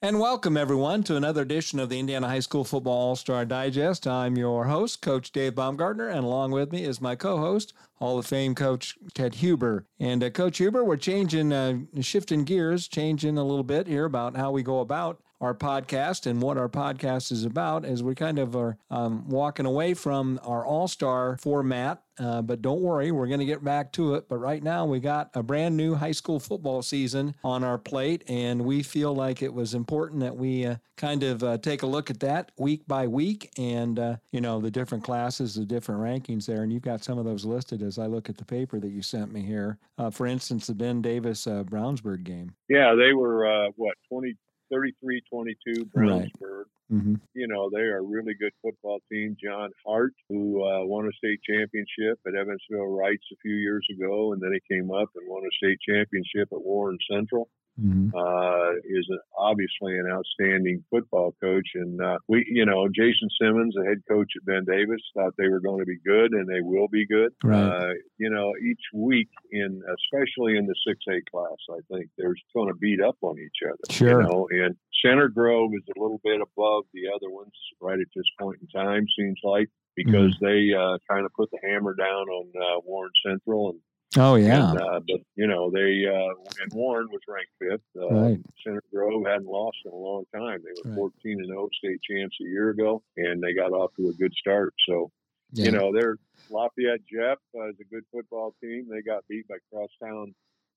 And 0.00 0.20
welcome, 0.20 0.56
everyone, 0.56 1.02
to 1.04 1.16
another 1.16 1.42
edition 1.42 1.80
of 1.80 1.88
the 1.88 1.98
Indiana 1.98 2.28
High 2.28 2.38
School 2.38 2.62
Football 2.62 2.92
All 2.92 3.16
Star 3.16 3.44
Digest. 3.44 4.06
I'm 4.06 4.38
your 4.38 4.66
host, 4.66 5.02
Coach 5.02 5.32
Dave 5.32 5.56
Baumgartner, 5.56 6.06
and 6.06 6.24
along 6.24 6.52
with 6.52 6.70
me 6.70 6.84
is 6.84 7.00
my 7.00 7.16
co 7.16 7.38
host, 7.38 7.72
Hall 7.96 8.16
of 8.16 8.24
Fame 8.24 8.54
Coach 8.54 8.96
Ted 9.12 9.34
Huber. 9.34 9.86
And 9.98 10.22
uh, 10.22 10.30
Coach 10.30 10.58
Huber, 10.58 10.84
we're 10.84 10.98
changing, 10.98 11.52
uh, 11.52 11.78
shifting 12.00 12.44
gears, 12.44 12.86
changing 12.86 13.38
a 13.38 13.42
little 13.42 13.64
bit 13.64 13.88
here 13.88 14.04
about 14.04 14.36
how 14.36 14.52
we 14.52 14.62
go 14.62 14.78
about 14.78 15.20
our 15.40 15.54
podcast 15.54 16.26
and 16.26 16.42
what 16.42 16.58
our 16.58 16.68
podcast 16.68 17.30
is 17.30 17.44
about 17.44 17.84
as 17.84 18.02
we 18.02 18.14
kind 18.14 18.38
of 18.38 18.56
are 18.56 18.76
um, 18.90 19.28
walking 19.28 19.66
away 19.66 19.94
from 19.94 20.40
our 20.44 20.64
all 20.64 20.88
star 20.88 21.38
format. 21.40 22.02
Uh, 22.18 22.42
but 22.42 22.60
don't 22.60 22.80
worry, 22.80 23.12
we're 23.12 23.28
going 23.28 23.38
to 23.38 23.46
get 23.46 23.62
back 23.62 23.92
to 23.92 24.14
it. 24.14 24.28
But 24.28 24.38
right 24.38 24.60
now, 24.60 24.84
we 24.84 24.98
got 24.98 25.30
a 25.34 25.42
brand 25.42 25.76
new 25.76 25.94
high 25.94 26.10
school 26.10 26.40
football 26.40 26.82
season 26.82 27.36
on 27.44 27.62
our 27.62 27.78
plate, 27.78 28.24
and 28.26 28.62
we 28.62 28.82
feel 28.82 29.14
like 29.14 29.40
it 29.40 29.54
was 29.54 29.72
important 29.72 30.20
that 30.22 30.36
we 30.36 30.66
uh, 30.66 30.76
kind 30.96 31.22
of 31.22 31.44
uh, 31.44 31.58
take 31.58 31.82
a 31.82 31.86
look 31.86 32.10
at 32.10 32.18
that 32.18 32.50
week 32.58 32.88
by 32.88 33.06
week 33.06 33.52
and, 33.56 34.00
uh, 34.00 34.16
you 34.32 34.40
know, 34.40 34.60
the 34.60 34.70
different 34.70 35.04
classes, 35.04 35.54
the 35.54 35.64
different 35.64 36.00
rankings 36.00 36.46
there. 36.46 36.64
And 36.64 36.72
you've 36.72 36.82
got 36.82 37.04
some 37.04 37.18
of 37.18 37.24
those 37.24 37.44
listed 37.44 37.82
as 37.82 38.00
I 38.00 38.06
look 38.06 38.28
at 38.28 38.36
the 38.36 38.44
paper 38.44 38.80
that 38.80 38.90
you 38.90 39.02
sent 39.02 39.32
me 39.32 39.42
here. 39.42 39.78
Uh, 39.96 40.10
for 40.10 40.26
instance, 40.26 40.66
the 40.66 40.74
Ben 40.74 41.00
Davis 41.00 41.46
uh, 41.46 41.62
Brownsburg 41.62 42.24
game. 42.24 42.52
Yeah, 42.68 42.96
they 42.96 43.12
were, 43.12 43.70
what, 43.76 43.94
20, 44.08 44.34
33 44.70 45.22
22 45.30 45.84
Brownsburg. 45.86 46.30
Right. 46.40 46.64
Mm-hmm. 46.90 47.14
You 47.34 47.48
know, 47.48 47.68
they 47.70 47.80
are 47.80 47.98
a 47.98 48.02
really 48.02 48.32
good 48.40 48.52
football 48.62 48.98
team. 49.12 49.36
John 49.42 49.70
Hart, 49.86 50.14
who 50.28 50.64
uh, 50.64 50.84
won 50.86 51.06
a 51.06 51.12
state 51.12 51.40
championship 51.48 52.18
at 52.26 52.34
Evansville 52.34 52.88
Reitz 52.88 53.28
a 53.32 53.36
few 53.42 53.56
years 53.56 53.86
ago, 53.94 54.32
and 54.32 54.40
then 54.40 54.52
he 54.54 54.74
came 54.74 54.90
up 54.90 55.10
and 55.14 55.28
won 55.28 55.42
a 55.42 55.56
state 55.56 55.78
championship 55.86 56.48
at 56.50 56.62
Warren 56.62 56.98
Central 57.10 57.50
mm-hmm. 57.80 58.08
uh, 58.14 58.72
is 58.84 59.08
obviously 59.36 59.98
an 59.98 60.06
outstanding 60.10 60.84
football 60.90 61.34
coach. 61.40 61.68
And 61.74 62.00
uh, 62.00 62.18
we, 62.28 62.44
you 62.48 62.64
know, 62.64 62.88
Jason 62.88 63.28
Simmons, 63.40 63.74
the 63.76 63.84
head 63.84 64.02
coach 64.08 64.30
at 64.36 64.44
Ben 64.44 64.64
Davis, 64.64 65.00
thought 65.14 65.34
they 65.36 65.48
were 65.48 65.60
going 65.60 65.80
to 65.80 65.86
be 65.86 65.98
good, 66.04 66.32
and 66.32 66.48
they 66.48 66.60
will 66.60 66.88
be 66.88 67.06
good. 67.06 67.32
Right. 67.42 67.58
Uh, 67.58 67.92
you 68.18 68.30
know, 68.30 68.52
each 68.62 68.82
week 68.94 69.28
in, 69.50 69.82
especially 69.98 70.56
in 70.56 70.66
the 70.66 70.74
six 70.86 70.98
A 71.08 71.20
class, 71.30 71.58
I 71.70 71.80
think 71.92 72.10
there's 72.16 72.40
going 72.54 72.68
to 72.68 72.74
beat 72.74 73.00
up 73.00 73.16
on 73.22 73.38
each 73.38 73.66
other. 73.66 73.92
Sure. 73.94 74.22
You 74.22 74.28
know, 74.28 74.48
and 74.50 74.76
Center 75.04 75.28
Grove 75.28 75.70
is 75.74 75.84
a 75.96 76.00
little 76.00 76.20
bit 76.24 76.40
above 76.40 76.84
the 76.92 77.08
other 77.14 77.30
ones 77.30 77.52
right 77.80 77.98
at 77.98 78.06
this 78.14 78.26
point 78.40 78.58
in 78.60 78.68
time. 78.68 79.06
Seems 79.18 79.38
like 79.42 79.68
because 79.96 80.18
Mm-hmm. 80.18 80.44
they 80.44 80.74
uh, 80.76 80.98
kind 81.10 81.24
of 81.26 81.32
put 81.34 81.50
the 81.50 81.58
hammer 81.62 81.94
down 81.94 82.28
on 82.28 82.46
uh, 82.56 82.80
Warren 82.84 83.10
Central 83.26 83.70
and 83.70 83.80
Oh, 84.16 84.36
yeah. 84.36 84.70
and, 84.70 84.80
uh, 84.80 85.00
but 85.06 85.20
you 85.36 85.46
know, 85.46 85.70
they 85.70 86.04
uh, 86.06 86.32
and 86.62 86.72
Warren 86.72 87.08
was 87.12 87.20
ranked 87.28 87.52
fifth. 87.60 87.82
Uh, 88.02 88.08
Right. 88.14 88.40
Center 88.64 88.82
Grove 88.92 89.26
hadn't 89.26 89.46
lost 89.46 89.76
in 89.84 89.92
a 89.92 89.94
long 89.94 90.24
time. 90.34 90.62
They 90.64 90.70
were 90.82 90.90
Right. 90.90 91.12
14 91.22 91.38
and 91.40 91.46
0 91.48 91.68
state 91.78 92.00
champs 92.02 92.36
a 92.40 92.44
year 92.44 92.70
ago, 92.70 93.02
and 93.18 93.42
they 93.42 93.52
got 93.52 93.72
off 93.72 93.90
to 93.96 94.08
a 94.08 94.12
good 94.14 94.32
start. 94.34 94.72
So 94.88 95.10
yeah. 95.52 95.66
you 95.66 95.72
know, 95.72 95.92
they're 95.92 96.16
Lafayette 96.50 97.00
Jeff 97.12 97.38
uh, 97.54 97.68
is 97.68 97.76
a 97.80 97.84
good 97.94 98.04
football 98.10 98.54
team. 98.62 98.88
They 98.90 99.02
got 99.02 99.24
beat 99.28 99.46
by 99.46 99.56
Crosstown 99.70 100.34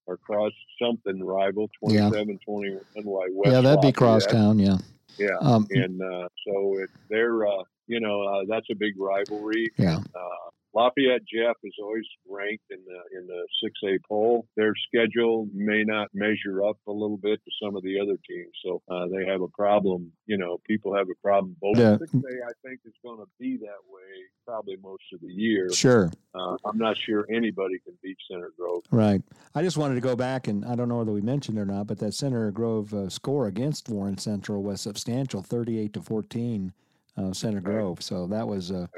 or 0.07 0.17
Cross 0.17 0.51
something 0.81 1.23
rival 1.23 1.69
Yeah. 1.83 2.09
27 2.09 2.39
21 2.45 2.81
by 2.95 3.27
West. 3.31 3.31
yeah, 3.45 3.61
that'd 3.61 3.63
be 3.63 3.87
Lafayette. 3.87 3.95
Crosstown. 3.95 4.59
Yeah. 4.59 4.77
Yeah, 5.17 5.35
Um, 5.41 5.67
and 5.71 6.01
uh, 6.01 6.27
so 6.47 6.77
it, 6.79 6.89
they're 7.09 7.45
uh, 7.47 7.63
you 7.87 7.99
know 8.01 8.21
uh, 8.23 8.41
that's 8.49 8.67
a 8.71 8.75
big 8.75 8.93
rivalry. 8.99 9.69
yeah. 9.77 9.99
Uh, 10.15 10.49
Lafayette 10.73 11.21
Jeff 11.25 11.57
is 11.63 11.73
always 11.81 12.05
ranked 12.29 12.63
in 12.69 12.79
the 12.85 13.19
in 13.19 13.27
the 13.27 13.45
six 13.63 13.73
A 13.83 13.97
poll. 14.07 14.45
Their 14.55 14.73
schedule 14.87 15.47
may 15.53 15.83
not 15.83 16.07
measure 16.13 16.63
up 16.63 16.77
a 16.87 16.91
little 16.91 17.17
bit 17.17 17.41
to 17.43 17.51
some 17.61 17.75
of 17.75 17.83
the 17.83 17.99
other 17.99 18.17
teams, 18.27 18.51
so 18.63 18.81
uh, 18.89 19.07
they 19.07 19.25
have 19.25 19.41
a 19.41 19.47
problem. 19.49 20.11
You 20.27 20.37
know, 20.37 20.59
people 20.65 20.95
have 20.95 21.07
a 21.09 21.21
problem. 21.21 21.55
Both 21.61 21.77
Yeah. 21.77 21.97
six 21.97 22.13
A, 22.13 22.17
I 22.45 22.51
think, 22.65 22.79
is 22.85 22.93
going 23.03 23.17
to 23.19 23.27
be 23.39 23.57
that 23.57 23.81
way 23.91 24.23
probably 24.45 24.77
most 24.81 25.03
of 25.13 25.19
the 25.21 25.27
year. 25.31 25.71
Sure. 25.73 26.09
Uh, 26.33 26.55
I'm 26.65 26.77
not 26.77 26.97
sure 26.97 27.25
anybody 27.29 27.79
can 27.79 27.93
beat 28.01 28.17
Center 28.29 28.51
Grove. 28.57 28.83
Right. 28.91 29.21
I 29.53 29.61
just 29.61 29.77
wanted 29.77 29.95
to 29.95 30.01
go 30.01 30.15
back 30.15 30.47
and 30.47 30.63
I 30.65 30.75
don't 30.75 30.87
know 30.89 30.97
whether 30.97 31.11
we 31.11 31.21
mentioned 31.21 31.57
it 31.57 31.61
or 31.61 31.65
not, 31.65 31.87
but 31.87 31.99
that 31.99 32.13
Center 32.13 32.49
Grove 32.51 32.93
uh, 32.93 33.09
score 33.09 33.47
against 33.47 33.89
Warren 33.89 34.17
Central 34.17 34.63
was 34.63 34.79
substantial, 34.81 35.41
thirty-eight 35.41 35.91
to 35.93 36.01
fourteen, 36.01 36.71
uh, 37.17 37.33
Center 37.33 37.59
Grove. 37.59 38.01
So 38.01 38.25
that 38.27 38.47
was 38.47 38.71
a 38.71 38.89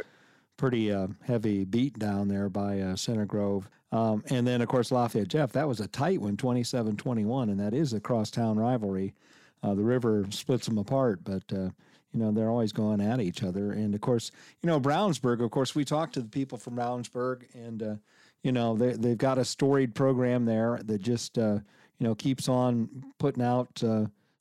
pretty 0.57 0.91
uh, 0.91 1.07
heavy 1.23 1.65
beat 1.65 1.97
down 1.99 2.27
there 2.27 2.49
by 2.49 2.79
uh, 2.79 2.95
Center 2.95 3.25
Grove. 3.25 3.69
Um, 3.91 4.23
and 4.29 4.45
then 4.47 4.61
of 4.61 4.67
course 4.67 4.91
Lafayette 4.91 5.27
Jeff, 5.27 5.51
that 5.53 5.67
was 5.67 5.79
a 5.79 5.87
tight 5.87 6.19
one, 6.19 6.37
27-21, 6.37 7.43
and 7.43 7.59
that 7.59 7.73
is 7.73 7.93
a 7.93 7.99
crosstown 7.99 8.57
rivalry. 8.57 9.13
Uh, 9.61 9.73
the 9.73 9.83
river 9.83 10.25
splits 10.29 10.65
them 10.65 10.77
apart, 10.77 11.23
but 11.23 11.43
uh, 11.53 11.69
you 12.11 12.19
know 12.19 12.31
they're 12.31 12.49
always 12.49 12.71
going 12.73 12.99
at 12.99 13.21
each 13.21 13.43
other. 13.43 13.71
And 13.71 13.95
of 13.95 14.01
course, 14.01 14.31
you 14.61 14.67
know 14.67 14.79
Brownsburg. 14.79 15.43
Of 15.43 15.51
course, 15.51 15.73
we 15.73 15.85
talked 15.85 16.15
to 16.15 16.21
the 16.21 16.27
people 16.27 16.57
from 16.57 16.75
Brownsburg, 16.75 17.43
and 17.53 17.81
uh, 17.81 17.95
you 18.43 18.51
know 18.51 18.75
they 18.75 18.93
they've 18.93 19.17
got 19.17 19.37
a 19.37 19.45
storied 19.45 19.95
program 19.95 20.43
there 20.43 20.79
that 20.83 21.01
just 21.01 21.37
uh, 21.37 21.59
you 21.97 22.07
know 22.07 22.13
keeps 22.13 22.49
on 22.49 22.89
putting 23.19 23.43
out 23.43 23.81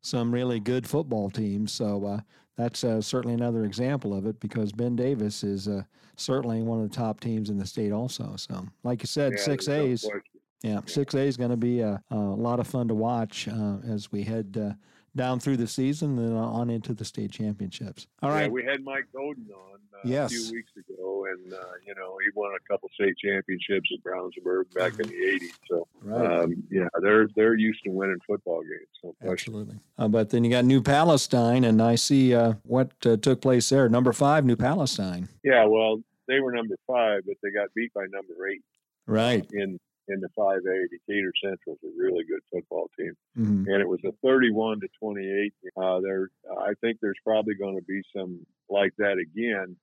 some 0.02 0.34
really 0.34 0.60
good 0.60 0.86
football 0.86 1.30
teams. 1.30 1.72
So 1.72 2.04
uh, 2.04 2.20
that's 2.56 2.84
uh, 2.84 3.00
certainly 3.00 3.34
another 3.34 3.64
example 3.64 4.14
of 4.14 4.26
it 4.26 4.38
because 4.40 4.72
Ben 4.72 4.94
Davis 4.96 5.42
is 5.42 5.68
uh, 5.68 5.82
certainly 6.16 6.62
one 6.62 6.80
of 6.82 6.88
the 6.90 6.94
top 6.94 7.20
teams 7.20 7.50
in 7.50 7.58
the 7.58 7.66
state 7.66 7.92
also. 7.92 8.34
So 8.36 8.66
like 8.84 9.02
you 9.02 9.06
said, 9.06 9.32
Yeah, 9.36 9.42
six 9.42 9.68
A's. 9.68 10.02
question. 10.02 10.20
Yeah, 10.62 10.80
six 10.86 11.14
A 11.14 11.20
is 11.20 11.36
going 11.36 11.50
to 11.50 11.56
be 11.56 11.80
a, 11.80 12.00
a 12.12 12.16
lot 12.16 12.60
of 12.60 12.68
fun 12.68 12.86
to 12.86 12.94
watch 12.94 13.48
uh, 13.48 13.78
as 13.84 14.12
we 14.12 14.22
head 14.22 14.56
uh, 14.60 14.74
down 15.14 15.38
through 15.40 15.56
the 15.58 15.66
season 15.66 16.18
and 16.18 16.36
on 16.36 16.70
into 16.70 16.94
the 16.94 17.04
state 17.04 17.30
championships. 17.30 18.06
All 18.22 18.30
right, 18.30 18.44
Yeah, 18.44 18.48
we 18.48 18.64
had 18.64 18.82
Mike 18.82 19.04
Godin 19.14 19.46
on 19.54 19.78
uh, 19.94 19.98
Yes. 20.04 20.32
a 20.32 20.34
few 20.34 20.52
weeks 20.52 20.72
ago, 20.76 21.26
and 21.30 21.52
uh, 21.52 21.56
you 21.86 21.94
know 21.94 22.16
he 22.24 22.30
won 22.34 22.52
a 22.54 22.72
couple 22.72 22.88
state 22.94 23.14
championships 23.18 23.90
at 23.92 24.02
Brownsburg 24.02 24.72
back 24.74 24.92
in 24.98 25.08
the 25.08 25.14
'80s. 25.14 25.52
So 25.68 25.86
Right. 26.02 26.42
um, 26.44 26.64
yeah, 26.70 26.88
they're 27.02 27.28
they're 27.36 27.54
used 27.54 27.82
to 27.84 27.90
winning 27.90 28.18
football 28.26 28.62
games. 28.62 29.14
No. 29.22 29.30
Absolutely. 29.30 29.76
Uh, 29.98 30.08
but 30.08 30.30
then 30.30 30.44
you 30.44 30.50
got 30.50 30.64
New 30.64 30.82
Palestine, 30.82 31.64
and 31.64 31.82
I 31.82 31.94
see 31.96 32.34
uh, 32.34 32.54
what 32.64 32.90
uh, 33.04 33.16
took 33.16 33.40
place 33.42 33.68
there. 33.68 33.88
Number 33.88 34.12
five, 34.12 34.44
New 34.44 34.56
Palestine. 34.56 35.28
Yeah, 35.44 35.64
well, 35.66 36.00
they 36.26 36.40
were 36.40 36.52
number 36.52 36.76
five, 36.86 37.22
but 37.26 37.36
they 37.42 37.50
got 37.50 37.68
beat 37.74 37.92
by 37.92 38.02
number 38.10 38.48
eight 38.48 38.62
Right. 39.06 39.44
in 39.52 39.78
in 40.08 40.20
the 40.20 40.28
five 40.36 40.58
A. 40.66 40.88
Decatur 40.88 41.32
Central's 41.42 41.78
a 41.84 41.88
really 41.96 42.24
good 42.24 42.40
football 42.52 42.90
team, 42.98 43.12
hmm 43.36 43.64
and 43.66 43.80
it 43.80 43.88
was 43.88 44.00
a 44.04 44.12
thirty-one 44.24 44.80
to 44.80 44.88
twenty-eight. 44.98 45.54
Uh, 45.76 46.00
there, 46.00 46.28
I 46.58 46.72
think 46.80 46.98
there's 47.00 47.18
probably 47.24 47.54
going 47.54 47.76
to 47.76 47.84
be 47.84 48.02
some 48.16 48.44
like 48.68 48.92
that 48.98 49.18
again 49.18 49.76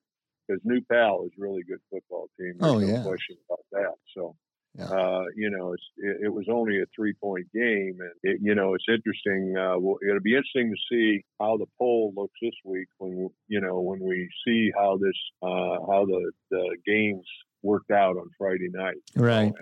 because 0.46 0.60
New 0.64 0.80
Pal 0.82 1.24
is 1.26 1.32
a 1.38 1.40
really 1.42 1.62
good 1.62 1.80
football 1.90 2.28
team. 2.38 2.54
There's 2.58 2.72
Oh, 2.72 2.78
no 2.78 2.86
yeah. 2.86 3.02
question 3.02 3.36
about 3.48 3.64
that. 3.72 3.94
So. 4.16 4.36
Yeah. 4.78 4.84
Uh, 4.84 5.24
you 5.34 5.50
know, 5.50 5.72
it's, 5.72 5.82
it, 5.96 6.26
it 6.26 6.28
was 6.32 6.46
only 6.48 6.80
a 6.80 6.84
three-point 6.94 7.52
game, 7.52 7.98
and 7.98 8.12
it, 8.22 8.38
you 8.40 8.54
know, 8.54 8.74
it's 8.74 8.84
interesting. 8.88 9.56
Uh, 9.58 9.76
well, 9.80 9.96
it'll 10.08 10.20
be 10.22 10.36
interesting 10.36 10.72
to 10.72 10.80
see 10.88 11.24
how 11.40 11.56
the 11.56 11.66
poll 11.76 12.12
looks 12.16 12.38
this 12.40 12.54
week 12.64 12.86
when 12.98 13.28
you 13.48 13.60
know 13.60 13.80
when 13.80 13.98
we 13.98 14.28
see 14.46 14.70
how 14.78 14.96
this 14.96 15.18
uh, 15.42 15.74
how 15.90 16.04
the, 16.06 16.30
the 16.52 16.76
games 16.86 17.26
worked 17.64 17.90
out 17.90 18.16
on 18.16 18.30
Friday 18.38 18.68
night. 18.72 18.94
you 19.16 19.22
know, 19.22 19.26
Right. 19.26 19.46
and, 19.46 19.56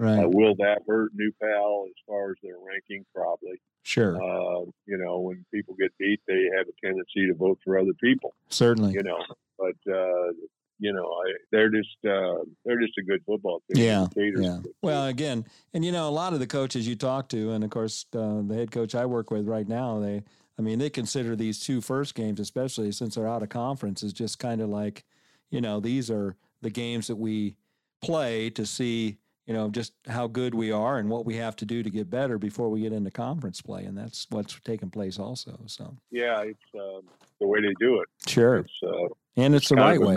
Right. 0.00 0.24
uh, 0.24 0.28
will 0.28 0.54
that 0.56 0.80
hurt 0.88 1.12
New 1.14 1.30
Pal 1.42 1.84
as 1.86 1.94
far 2.06 2.30
as 2.30 2.36
their 2.42 2.56
ranking? 2.58 3.04
Probably. 3.14 3.60
sure. 3.82 4.16
Uh, 4.16 4.64
you 4.86 4.96
know, 4.96 5.20
when 5.20 5.44
people 5.52 5.74
get 5.78 5.92
beat, 5.98 6.20
they 6.26 6.48
have 6.56 6.66
a 6.68 6.86
tendency 6.86 7.26
to 7.26 7.34
vote 7.34 7.58
for 7.62 7.78
other 7.78 7.92
people. 8.02 8.34
Certainly. 8.48 8.94
You 8.94 9.02
know, 9.02 9.22
but 9.58 9.92
uh, 9.92 10.32
you 10.78 10.94
know, 10.94 11.04
I, 11.04 11.32
they're 11.52 11.68
just 11.68 11.96
uh, 12.08 12.42
they're 12.64 12.80
just 12.80 12.96
a 12.98 13.02
good 13.02 13.22
football 13.26 13.62
team. 13.70 13.84
Yeah, 13.84 14.06
Yeah. 14.16 14.60
Well, 14.82 15.06
again, 15.06 15.44
and 15.74 15.84
you 15.84 15.92
know, 15.92 16.08
a 16.08 16.10
lot 16.10 16.32
of 16.32 16.40
the 16.40 16.46
coaches 16.46 16.88
you 16.88 16.96
talk 16.96 17.28
to, 17.28 17.52
and 17.52 17.62
of 17.62 17.68
course, 17.70 18.06
uh, 18.14 18.40
the 18.42 18.54
head 18.54 18.70
coach 18.70 18.94
I 18.94 19.04
work 19.04 19.30
with 19.30 19.46
right 19.46 19.68
now, 19.68 20.00
they, 20.00 20.22
I 20.58 20.62
mean, 20.62 20.78
they 20.78 20.88
consider 20.88 21.36
these 21.36 21.60
two 21.60 21.82
first 21.82 22.14
games, 22.14 22.40
especially 22.40 22.90
since 22.92 23.14
they're 23.14 23.28
out 23.28 23.42
of 23.42 23.50
conference, 23.50 24.02
is 24.02 24.14
just 24.14 24.38
kind 24.38 24.62
of 24.62 24.70
like, 24.70 25.04
you 25.50 25.60
know, 25.60 25.78
these 25.78 26.10
are 26.10 26.36
the 26.62 26.70
games 26.70 27.06
that 27.08 27.16
we 27.16 27.56
play 28.00 28.48
to 28.50 28.64
see, 28.64 29.18
you 29.46 29.54
know, 29.54 29.68
just 29.68 29.92
how 30.06 30.26
good 30.26 30.54
we 30.54 30.70
are 30.70 30.98
and 30.98 31.08
what 31.08 31.24
we 31.26 31.36
have 31.36 31.56
to 31.56 31.64
do 31.64 31.82
to 31.82 31.90
get 31.90 32.08
better 32.10 32.38
before 32.38 32.68
we 32.68 32.80
get 32.82 32.92
into 32.92 33.10
conference 33.10 33.60
play, 33.60 33.84
and 33.84 33.96
that's 33.96 34.26
what's 34.30 34.58
taking 34.64 34.90
place 34.90 35.18
also. 35.18 35.58
So, 35.66 35.96
Yeah, 36.10 36.42
it's 36.42 36.58
um, 36.74 37.02
the 37.40 37.46
way 37.46 37.60
they 37.60 37.74
do 37.80 38.00
it. 38.00 38.08
sure, 38.28 38.58
It's 38.58 38.72
uh, 38.86 39.08
and 39.36 39.54
it's 39.54 39.68
the 39.68 39.76
right 39.76 40.00
way. 40.00 40.16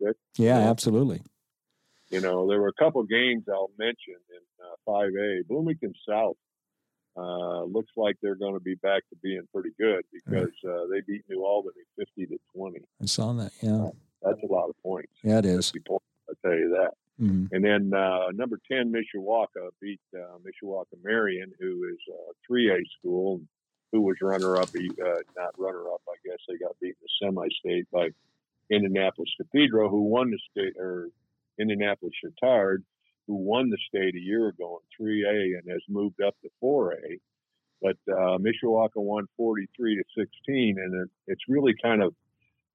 Yeah, 0.00 0.10
Yeah. 0.36 0.70
absolutely. 0.70 1.22
You 2.10 2.20
know, 2.20 2.46
there 2.48 2.60
were 2.60 2.68
a 2.68 2.72
couple 2.84 3.02
games 3.04 3.44
I'll 3.48 3.70
mention 3.78 4.14
in 4.30 4.64
uh, 4.64 4.76
5A. 4.86 5.48
Bloomington 5.48 5.94
South 6.08 6.36
uh, 7.16 7.64
looks 7.64 7.90
like 7.96 8.16
they're 8.22 8.34
going 8.36 8.54
to 8.54 8.60
be 8.60 8.74
back 8.76 9.02
to 9.10 9.16
being 9.22 9.42
pretty 9.52 9.70
good 9.80 10.04
because 10.12 10.52
uh, 10.68 10.86
they 10.92 11.00
beat 11.06 11.22
New 11.28 11.44
Albany 11.44 11.80
50 11.98 12.26
to 12.26 12.38
20. 12.56 12.78
I 13.02 13.06
saw 13.06 13.32
that. 13.34 13.52
Yeah, 13.62 13.88
That's 14.22 14.42
a 14.42 14.52
lot 14.52 14.68
of 14.68 14.76
points. 14.82 15.12
yeah, 15.22 15.38
it 15.38 15.46
is. 15.46 15.72
points, 15.86 16.04
I'll 16.28 16.34
tell 16.42 16.58
you 16.58 16.70
that. 16.70 16.92
Mhm. 17.20 17.48
And 17.52 17.64
then 17.64 17.92
uh, 17.94 18.30
number 18.32 18.58
10, 18.70 18.92
Mishawaka 18.92 19.70
beat 19.80 20.00
uh, 20.14 20.38
Mishawaka 20.42 20.96
Marion, 21.02 21.52
who 21.60 21.84
is 21.84 21.98
a 22.12 22.52
3A 22.52 22.82
school. 22.98 23.40
who 23.92 24.00
was 24.00 24.16
runner 24.20 24.56
up, 24.56 24.70
uh, 24.74 25.22
not 25.36 25.56
runner 25.56 25.88
up, 25.92 26.02
I 26.08 26.16
guess 26.26 26.38
they 26.48 26.56
got 26.56 26.74
beat 26.80 26.96
in 27.00 27.02
the 27.02 27.08
semi 27.22 27.46
state 27.60 27.88
by 27.92 28.08
Indianapolis 28.68 29.30
Cathedral, 29.40 29.88
who 29.88 30.02
won 30.02 30.32
the 30.32 30.38
state, 30.50 30.74
or 30.76 31.10
Indianapolis 31.60 32.14
Chatard, 32.20 32.82
who 33.28 33.36
won 33.36 33.70
the 33.70 33.78
state 33.88 34.16
a 34.16 34.20
year 34.20 34.48
ago 34.48 34.80
in 34.98 35.06
3A 35.06 35.58
and 35.58 35.70
has 35.70 35.80
moved 35.88 36.20
up 36.20 36.34
to 36.42 36.50
4A. 36.60 37.20
But 37.80 37.96
uh, 38.10 38.38
Mishawaka 38.38 38.96
won 38.96 39.28
43 39.36 39.96
to 39.96 40.02
16, 40.16 40.78
and 40.78 40.94
it, 41.02 41.10
it's 41.28 41.42
really 41.48 41.74
kind 41.80 42.02
of, 42.02 42.14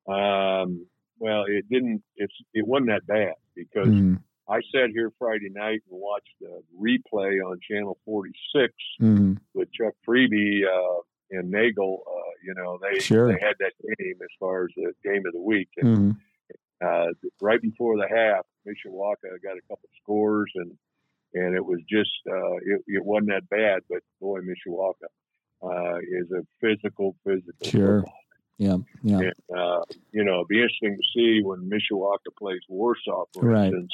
um, 0.07 0.85
well, 1.19 1.43
it 1.47 1.67
didn't, 1.69 2.01
it's 2.15 2.33
it 2.53 2.65
wasn't 2.65 2.89
that 2.89 3.05
bad 3.05 3.33
because 3.55 3.87
mm-hmm. 3.87 4.15
I 4.49 4.61
sat 4.73 4.89
here 4.91 5.11
Friday 5.19 5.49
night 5.49 5.81
and 5.91 5.99
watched 6.01 6.33
the 6.41 6.61
replay 6.75 7.39
on 7.45 7.59
Channel 7.69 7.99
46 8.03 8.73
mm-hmm. 8.99 9.33
with 9.53 9.71
Chuck 9.71 9.93
Freeby 10.07 10.63
uh, 10.65 11.01
and 11.29 11.51
Nagel. 11.51 11.99
Uh, 12.07 12.31
you 12.43 12.55
know, 12.55 12.79
they 12.81 12.99
sure. 12.99 13.27
they 13.27 13.39
had 13.39 13.55
that 13.59 13.73
game 13.99 14.15
as 14.21 14.29
far 14.39 14.63
as 14.63 14.69
the 14.75 14.91
game 15.03 15.23
of 15.27 15.33
the 15.33 15.41
week. 15.41 15.69
And, 15.77 15.97
mm-hmm. 15.97 16.85
uh, 16.85 17.13
right 17.41 17.61
before 17.61 17.97
the 17.97 18.07
half, 18.09 18.45
Mishawaka 18.67 19.41
got 19.43 19.57
a 19.57 19.61
couple 19.69 19.89
scores 20.01 20.51
and 20.55 20.71
and 21.35 21.55
it 21.55 21.63
was 21.63 21.79
just 21.87 22.09
uh, 22.27 22.55
it, 22.55 22.81
it 22.87 23.05
wasn't 23.05 23.29
that 23.29 23.47
bad. 23.49 23.81
But 23.87 23.99
boy, 24.19 24.39
Mishawaka 24.39 25.09
uh, 25.61 25.97
is 25.99 26.31
a 26.31 26.41
physical, 26.59 27.15
physical. 27.23 27.53
Sure. 27.69 27.99
Football. 27.99 28.13
Yeah, 28.57 28.77
yeah. 29.03 29.19
And, 29.19 29.57
uh, 29.57 29.83
you 30.11 30.25
know, 30.25 30.37
it'd 30.37 30.47
be 30.49 30.57
interesting 30.57 30.97
to 30.97 31.03
see 31.15 31.41
when 31.43 31.69
Mishawaka 31.69 32.35
plays 32.37 32.59
Warsaw, 32.67 33.25
for 33.33 33.45
right. 33.45 33.67
instance 33.67 33.93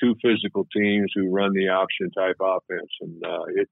two 0.00 0.14
physical 0.22 0.66
teams 0.74 1.12
who 1.14 1.30
run 1.30 1.52
the 1.52 1.68
option 1.68 2.10
type 2.10 2.36
offense, 2.40 2.90
and 3.00 3.24
uh, 3.24 3.44
it, 3.48 3.68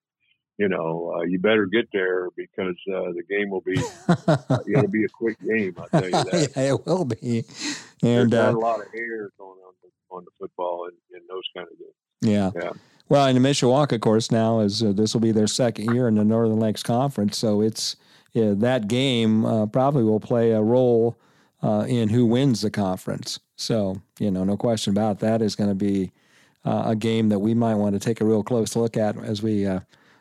you 0.59 0.69
know, 0.69 1.15
uh, 1.17 1.23
you 1.23 1.39
better 1.39 1.67
get 1.67 1.89
there 1.93 2.29
because 2.37 2.77
uh, 2.95 3.13
the 3.13 3.23
game 3.29 3.51
will 3.51 3.63
be 3.63 3.81
it'll 4.69 4.89
be 4.89 5.05
a 5.05 5.09
quick 5.09 5.39
game. 5.41 5.75
I 5.79 6.01
tell 6.01 6.05
you 6.05 6.11
that. 6.31 6.53
yeah, 6.57 6.75
it 6.75 6.87
will 6.87 7.05
be. 7.05 7.45
And 8.03 8.31
There's 8.31 8.31
not 8.31 8.55
uh, 8.55 8.57
a 8.57 8.59
lot 8.59 8.81
of 8.81 8.87
air 8.95 9.31
going 9.39 9.59
on 9.67 9.73
on 10.13 10.25
the 10.25 10.31
football 10.39 10.87
and, 10.87 10.97
and 11.19 11.29
those 11.29 11.43
kind 11.57 11.67
of 11.71 11.79
things. 11.79 11.95
Yeah. 12.21 12.51
Yeah. 12.55 12.71
Well, 13.09 13.27
and 13.27 13.37
the 13.37 13.47
Mishawaka, 13.47 13.93
of 13.93 14.01
course, 14.01 14.31
now 14.31 14.61
is 14.61 14.83
uh, 14.83 14.93
this 14.93 15.13
will 15.13 15.21
be 15.21 15.33
their 15.33 15.47
second 15.47 15.93
year 15.93 16.09
in 16.09 16.15
the 16.15 16.25
Northern 16.25 16.61
Lakes 16.61 16.83
Conference, 16.83 17.37
so 17.37 17.61
it's 17.61 17.97
yeah, 18.33 18.55
that 18.57 18.89
game 18.89 19.45
uh, 19.45 19.67
probably 19.67 20.05
will 20.05 20.21
play 20.21 20.53
a 20.53 20.63
role 20.63 21.19
uh, 21.63 21.85
in 21.89 22.09
who 22.09 22.25
wins 22.25 22.63
the 22.63 22.71
conference. 22.71 23.39
So, 23.63 24.03
you 24.19 24.31
know, 24.31 24.45
no 24.45 24.57
question 24.57 24.93
about 24.93 25.21
that 25.21 25.41
is 25.41 25.57
going 25.57 25.71
to 25.71 25.75
be 25.75 26.13
uh, 26.65 26.85
a 26.87 26.97
game 26.97 27.29
that 27.31 27.39
we 27.39 27.55
might 27.55 27.77
want 27.77 27.95
to 27.95 28.01
take 28.01 28.21
a 28.21 28.25
real 28.25 28.43
close 28.43 28.77
look 28.77 28.97
at 28.97 29.17
as 29.17 29.43
we 29.43 29.67
uh, 29.67 29.81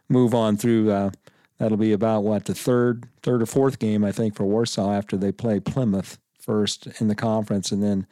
move 0.10 0.34
on 0.34 0.58
through. 0.58 0.92
Uh, 0.92 1.12
that'll 1.58 1.78
be 1.78 1.94
about 1.94 2.24
what 2.24 2.46
the 2.46 2.54
third, 2.54 3.08
third 3.22 3.42
or 3.42 3.46
fourth 3.46 3.80
game 3.80 4.04
I 4.04 4.12
think 4.12 4.36
for 4.36 4.46
Warsaw 4.46 4.94
after 4.94 5.18
they 5.18 5.32
play 5.32 5.60
Plymouth 5.60 6.18
first 6.40 6.88
in 7.00 7.08
the 7.08 7.16
conference, 7.16 7.72
and 7.72 7.84
then 7.84 8.08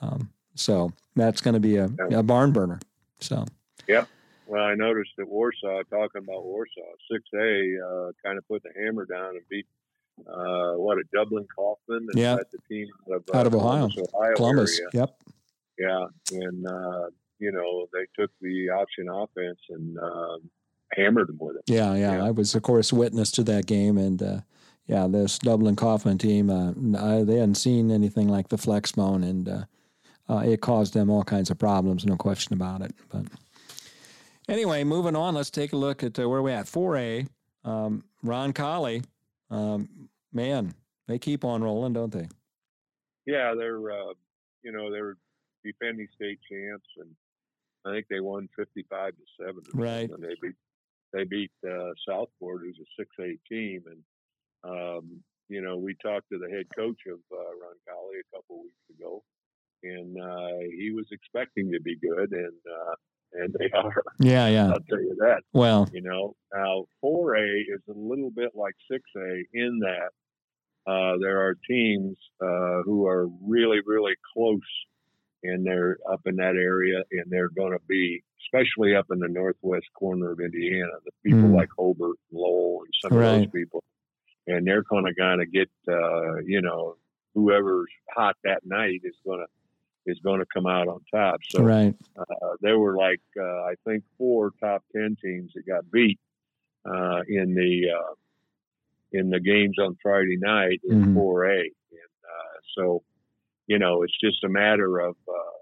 um, 0.00 0.30
so 0.54 0.92
that's 1.16 1.40
going 1.40 1.54
to 1.54 1.60
be 1.60 1.76
a, 1.76 1.90
a, 2.10 2.22
barn 2.22 2.52
burner. 2.52 2.80
So. 3.18 3.46
Yeah. 3.88 4.04
Well, 4.46 4.62
I 4.62 4.74
noticed 4.74 5.10
that 5.16 5.28
Warsaw, 5.28 5.82
talking 5.90 6.22
about 6.22 6.44
Warsaw, 6.44 6.80
6A, 7.10 8.08
uh, 8.08 8.12
kind 8.24 8.38
of 8.38 8.46
put 8.46 8.62
the 8.62 8.70
hammer 8.76 9.06
down 9.06 9.30
and 9.30 9.48
beat 9.48 9.66
uh, 10.20 10.72
what 10.74 10.98
a 10.98 11.04
Dublin 11.12 11.46
Coffman. 11.56 12.06
Yeah, 12.14 12.36
the 12.52 12.58
team 12.68 12.88
out 13.10 13.16
of, 13.16 13.24
uh, 13.34 13.38
out 13.38 13.46
of 13.46 13.54
Ohio, 13.54 13.88
Columbus, 13.88 14.14
Ohio 14.14 14.34
Columbus. 14.34 14.80
Area. 14.80 14.90
Yep. 14.92 15.22
Yeah, 15.78 16.06
and 16.38 16.66
uh, 16.66 17.10
you 17.38 17.52
know 17.52 17.86
they 17.92 18.06
took 18.18 18.30
the 18.40 18.70
option 18.70 19.08
offense 19.08 19.58
and 19.70 19.98
um, 19.98 20.50
hammered 20.92 21.28
them 21.28 21.38
with 21.40 21.56
it. 21.56 21.62
Yeah, 21.66 21.94
yeah, 21.94 22.16
yeah, 22.16 22.24
I 22.24 22.30
was 22.30 22.54
of 22.54 22.62
course 22.62 22.92
witness 22.92 23.30
to 23.32 23.42
that 23.44 23.66
game, 23.66 23.98
and 23.98 24.22
uh, 24.22 24.40
yeah, 24.86 25.06
this 25.08 25.38
Dublin 25.38 25.76
Coffman 25.76 26.18
team, 26.18 26.50
uh, 26.50 26.70
I, 26.98 27.22
they 27.22 27.36
hadn't 27.36 27.56
seen 27.56 27.90
anything 27.90 28.28
like 28.28 28.48
the 28.48 28.56
Flexbone, 28.56 29.28
and 29.28 29.48
uh, 29.48 29.64
uh, 30.28 30.42
it 30.44 30.60
caused 30.60 30.94
them 30.94 31.10
all 31.10 31.24
kinds 31.24 31.50
of 31.50 31.58
problems, 31.58 32.04
no 32.04 32.16
question 32.16 32.54
about 32.54 32.82
it. 32.82 32.94
But 33.10 33.26
anyway, 34.48 34.84
moving 34.84 35.16
on, 35.16 35.34
let's 35.34 35.50
take 35.50 35.72
a 35.72 35.76
look 35.76 36.02
at 36.02 36.18
where 36.18 36.42
we 36.42 36.52
at. 36.52 36.66
4A, 36.66 37.26
um, 37.64 38.04
Roncalli 38.24 39.04
um, 39.50 40.08
man, 40.32 40.74
they 41.08 41.18
keep 41.18 41.44
on 41.44 41.62
rolling, 41.62 41.92
don't 41.92 42.12
they? 42.12 42.28
Yeah, 43.26 43.54
they're 43.56 43.90
uh, 43.90 44.12
you 44.62 44.72
know 44.72 44.90
they're 44.90 45.16
defending 45.64 46.08
state 46.14 46.38
champs, 46.50 46.88
and 46.98 47.10
I 47.84 47.92
think 47.92 48.06
they 48.08 48.20
won 48.20 48.48
fifty-five 48.56 49.12
to 49.12 49.22
seven. 49.38 49.62
Right. 49.72 50.10
And 50.10 50.22
they 50.22 50.34
beat 50.40 50.56
they 51.12 51.24
beat 51.24 51.52
uh, 51.66 51.92
Southport, 52.06 52.62
who's 52.62 52.78
a 52.80 52.88
six 52.98 53.10
A 53.20 53.38
team, 53.48 53.84
and 53.86 54.02
um, 54.64 55.20
you 55.48 55.62
know 55.62 55.76
we 55.76 55.94
talked 56.02 56.28
to 56.32 56.38
the 56.38 56.50
head 56.50 56.66
coach 56.76 57.00
of 57.06 57.18
uh, 57.32 57.36
Roncalli 57.36 58.20
a 58.20 58.36
couple 58.36 58.62
weeks 58.62 58.98
ago, 58.98 59.22
and 59.82 60.20
uh, 60.20 60.68
he 60.76 60.90
was 60.90 61.06
expecting 61.12 61.70
to 61.72 61.80
be 61.80 61.96
good, 61.96 62.32
and 62.32 62.58
uh, 62.68 62.94
and 63.34 63.54
they 63.58 63.70
are. 63.76 64.02
Yeah, 64.20 64.48
yeah. 64.48 64.68
I'll 64.68 64.80
tell 64.88 65.00
you 65.00 65.16
that. 65.20 65.42
Well, 65.52 65.88
you 65.92 66.02
know, 66.02 66.34
now 66.54 66.86
4A 67.04 67.62
is 67.62 67.80
a 67.88 67.92
little 67.92 68.30
bit 68.30 68.52
like 68.54 68.74
6A 68.90 69.42
in 69.52 69.80
that 69.80 70.10
uh, 70.86 71.16
there 71.20 71.40
are 71.40 71.56
teams 71.68 72.16
uh, 72.42 72.82
who 72.84 73.06
are 73.06 73.26
really, 73.42 73.78
really 73.86 74.14
close, 74.34 74.60
and 75.42 75.66
they're 75.66 75.98
up 76.10 76.20
in 76.26 76.36
that 76.36 76.56
area, 76.56 77.02
and 77.10 77.24
they're 77.28 77.48
going 77.48 77.72
to 77.72 77.80
be, 77.88 78.22
especially 78.46 78.94
up 78.94 79.06
in 79.10 79.18
the 79.18 79.28
northwest 79.28 79.86
corner 79.94 80.32
of 80.32 80.40
Indiana, 80.40 80.92
the 81.04 81.10
people 81.24 81.48
mm. 81.48 81.56
like 81.56 81.70
Hobart, 81.76 82.16
and 82.30 82.40
Lowell, 82.40 82.82
and 82.84 82.94
some 83.02 83.18
right. 83.18 83.26
of 83.26 83.40
those 83.40 83.50
people, 83.50 83.82
and 84.46 84.66
they're 84.66 84.82
going 84.82 85.06
to 85.06 85.14
kind 85.14 85.40
of 85.40 85.50
get, 85.50 85.70
uh, 85.88 86.36
you 86.46 86.60
know, 86.60 86.96
whoever's 87.34 87.90
hot 88.14 88.36
that 88.44 88.60
night 88.64 89.00
is 89.04 89.16
going 89.24 89.40
to 89.40 89.46
is 90.06 90.18
going 90.20 90.40
to 90.40 90.46
come 90.52 90.66
out 90.66 90.88
on 90.88 91.00
top. 91.12 91.40
So 91.48 91.62
right. 91.62 91.94
uh, 92.16 92.24
there 92.60 92.78
were 92.78 92.96
like 92.96 93.20
uh, 93.38 93.62
I 93.62 93.74
think 93.86 94.04
four 94.18 94.52
top 94.60 94.84
ten 94.94 95.16
teams 95.22 95.52
that 95.54 95.66
got 95.66 95.90
beat 95.90 96.18
uh, 96.86 97.20
in 97.28 97.54
the 97.54 97.90
uh, 97.90 98.14
in 99.12 99.30
the 99.30 99.40
games 99.40 99.76
on 99.78 99.96
Friday 100.02 100.36
night 100.38 100.80
in 100.88 101.02
mm-hmm. 101.02 101.18
4A, 101.18 101.60
and 101.60 101.70
uh, 101.70 102.58
so 102.76 103.02
you 103.66 103.78
know 103.78 104.02
it's 104.02 104.18
just 104.22 104.44
a 104.44 104.48
matter 104.48 104.98
of 104.98 105.16
uh, 105.28 105.58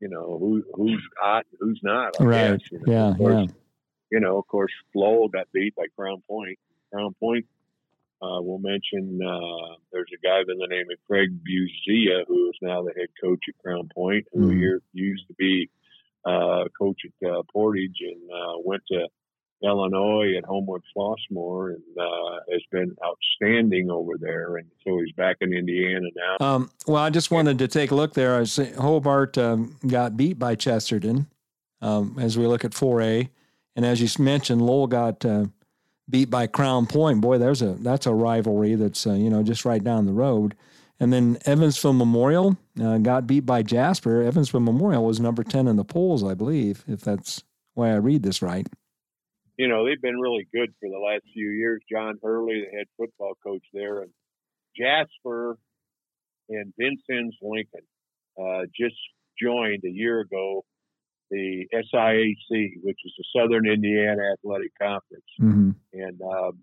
you 0.00 0.08
know 0.08 0.36
who 0.38 0.62
who's 0.74 1.02
hot 1.18 1.46
and 1.50 1.58
who's 1.60 1.80
not. 1.82 2.20
I 2.20 2.24
right. 2.24 2.50
Guess, 2.50 2.72
you 2.72 2.78
know? 2.78 2.92
Yeah. 2.92 3.14
Course, 3.16 3.48
yeah. 3.48 3.54
You 4.12 4.18
know, 4.18 4.38
of 4.38 4.46
course, 4.48 4.72
Lowell 4.94 5.28
got 5.28 5.46
beat 5.52 5.74
by 5.76 5.84
Crown 5.96 6.22
Point. 6.28 6.58
Crown 6.92 7.14
Point 7.20 7.46
uh, 8.22 8.40
we'll 8.40 8.58
mention 8.58 9.18
uh, 9.22 9.76
there's 9.92 10.10
a 10.12 10.26
guy 10.26 10.42
by 10.46 10.54
the 10.58 10.66
name 10.68 10.86
of 10.92 10.98
Craig 11.06 11.30
Buzea, 11.42 12.24
who 12.28 12.48
is 12.48 12.58
now 12.60 12.82
the 12.82 12.92
head 12.96 13.08
coach 13.22 13.40
at 13.48 13.62
Crown 13.62 13.88
Point, 13.94 14.26
who 14.32 14.48
mm-hmm. 14.48 14.78
used 14.92 15.26
to 15.28 15.34
be 15.34 15.70
uh, 16.24 16.64
coach 16.78 17.00
at 17.04 17.28
uh, 17.28 17.42
Portage 17.52 17.96
and 18.00 18.30
uh, 18.30 18.58
went 18.62 18.82
to 18.88 19.06
Illinois 19.62 20.36
at 20.36 20.44
Homewood 20.44 20.82
Flossmoor 20.96 21.74
and 21.74 21.98
uh, 21.98 22.40
has 22.50 22.62
been 22.70 22.94
outstanding 23.04 23.90
over 23.90 24.12
there. 24.18 24.56
And 24.56 24.68
so 24.84 24.98
he's 24.98 25.14
back 25.14 25.36
in 25.40 25.52
Indiana 25.52 26.08
now. 26.14 26.46
Um, 26.46 26.70
well, 26.86 27.02
I 27.02 27.10
just 27.10 27.30
wanted 27.30 27.58
to 27.58 27.68
take 27.68 27.90
a 27.90 27.94
look 27.94 28.14
there. 28.14 28.36
I 28.36 28.44
say 28.44 28.72
Hobart 28.72 29.38
um, 29.38 29.76
got 29.86 30.16
beat 30.16 30.38
by 30.38 30.54
Chesterton 30.54 31.26
um, 31.82 32.16
as 32.18 32.38
we 32.38 32.46
look 32.46 32.64
at 32.64 32.72
4A. 32.72 33.28
And 33.76 33.86
as 33.86 34.00
you 34.00 34.22
mentioned, 34.22 34.62
Lowell 34.62 34.86
got 34.86 35.24
beat 36.10 36.30
by 36.30 36.46
Crown 36.46 36.86
Point. 36.86 37.20
Boy, 37.20 37.38
there's 37.38 37.62
a 37.62 37.74
that's 37.74 38.06
a 38.06 38.14
rivalry 38.14 38.74
that's 38.74 39.06
uh, 39.06 39.14
you 39.14 39.30
know 39.30 39.42
just 39.42 39.64
right 39.64 39.82
down 39.82 40.06
the 40.06 40.12
road. 40.12 40.54
And 40.98 41.12
then 41.12 41.38
Evansville 41.46 41.94
Memorial 41.94 42.58
uh, 42.82 42.98
got 42.98 43.26
beat 43.26 43.46
by 43.46 43.62
Jasper. 43.62 44.22
Evansville 44.22 44.60
Memorial 44.60 45.04
was 45.04 45.18
number 45.18 45.42
ten 45.42 45.66
in 45.66 45.76
the 45.76 45.84
polls, 45.84 46.22
I 46.22 46.34
believe, 46.34 46.84
if 46.86 47.00
that's 47.00 47.42
why 47.74 47.90
I 47.90 47.96
read 47.96 48.22
this 48.22 48.42
right. 48.42 48.66
You 49.56 49.68
know 49.68 49.86
they've 49.86 50.00
been 50.00 50.18
really 50.18 50.46
good 50.52 50.72
for 50.80 50.88
the 50.88 50.98
last 50.98 51.22
few 51.32 51.50
years. 51.50 51.82
John 51.90 52.18
Hurley, 52.22 52.64
the 52.64 52.76
head 52.76 52.86
football 52.96 53.34
coach 53.42 53.64
there, 53.72 54.02
and 54.02 54.10
Jasper 54.76 55.58
and 56.48 56.72
Vincennes 56.78 57.36
Lincoln 57.42 57.86
uh, 58.40 58.62
just 58.74 58.96
joined 59.40 59.84
a 59.84 59.90
year 59.90 60.20
ago 60.20 60.64
the 61.30 61.66
SIAC, 61.72 62.72
which 62.82 62.98
is 63.04 63.12
the 63.16 63.24
Southern 63.36 63.66
Indiana 63.66 64.22
Athletic 64.32 64.72
Conference. 64.80 65.24
Mm-hmm. 65.40 65.70
And 65.92 66.20
um, 66.22 66.58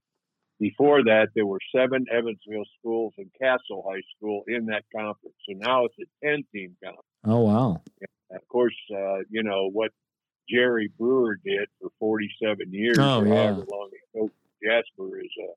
before 0.60 1.04
that, 1.04 1.28
there 1.36 1.46
were 1.46 1.60
seven 1.76 2.06
Evansville 2.12 2.66
schools 2.80 3.14
and 3.18 3.30
Castle 3.40 3.86
High 3.88 4.02
School 4.16 4.44
in 4.48 4.66
that 4.68 4.84
conference. 4.96 5.36
So 5.48 5.56
now 5.56 5.86
it's 5.86 5.96
a 6.00 6.26
10 6.26 6.44
team 6.54 6.76
conference. 6.84 7.06
Oh, 7.26 7.42
wow. 7.42 7.82
And 8.02 8.40
of 8.40 8.48
course, 8.48 8.76
uh, 8.92 9.20
you 9.30 9.44
know, 9.44 9.70
what 9.72 9.92
Jerry 10.50 10.90
Brewer 10.98 11.38
did 11.46 11.68
for 11.80 11.90
47 12.00 12.74
years, 12.74 12.98
oh, 13.00 13.24
yeah. 13.24 13.36
however 13.36 13.66
long 13.72 13.90
he 13.92 14.20
coached 14.20 14.36
Jasper, 14.64 15.20
is, 15.20 15.32
uh, 15.42 15.54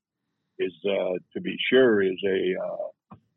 is 0.59 0.73
uh, 0.85 1.19
to 1.33 1.41
be 1.41 1.57
sure, 1.71 2.03
is 2.03 2.21
a 2.27 2.55
uh, 2.63 2.89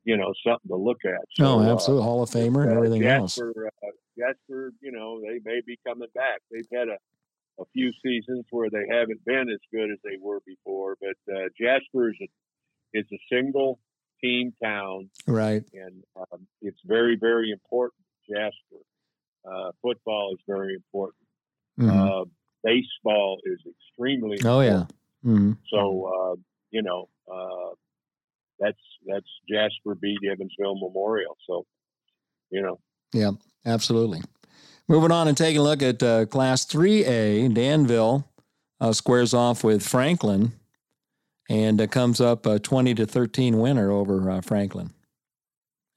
you 0.04 0.18
know 0.18 0.34
something 0.46 0.70
to 0.70 0.76
look 0.76 1.06
at. 1.06 1.22
So, 1.36 1.46
oh, 1.46 1.74
absolutely, 1.74 2.04
uh, 2.04 2.06
Hall 2.06 2.24
of 2.24 2.30
Famer 2.30 2.64
and 2.64 2.74
everything 2.74 3.02
Jasper, 3.02 3.48
else. 3.66 3.74
Uh, 3.84 3.88
Jasper, 4.18 4.72
you 4.82 4.92
know, 4.92 5.22
they 5.22 5.40
may 5.44 5.62
be 5.66 5.80
coming 5.86 6.10
back. 6.14 6.42
They've 6.52 6.68
had 6.72 6.88
a 6.88 6.98
a 7.60 7.64
few 7.74 7.92
seasons 8.04 8.46
where 8.50 8.70
they 8.70 8.86
haven't 8.90 9.24
been 9.26 9.48
as 9.50 9.60
good 9.72 9.92
as 9.92 10.00
they 10.04 10.18
were 10.20 10.40
before. 10.46 10.98
But 11.00 11.34
uh, 11.34 11.50
Jasper 11.60 12.10
is 12.10 12.16
a, 12.22 12.98
is 12.98 13.06
a 13.12 13.20
single 13.32 13.80
team 14.22 14.54
town, 14.64 15.10
right? 15.28 15.64
And 15.74 16.04
um, 16.16 16.48
it's 16.62 16.80
very 16.86 17.18
very 17.20 17.52
important. 17.52 18.04
Jasper 18.28 18.84
uh, 19.46 19.72
football 19.82 20.34
is 20.34 20.40
very 20.48 20.76
important. 20.76 21.26
Mm-hmm. 21.80 21.90
Uh, 21.90 22.26
baseball 22.64 23.40
is 23.46 23.60
extremely. 23.68 24.38
Oh 24.46 24.62
yeah. 24.62 24.86
Mm-hmm. 25.26 25.54
So 25.70 26.34
uh, 26.34 26.36
you 26.72 26.82
know 26.82 27.10
uh, 27.32 27.76
that's 28.60 28.80
that's 29.06 29.28
Jasper 29.50 29.96
B. 29.96 30.18
Evansville 30.30 30.76
Memorial. 30.76 31.38
So 31.48 31.66
you 32.50 32.62
know. 32.62 32.80
Yeah, 33.14 33.32
absolutely. 33.66 34.22
Moving 34.88 35.12
on 35.12 35.28
and 35.28 35.38
taking 35.38 35.60
a 35.60 35.64
look 35.64 35.82
at 35.82 36.04
uh, 36.04 36.26
Class 36.26 36.66
3A, 36.66 37.54
Danville 37.54 38.28
uh, 38.82 38.92
squares 38.92 39.34
off 39.34 39.64
with 39.64 39.86
Franklin 39.86 40.52
and 41.50 41.80
uh, 41.80 41.88
comes 41.88 42.20
up 42.20 42.46
a 42.46 42.60
20 42.60 42.94
to 42.96 43.06
13 43.06 43.60
winner 43.60 43.92
over 43.92 44.30
uh, 44.30 44.42
Franklin. 44.42 44.92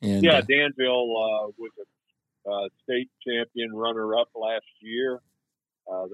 And 0.03 0.25
yeah, 0.25 0.39
uh, 0.39 0.43
Danville 0.43 1.17
uh, 1.17 1.51
was 1.59 1.73
a 2.47 2.69
state 2.85 3.11
champion 3.27 3.75
runner 3.75 4.17
up 4.17 4.29
last 4.35 4.67
year. 4.81 5.21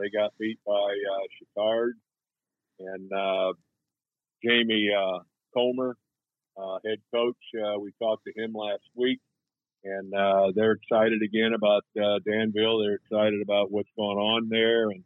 they 0.00 0.08
got 0.08 0.32
beat 0.38 0.58
by 0.66 0.72
uh, 0.72 1.86
and 2.78 3.10
Jamie 4.42 4.90
Comer, 5.54 5.96
head 6.84 6.98
coach. 7.12 7.36
Uh, 7.54 7.78
we 7.78 7.92
talked 8.00 8.24
to 8.26 8.32
him 8.42 8.52
last 8.52 8.84
week 8.94 9.20
and 9.84 10.14
uh, 10.14 10.52
they're 10.54 10.72
excited 10.72 11.22
again 11.22 11.52
about 11.54 11.84
uh, 11.96 12.18
Danville. 12.24 12.80
They're 12.80 12.94
excited 12.94 13.42
about 13.42 13.70
what's 13.70 13.88
going 13.96 14.18
on 14.18 14.48
there, 14.48 14.90
and 14.90 15.02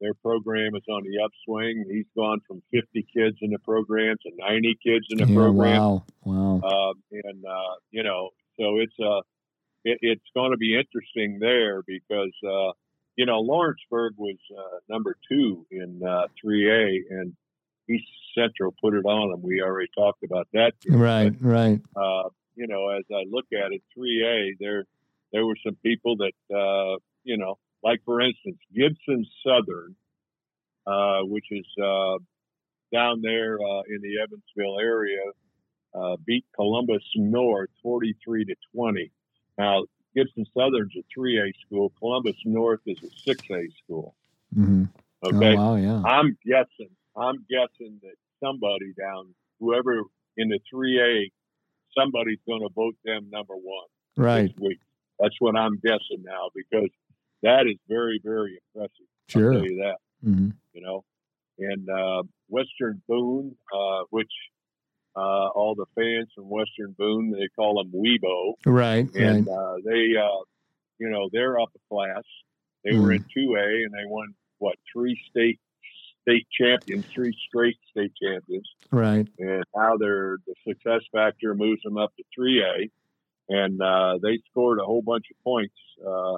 their 0.00 0.14
program 0.14 0.74
is 0.76 0.82
on 0.88 1.02
the 1.04 1.22
upswing. 1.22 1.84
He's 1.90 2.06
gone 2.16 2.40
from 2.46 2.62
50 2.72 3.06
kids 3.14 3.36
in 3.40 3.50
the 3.50 3.58
program 3.58 4.16
to 4.22 4.32
90 4.36 4.78
kids 4.84 5.06
in 5.10 5.18
the 5.18 5.26
yeah, 5.26 5.34
program. 5.34 5.80
Wow, 5.80 6.04
wow. 6.24 6.60
Uh, 6.64 6.92
and 7.24 7.44
uh, 7.44 7.74
you 7.90 8.02
know, 8.02 8.30
so 8.58 8.78
it's 8.78 8.94
uh, 9.00 9.22
it, 9.84 9.98
it's 10.02 10.30
going 10.34 10.52
to 10.52 10.56
be 10.56 10.76
interesting 10.78 11.38
there 11.40 11.82
because 11.82 12.32
uh, 12.44 12.72
you 13.16 13.26
know 13.26 13.40
Lawrenceburg 13.40 14.14
was 14.16 14.38
uh, 14.56 14.78
number 14.88 15.16
two 15.28 15.66
in 15.70 16.00
uh, 16.06 16.26
3A, 16.44 16.98
and 17.10 17.34
East 17.88 18.06
Central 18.34 18.74
put 18.80 18.94
it 18.94 19.04
on 19.04 19.30
them. 19.30 19.42
We 19.42 19.62
already 19.62 19.90
talked 19.96 20.22
about 20.22 20.48
that. 20.52 20.72
Right, 20.88 21.30
but, 21.30 21.46
right. 21.46 21.80
Uh, 21.96 22.28
you 22.54 22.66
know, 22.66 22.90
as 22.90 23.04
I 23.10 23.24
look 23.28 23.46
at 23.52 23.72
it, 23.72 23.82
3A, 23.96 24.58
there 24.60 24.84
there 25.32 25.46
were 25.46 25.56
some 25.64 25.76
people 25.76 26.16
that, 26.16 26.54
uh, 26.54 26.98
you 27.24 27.36
know, 27.36 27.58
like 27.82 28.00
for 28.04 28.20
instance, 28.20 28.58
Gibson 28.74 29.26
Southern, 29.44 29.96
uh, 30.86 31.20
which 31.22 31.46
is 31.50 31.66
uh, 31.82 32.18
down 32.92 33.22
there 33.22 33.54
uh, 33.54 33.82
in 33.88 34.00
the 34.02 34.20
Evansville 34.22 34.78
area, 34.80 35.22
uh, 35.94 36.16
beat 36.24 36.44
Columbus 36.54 37.02
North 37.16 37.70
43 37.82 38.44
to 38.46 38.54
20. 38.74 39.10
Now, 39.58 39.84
Gibson 40.14 40.46
Southern's 40.54 40.92
a 40.96 41.18
3A 41.18 41.52
school. 41.66 41.92
Columbus 41.98 42.36
North 42.44 42.80
is 42.86 42.98
a 43.02 43.30
6A 43.30 43.68
school. 43.82 44.14
Mm-hmm. 44.56 44.84
Okay. 45.24 45.56
Oh, 45.56 45.56
wow, 45.56 45.76
yeah. 45.76 46.02
I'm 46.04 46.36
guessing. 46.44 46.90
I'm 47.16 47.44
guessing 47.48 48.00
that 48.02 48.14
somebody 48.42 48.92
down, 48.98 49.34
whoever 49.60 50.02
in 50.36 50.48
the 50.48 50.58
3A 50.72 51.30
somebody's 51.96 52.38
going 52.46 52.62
to 52.62 52.68
vote 52.74 52.96
them 53.04 53.28
number 53.30 53.54
one 53.54 53.86
right. 54.16 54.48
this 54.48 54.56
week. 54.58 54.78
That's 55.18 55.34
what 55.38 55.56
I'm 55.56 55.76
guessing 55.76 56.24
now 56.24 56.50
because 56.54 56.90
that 57.42 57.66
is 57.68 57.76
very, 57.88 58.20
very 58.22 58.58
impressive. 58.74 59.06
Sure. 59.28 59.52
I'll 59.52 59.58
tell 59.58 59.68
you 59.68 59.76
that. 59.76 60.28
Mm-hmm. 60.28 60.48
You 60.72 60.80
know, 60.80 61.04
and 61.58 61.88
uh, 61.88 62.22
Western 62.48 63.02
Boone, 63.08 63.56
uh, 63.74 64.04
which 64.10 64.30
uh, 65.16 65.48
all 65.48 65.74
the 65.74 65.86
fans 65.94 66.30
from 66.34 66.48
Western 66.48 66.94
Boone 66.96 67.30
they 67.32 67.48
call 67.54 67.82
them 67.82 67.92
WeBo, 67.92 68.54
right? 68.66 69.08
And 69.14 69.46
right. 69.46 69.54
Uh, 69.54 69.74
they, 69.84 70.16
uh, 70.18 70.42
you 70.98 71.10
know, 71.10 71.28
they're 71.32 71.60
up 71.60 71.70
a 71.74 71.94
class. 71.94 72.22
They 72.84 72.92
mm. 72.92 73.02
were 73.02 73.12
in 73.12 73.24
two 73.34 73.54
A 73.56 73.84
and 73.84 73.92
they 73.92 74.06
won 74.06 74.34
what 74.58 74.76
three 74.92 75.20
state 75.30 75.60
state 76.22 76.46
champions, 76.58 77.04
three 77.12 77.36
straight 77.48 77.76
state 77.90 78.12
champions. 78.20 78.68
Right. 78.90 79.28
And 79.38 79.64
now 79.76 79.96
they're 79.98 80.38
the 80.46 80.54
success 80.66 81.02
factor 81.12 81.54
moves 81.54 81.82
them 81.82 81.98
up 81.98 82.14
to 82.16 82.24
three 82.34 82.62
A, 82.62 82.90
and 83.48 83.80
uh, 83.80 84.18
they 84.22 84.38
scored 84.50 84.78
a 84.80 84.84
whole 84.84 85.02
bunch 85.02 85.26
of 85.30 85.44
points 85.44 85.74
uh, 86.06 86.34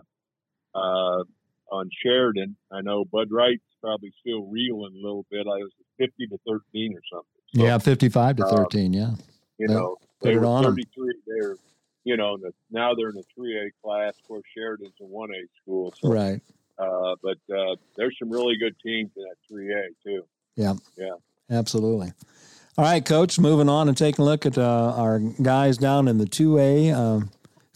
uh, 0.75 1.25
on 1.71 1.91
Sheridan. 2.03 2.57
I 2.73 2.81
know 2.81 3.05
Bud 3.05 3.29
Wright's 3.31 3.63
probably 3.81 4.13
still 4.21 4.43
reeling 4.47 4.95
a 4.95 5.03
little 5.03 5.27
bit. 5.31 5.47
I 5.47 5.59
was 5.59 5.73
fifty 5.99 6.27
to 6.27 6.39
thirteen 6.47 6.95
or 6.95 7.03
something. 7.13 7.29
So, 7.55 7.65
yeah, 7.65 7.79
fifty-five 7.79 8.37
to 8.37 8.47
thirteen. 8.47 8.93
yeah. 8.93 9.11
You 9.59 9.69
know, 9.69 9.97
they 10.23 10.37
were 10.37 10.63
thirty-three. 10.63 11.15
They're 11.27 11.57
you 12.05 12.19
know, 12.19 12.39
now 12.71 12.95
they're 12.95 13.11
in 13.11 13.17
A 13.17 13.71
class. 13.83 14.15
Of 14.21 14.29
course, 14.29 14.45
Sheridan's 14.55 14.93
a 15.01 15.05
one 15.05 15.31
A 15.31 15.43
school. 15.63 15.93
So, 16.01 16.11
right. 16.11 16.41
Uh, 16.79 17.15
but 17.23 17.39
uh, 17.55 17.77
there's 17.97 18.17
some 18.19 18.31
really 18.31 18.57
good 18.57 18.75
teams 18.85 19.11
in 19.17 19.23
that 19.23 19.37
3A 19.51 19.87
too. 20.05 20.25
Yeah. 20.57 20.75
Yeah. 20.97 21.15
Absolutely. 21.51 22.13
All 22.77 22.85
right, 22.85 23.05
Coach. 23.05 23.39
Moving 23.39 23.69
on 23.69 23.89
and 23.89 23.97
taking 23.97 24.23
a 24.23 24.25
look 24.25 24.47
at 24.47 24.59
uh, 24.59 24.95
our 24.97 25.21
guys 25.21 25.79
down 25.79 26.09
in 26.09 26.19
the 26.19 26.25
2A 26.25 26.93
uh, 26.93 27.27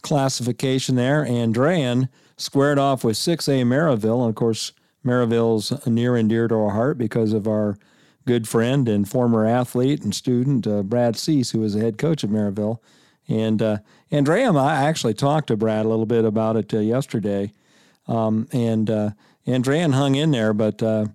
classification 0.01 0.95
there. 0.95 1.23
Andrean 1.25 2.09
squared 2.35 2.79
off 2.79 3.03
with 3.03 3.15
6A 3.15 3.63
Merrillville, 3.63 4.21
and 4.21 4.29
of 4.29 4.35
course, 4.35 4.73
Merrillville's 5.05 5.85
near 5.87 6.15
and 6.15 6.27
dear 6.27 6.47
to 6.47 6.55
our 6.55 6.71
heart 6.71 6.97
because 6.97 7.31
of 7.31 7.47
our 7.47 7.77
good 8.25 8.47
friend 8.47 8.89
and 8.89 9.09
former 9.09 9.45
athlete 9.45 10.03
and 10.03 10.13
student 10.13 10.67
uh, 10.67 10.83
Brad 10.83 11.15
Seiss, 11.15 11.51
who 11.51 11.59
was 11.61 11.73
the 11.73 11.79
head 11.79 11.97
coach 11.97 12.23
of 12.23 12.29
Merrillville. 12.29 12.79
And 13.27 13.61
uh, 13.61 13.77
Andrean, 14.11 14.59
I 14.59 14.83
actually 14.85 15.13
talked 15.13 15.47
to 15.47 15.57
Brad 15.57 15.85
a 15.85 15.89
little 15.89 16.05
bit 16.05 16.25
about 16.25 16.57
it 16.57 16.73
uh, 16.73 16.79
yesterday 16.79 17.53
um, 18.09 18.47
and 18.51 18.89
uh, 18.89 19.11
Andrean 19.47 19.93
hung 19.93 20.15
in 20.15 20.31
there, 20.31 20.53
but 20.53 20.81
uh, 20.83 21.05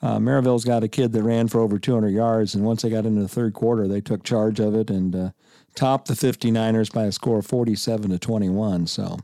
uh, 0.00 0.18
Merrillville's 0.18 0.64
got 0.64 0.84
a 0.84 0.88
kid 0.88 1.12
that 1.12 1.22
ran 1.22 1.48
for 1.48 1.60
over 1.60 1.78
200 1.78 2.08
yards, 2.08 2.54
and 2.54 2.64
once 2.64 2.82
they 2.82 2.90
got 2.90 3.04
into 3.04 3.20
the 3.20 3.28
third 3.28 3.52
quarter, 3.54 3.88
they 3.88 4.00
took 4.00 4.22
charge 4.22 4.60
of 4.60 4.74
it 4.74 4.88
and 4.88 5.14
uh, 5.14 5.30
topped 5.74 6.08
the 6.08 6.14
59ers 6.14 6.92
by 6.92 7.04
a 7.04 7.12
score 7.12 7.40
of 7.40 7.46
47 7.46 8.10
to 8.10 8.18
21. 8.18 8.86
So 8.86 9.18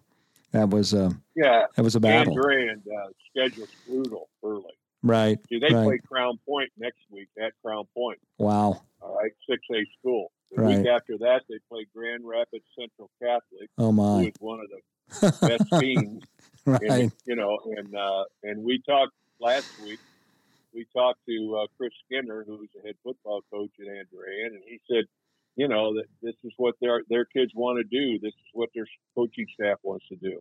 that 0.53 0.71
was 0.71 0.93
a 0.93 1.13
yeah, 1.37 1.67
that 1.77 1.83
was 1.83 1.95
a 1.95 2.01
battle. 2.01 2.37
Andrean 2.37 2.83
uh, 2.87 3.09
schedule's 3.31 3.71
brutal 3.87 4.29
early. 4.45 4.65
Right. 5.03 5.39
See, 5.49 5.59
they 5.59 5.73
right. 5.75 5.85
play 5.85 5.99
Crown 5.99 6.39
Point 6.47 6.71
next 6.77 7.01
week 7.11 7.29
at 7.43 7.53
Crown 7.65 7.85
Point. 7.97 8.19
Wow. 8.39 8.83
All 9.01 9.17
right, 9.17 9.33
six 9.49 9.63
A 9.73 9.87
school. 9.99 10.31
The 10.53 10.63
right. 10.63 10.79
week 10.79 10.87
after 10.89 11.17
that, 11.19 11.43
they 11.49 11.59
play 11.71 11.87
Grand 11.95 12.23
Rapids 12.27 12.65
Central 12.79 13.09
Catholic. 13.23 13.71
Oh 13.79 13.93
my! 13.93 14.23
Who 14.23 14.27
is 14.27 14.35
one 14.41 14.61
of 14.61 14.67
the 14.69 15.47
best 15.47 15.65
teams 15.81 16.25
right. 16.67 16.83
And, 16.83 17.13
you 17.27 17.37
know, 17.37 17.59
and 17.77 17.95
uh, 17.95 18.25
and 18.43 18.63
we 18.63 18.83
talked 18.87 19.13
last 19.41 19.69
week. 19.83 20.01
We 20.75 20.87
talked 20.95 21.19
to 21.27 21.63
uh, 21.63 21.67
Chris 21.77 21.93
Skinner, 22.07 22.45
who's 22.47 22.69
the 22.75 22.83
head 22.87 22.95
football 23.03 23.41
coach 23.51 23.71
at 23.81 23.87
Andrean, 23.87 24.55
and 24.55 24.63
he 24.65 24.81
said, 24.89 25.05
you 25.57 25.67
know, 25.67 25.95
that 25.95 26.05
this 26.23 26.37
is 26.45 26.53
what 26.57 26.75
their 26.81 27.03
their 27.09 27.25
kids 27.25 27.53
want 27.55 27.79
to 27.79 27.85
do. 27.85 28.19
This 28.19 28.35
is 28.35 28.51
what 28.53 28.71
their 28.75 28.87
coaching 29.15 29.47
staff 29.55 29.79
wants 29.83 30.07
to 30.09 30.17
do. 30.17 30.39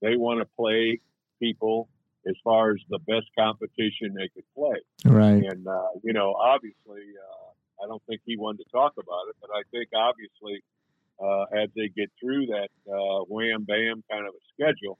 They 0.00 0.16
want 0.16 0.40
to 0.40 0.46
play 0.56 1.00
people 1.40 1.88
as 2.26 2.34
far 2.44 2.72
as 2.72 2.78
the 2.88 2.98
best 2.98 3.26
competition 3.36 4.14
they 4.14 4.28
could 4.28 4.44
play. 4.54 4.80
Right. 5.04 5.42
And 5.44 5.66
uh, 5.66 5.88
you 6.02 6.12
know, 6.12 6.34
obviously, 6.34 7.02
uh, 7.16 7.84
I 7.84 7.88
don't 7.88 8.02
think 8.06 8.20
he 8.24 8.36
wanted 8.36 8.64
to 8.64 8.70
talk 8.70 8.92
about 8.94 9.28
it, 9.30 9.36
but 9.40 9.50
I 9.50 9.62
think 9.70 9.88
obviously, 9.94 10.62
uh, 11.22 11.44
as 11.62 11.70
they 11.74 11.88
get 11.88 12.10
through 12.20 12.46
that 12.46 12.68
uh, 12.88 13.24
wham 13.28 13.64
bam 13.64 14.04
kind 14.10 14.26
of 14.26 14.34
a 14.34 14.42
schedule, 14.54 14.98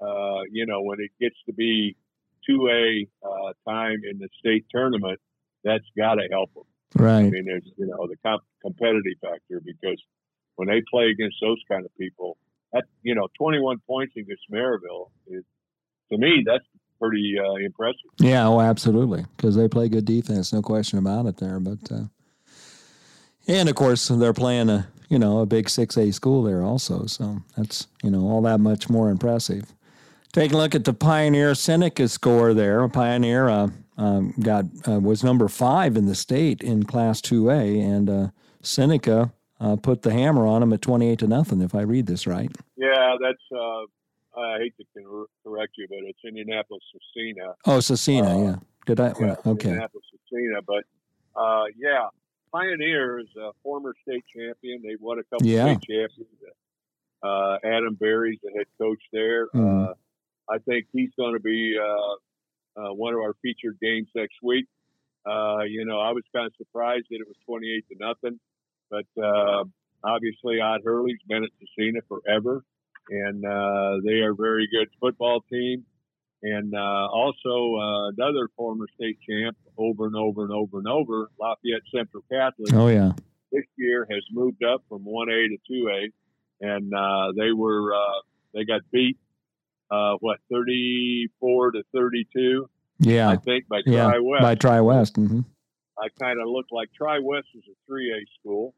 uh, 0.00 0.42
you 0.50 0.66
know, 0.66 0.82
when 0.82 1.00
it 1.00 1.10
gets 1.20 1.36
to 1.46 1.52
be 1.52 1.96
2A 2.48 3.08
uh, 3.22 3.52
time 3.68 4.02
in 4.10 4.18
the 4.18 4.28
state 4.38 4.66
tournament, 4.70 5.20
that's 5.64 5.84
got 5.96 6.14
to 6.14 6.28
help 6.30 6.52
them. 6.54 6.64
Right. 6.96 7.26
I 7.26 7.30
mean, 7.30 7.44
there's, 7.44 7.68
you 7.76 7.86
know, 7.86 8.06
the 8.06 8.16
comp- 8.24 8.44
competitive 8.62 9.18
factor 9.20 9.60
because 9.64 10.02
when 10.56 10.68
they 10.68 10.82
play 10.90 11.06
against 11.06 11.36
those 11.40 11.58
kind 11.70 11.84
of 11.84 11.96
people, 11.96 12.36
that, 12.72 12.84
you 13.02 13.14
know, 13.14 13.28
21 13.38 13.78
points 13.86 14.14
against 14.16 14.42
Merrillville 14.52 15.10
is, 15.26 15.44
to 16.10 16.18
me, 16.18 16.44
that's 16.46 16.64
pretty 17.00 17.36
uh, 17.38 17.54
impressive. 17.54 18.10
Yeah, 18.18 18.46
oh, 18.46 18.60
absolutely. 18.60 19.24
Because 19.36 19.56
they 19.56 19.68
play 19.68 19.88
good 19.88 20.04
defense, 20.04 20.52
no 20.52 20.62
question 20.62 20.98
about 20.98 21.26
it 21.26 21.36
there. 21.38 21.60
But, 21.60 21.90
uh, 21.90 22.04
and 23.46 23.68
of 23.68 23.74
course, 23.74 24.08
they're 24.08 24.32
playing 24.32 24.68
a, 24.68 24.88
you 25.08 25.18
know, 25.18 25.40
a 25.40 25.46
big 25.46 25.66
6A 25.66 26.12
school 26.14 26.42
there 26.42 26.62
also. 26.62 27.06
So 27.06 27.42
that's, 27.56 27.86
you 28.02 28.10
know, 28.10 28.22
all 28.22 28.42
that 28.42 28.58
much 28.58 28.88
more 28.88 29.10
impressive. 29.10 29.72
Take 30.32 30.52
a 30.52 30.56
look 30.56 30.74
at 30.74 30.84
the 30.84 30.92
Pioneer 30.92 31.54
Seneca 31.56 32.08
score 32.08 32.54
there. 32.54 32.86
Pioneer 32.88 33.48
uh, 33.48 33.68
um, 33.96 34.32
got 34.40 34.64
uh, 34.86 35.00
was 35.00 35.24
number 35.24 35.48
five 35.48 35.96
in 35.96 36.06
the 36.06 36.14
state 36.14 36.62
in 36.62 36.84
Class 36.84 37.20
2A, 37.20 37.82
and 37.82 38.08
uh, 38.08 38.28
Seneca 38.62 39.32
uh, 39.60 39.74
put 39.76 40.02
the 40.02 40.12
hammer 40.12 40.46
on 40.46 40.60
them 40.60 40.72
at 40.72 40.82
28 40.82 41.18
to 41.18 41.26
nothing. 41.26 41.60
If 41.60 41.74
I 41.74 41.82
read 41.82 42.06
this 42.06 42.26
right. 42.26 42.50
Yeah, 42.76 43.16
that's. 43.20 43.42
Uh, 43.52 43.86
I 44.38 44.58
hate 44.58 44.74
to 44.78 45.26
correct 45.44 45.72
you, 45.76 45.86
but 45.88 45.98
it's 46.02 46.20
Indianapolis 46.24 46.82
Scecina. 46.94 47.54
Oh, 47.66 47.78
Scecina, 47.78 48.26
uh, 48.26 48.50
yeah. 48.50 48.56
Did 48.86 49.00
I? 49.00 49.12
Yeah, 49.18 49.36
okay. 49.44 49.68
Indianapolis 49.70 50.04
Scecina, 50.32 50.60
but 50.64 50.84
uh, 51.38 51.64
yeah, 51.76 52.06
Pioneer 52.52 53.18
is 53.18 53.26
a 53.36 53.50
former 53.64 53.94
state 54.02 54.24
champion. 54.34 54.82
They 54.82 54.96
won 55.00 55.18
a 55.18 55.24
couple 55.24 55.48
yeah. 55.48 55.64
state 55.64 55.82
champions. 55.82 56.28
Uh, 57.22 57.56
Adam 57.64 57.94
Berry's 57.96 58.38
the 58.42 58.52
head 58.56 58.66
coach 58.78 59.02
there. 59.12 59.48
Mm-hmm. 59.48 59.90
Uh, 59.90 59.94
I 60.50 60.58
think 60.58 60.86
he's 60.92 61.10
going 61.16 61.34
to 61.34 61.40
be 61.40 61.76
uh, 61.78 62.80
uh, 62.80 62.92
one 62.94 63.14
of 63.14 63.20
our 63.20 63.34
featured 63.42 63.78
games 63.80 64.08
next 64.14 64.36
week. 64.42 64.66
Uh, 65.26 65.62
you 65.68 65.84
know, 65.84 66.00
I 66.00 66.12
was 66.12 66.24
kind 66.34 66.46
of 66.46 66.52
surprised 66.56 67.06
that 67.10 67.16
it 67.16 67.26
was 67.26 67.36
28 67.46 67.84
to 67.88 67.96
nothing, 67.98 68.40
but 68.90 69.22
uh, 69.22 69.64
obviously 70.02 70.60
Ott 70.60 70.80
Hurrle's 70.84 71.12
been 71.28 71.44
at 71.44 71.50
Scecina 71.60 72.00
forever, 72.08 72.64
and 73.08 73.44
uh, 73.44 74.00
they 74.04 74.20
are 74.20 74.32
a 74.32 74.34
very 74.34 74.68
good 74.72 74.88
football 75.00 75.42
team. 75.50 75.84
And 76.42 76.74
uh, 76.74 77.06
also 77.12 77.76
uh, 77.76 78.08
another 78.16 78.48
former 78.56 78.86
state 78.94 79.18
champ 79.28 79.58
over 79.76 80.06
and 80.06 80.16
over 80.16 80.42
and 80.42 80.52
over 80.52 80.78
and 80.78 80.88
over, 80.88 81.28
Lafayette 81.38 81.82
Central 81.94 82.24
Catholic. 82.32 82.72
Oh 82.72 82.88
yeah, 82.88 83.12
this 83.52 83.64
year 83.76 84.06
has 84.10 84.22
moved 84.32 84.64
up 84.64 84.82
from 84.88 85.04
1A 85.04 85.48
to 85.48 85.58
2A, 85.70 86.06
and 86.62 86.94
uh, 86.94 87.32
they 87.36 87.52
were 87.52 87.94
uh, 87.94 88.20
they 88.54 88.64
got 88.64 88.80
beat 88.90 89.18
uh, 89.90 90.14
what 90.20 90.38
34 90.50 91.72
to 91.72 91.82
32. 91.94 92.68
Yeah, 93.00 93.30
I 93.30 93.36
think 93.36 93.68
by 93.68 93.80
yeah, 93.86 94.04
Tri 94.04 94.18
West. 94.20 94.42
By 94.42 94.54
Tri 94.54 94.80
West. 94.80 95.14
Mm-hmm. 95.14 95.40
I 95.98 96.08
kind 96.20 96.40
of 96.40 96.48
look 96.48 96.66
like 96.70 96.90
Tri 96.96 97.18
West 97.22 97.48
is 97.54 97.64
a 97.68 97.92
3A 97.92 98.20
school. 98.38 98.74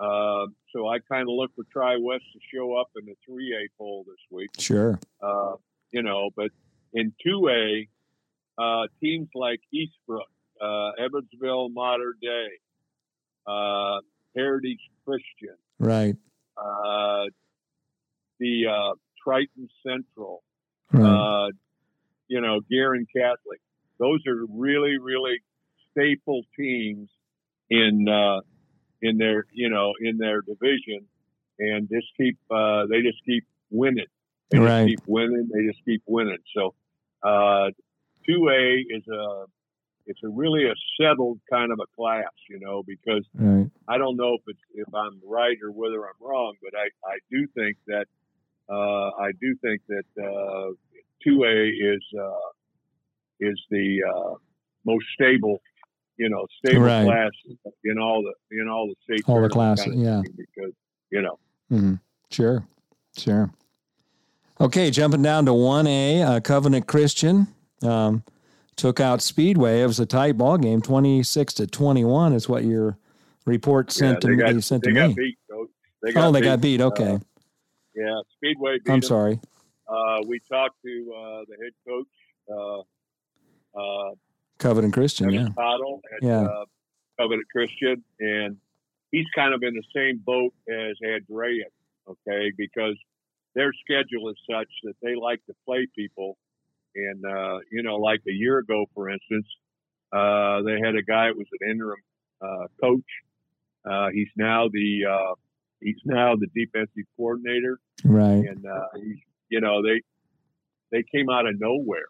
Uh, 0.00 0.46
so 0.74 0.88
I 0.88 0.98
kind 0.98 1.22
of 1.22 1.34
look 1.34 1.52
for 1.54 1.64
Tri 1.72 1.96
West 2.00 2.24
to 2.32 2.40
show 2.52 2.74
up 2.74 2.88
in 2.96 3.06
the 3.06 3.14
3A 3.28 3.66
poll 3.78 4.04
this 4.06 4.16
week. 4.30 4.50
Sure. 4.58 4.98
Uh, 5.22 5.52
you 5.92 6.02
know, 6.02 6.30
but 6.36 6.50
in 6.92 7.12
2A, 7.24 7.88
uh, 8.58 8.86
teams 9.00 9.28
like 9.34 9.60
Eastbrook, 9.72 10.28
uh, 10.60 10.90
Evansville 11.02 11.68
Mater 11.68 12.16
Dei, 12.20 12.48
uh, 13.46 13.98
Heritage 14.36 14.80
Christian, 15.04 15.56
right? 15.78 16.16
Uh, 16.56 17.24
the 18.38 18.66
uh, 18.66 18.94
Triton 19.22 19.68
Central, 19.86 20.42
right. 20.92 21.50
you 22.28 22.40
know, 22.40 22.60
Guerin 22.70 23.06
Catholic. 23.14 23.60
Those 23.98 24.20
are 24.26 24.44
really, 24.48 24.98
really 24.98 25.40
staple 25.92 26.42
teams 26.56 27.08
in 27.70 28.08
in 29.02 29.18
their 29.18 29.46
you 29.52 29.68
know 29.68 29.92
in 30.00 30.16
their 30.18 30.40
division, 30.40 31.06
and 31.58 31.88
just 31.88 32.06
keep 32.16 32.38
uh, 32.50 32.86
they 32.88 33.02
just 33.02 33.18
keep 33.26 33.44
winning. 33.70 34.06
They 34.50 34.58
right. 34.58 34.86
just 34.86 34.88
keep 34.88 35.08
winning. 35.08 35.48
They 35.52 35.66
just 35.66 35.84
keep 35.84 36.02
winning. 36.06 36.38
So 36.54 36.74
uh, 37.22 37.70
two 38.26 38.48
A 38.48 38.84
is 38.88 39.06
a 39.08 39.44
it's 40.06 40.20
a 40.24 40.28
really 40.28 40.64
a 40.64 40.74
settled 41.00 41.40
kind 41.50 41.72
of 41.72 41.78
a 41.80 41.86
class, 41.96 42.32
you 42.48 42.58
know, 42.60 42.82
because 42.86 43.24
right. 43.34 43.70
I 43.88 43.98
don't 43.98 44.16
know 44.16 44.34
if 44.34 44.42
it's 44.46 44.60
if 44.74 44.94
I'm 44.94 45.20
right 45.26 45.56
or 45.62 45.70
whether 45.70 46.04
I'm 46.04 46.20
wrong, 46.20 46.54
but 46.62 46.78
I 46.78 46.86
I 47.08 47.18
do 47.30 47.46
think 47.54 47.76
that 47.86 48.06
uh, 48.06 48.21
I 48.70 49.30
do 49.40 49.56
think 49.62 49.82
that 49.88 50.04
uh, 50.22 50.72
two 51.24 51.44
A 51.44 51.68
is 51.68 52.02
uh, 52.18 52.50
is 53.40 53.60
the 53.70 54.02
uh, 54.08 54.34
most 54.84 55.04
stable 55.14 55.60
you 56.16 56.28
know, 56.28 56.46
stable 56.64 56.82
right. 56.82 57.04
class 57.04 57.30
in 57.84 57.98
all 57.98 58.22
the 58.22 58.58
in 58.58 58.68
all 58.68 58.86
the 58.86 58.94
state 59.02 59.28
all 59.28 59.40
the 59.40 59.48
classes, 59.48 59.86
kind 59.86 59.98
of 59.98 60.02
yeah. 60.02 60.22
Because 60.36 60.72
you 61.10 61.22
know, 61.22 61.38
mm-hmm. 61.70 61.94
sure, 62.30 62.64
sure. 63.16 63.50
Okay, 64.60 64.90
jumping 64.90 65.22
down 65.22 65.46
to 65.46 65.54
one 65.54 65.86
A, 65.86 66.22
uh, 66.22 66.40
Covenant 66.40 66.86
Christian 66.86 67.48
um, 67.82 68.22
took 68.76 69.00
out 69.00 69.20
Speedway. 69.20 69.82
It 69.82 69.86
was 69.86 69.98
a 69.98 70.06
tight 70.06 70.38
ball 70.38 70.58
game, 70.58 70.80
twenty 70.80 71.22
six 71.22 71.54
to 71.54 71.66
twenty 71.66 72.04
one, 72.04 72.32
is 72.32 72.48
what 72.48 72.64
your 72.64 72.98
report 73.44 73.90
sent 73.90 74.22
yeah, 74.22 74.30
to 74.30 74.36
got, 74.36 74.54
me. 74.54 74.60
Sent 74.60 74.84
they 74.84 74.90
to 74.90 74.94
got 74.94 75.08
me. 75.08 75.14
Beat, 75.14 75.38
they 76.02 76.12
oh, 76.20 76.30
they 76.30 76.40
beat. 76.40 76.46
got 76.46 76.60
beat. 76.60 76.80
Okay. 76.80 77.14
Uh, 77.14 77.18
yeah, 77.94 78.20
Speedway. 78.36 78.78
I'm 78.88 79.02
sorry. 79.02 79.40
Uh, 79.88 80.20
we 80.26 80.40
talked 80.50 80.76
to 80.84 81.14
uh, 81.14 81.44
the 81.48 81.56
head 81.62 81.72
coach. 81.86 82.06
Uh, 82.50 83.78
uh, 83.78 84.14
Covenant 84.58 84.94
Christian, 84.94 85.26
Evan 85.26 85.46
yeah. 85.46 85.52
Cottle 85.56 86.00
at 86.16 86.22
Yeah. 86.22 86.42
uh, 86.42 86.64
Covenant 87.18 87.48
Christian, 87.50 88.04
and 88.20 88.56
he's 89.10 89.26
kind 89.34 89.54
of 89.54 89.62
in 89.62 89.74
the 89.74 89.82
same 89.94 90.18
boat 90.24 90.52
as 90.68 90.96
Andrean, 91.04 91.70
okay, 92.08 92.52
because 92.56 92.96
their 93.54 93.72
schedule 93.84 94.28
is 94.30 94.36
such 94.50 94.68
that 94.84 94.94
they 95.02 95.14
like 95.14 95.44
to 95.46 95.54
play 95.66 95.86
people. 95.94 96.38
And, 96.94 97.24
uh, 97.24 97.58
you 97.70 97.82
know, 97.82 97.96
like 97.96 98.20
a 98.28 98.32
year 98.32 98.58
ago, 98.58 98.86
for 98.94 99.10
instance, 99.10 99.46
uh, 100.12 100.62
they 100.62 100.78
had 100.84 100.94
a 100.94 101.02
guy 101.02 101.26
that 101.28 101.36
was 101.36 101.46
an 101.60 101.70
interim 101.70 102.00
uh, 102.40 102.66
coach. 102.80 103.10
Uh, 103.84 104.08
he's 104.12 104.28
now 104.36 104.68
the 104.68 105.00
uh, 105.10 105.34
he's 105.82 105.96
now 106.04 106.34
the 106.36 106.46
defensive 106.54 107.04
coordinator, 107.16 107.78
Right. 108.04 108.44
and 108.46 108.64
uh, 108.66 108.86
he's, 108.96 109.16
you 109.48 109.60
know 109.60 109.82
they 109.82 110.00
they 110.90 111.04
came 111.14 111.28
out 111.30 111.46
of 111.46 111.58
nowhere 111.60 112.06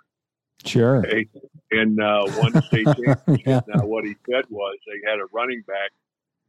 Sure. 0.64 0.98
okay, 0.98 1.28
and 1.72 2.00
uh, 2.00 2.22
won 2.38 2.52
the 2.52 2.62
state 2.62 2.84
championship. 3.04 3.46
Yeah. 3.46 3.60
Now, 3.74 3.86
what 3.86 4.04
he 4.04 4.14
said 4.30 4.44
was 4.50 4.76
they 4.86 5.10
had 5.10 5.18
a 5.18 5.26
running 5.32 5.62
back 5.66 5.90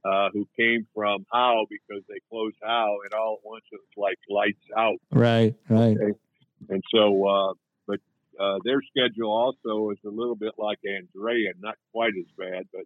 uh, 0.05 0.29
who 0.33 0.47
came 0.59 0.85
from 0.93 1.25
Howe 1.31 1.65
because 1.69 2.03
they 2.09 2.19
closed 2.29 2.57
Howe, 2.61 2.97
and 3.05 3.13
all 3.13 3.39
at 3.41 3.47
once 3.47 3.63
it 3.71 3.79
was 3.79 3.97
like 3.97 4.17
lights 4.29 4.63
out. 4.77 4.97
Right. 5.11 5.55
Right. 5.69 5.97
Okay? 5.97 6.13
And 6.69 6.83
so, 6.93 7.27
uh, 7.27 7.53
but 7.87 7.99
uh, 8.39 8.59
their 8.63 8.81
schedule 8.83 9.31
also 9.31 9.89
is 9.91 9.97
a 10.05 10.09
little 10.09 10.35
bit 10.35 10.53
like 10.59 10.79
Andrean, 10.85 11.53
not 11.59 11.75
quite 11.91 12.13
as 12.19 12.29
bad, 12.37 12.67
but 12.71 12.83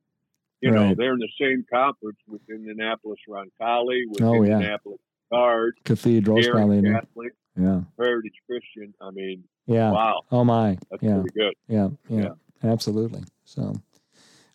you 0.61 0.71
know 0.71 0.93
they're 0.95 1.13
in 1.13 1.19
the 1.19 1.29
same 1.39 1.65
conference 1.71 2.17
with 2.27 2.41
Indianapolis 2.49 3.19
Roncalli, 3.29 4.01
with 4.09 4.21
Oh, 4.21 4.41
yeah. 4.43 4.53
Indianapolis 4.53 4.99
Guard, 5.31 5.73
Cathedral's 5.83 6.45
Gary 6.45 6.55
probably. 6.57 6.81
Catholic, 6.91 7.33
Yeah. 7.59 7.81
Heritage 7.99 8.33
Christian. 8.49 8.93
I 9.01 9.11
mean, 9.11 9.43
Yeah. 9.65 9.91
wow, 9.91 10.21
Oh 10.31 10.43
my. 10.43 10.77
that's 10.89 11.03
Yeah. 11.03 11.21
pretty 11.21 11.39
good. 11.39 11.53
Yeah, 11.67 11.89
yeah, 12.09 12.29
absolutely. 12.63 13.23
So, 13.43 13.73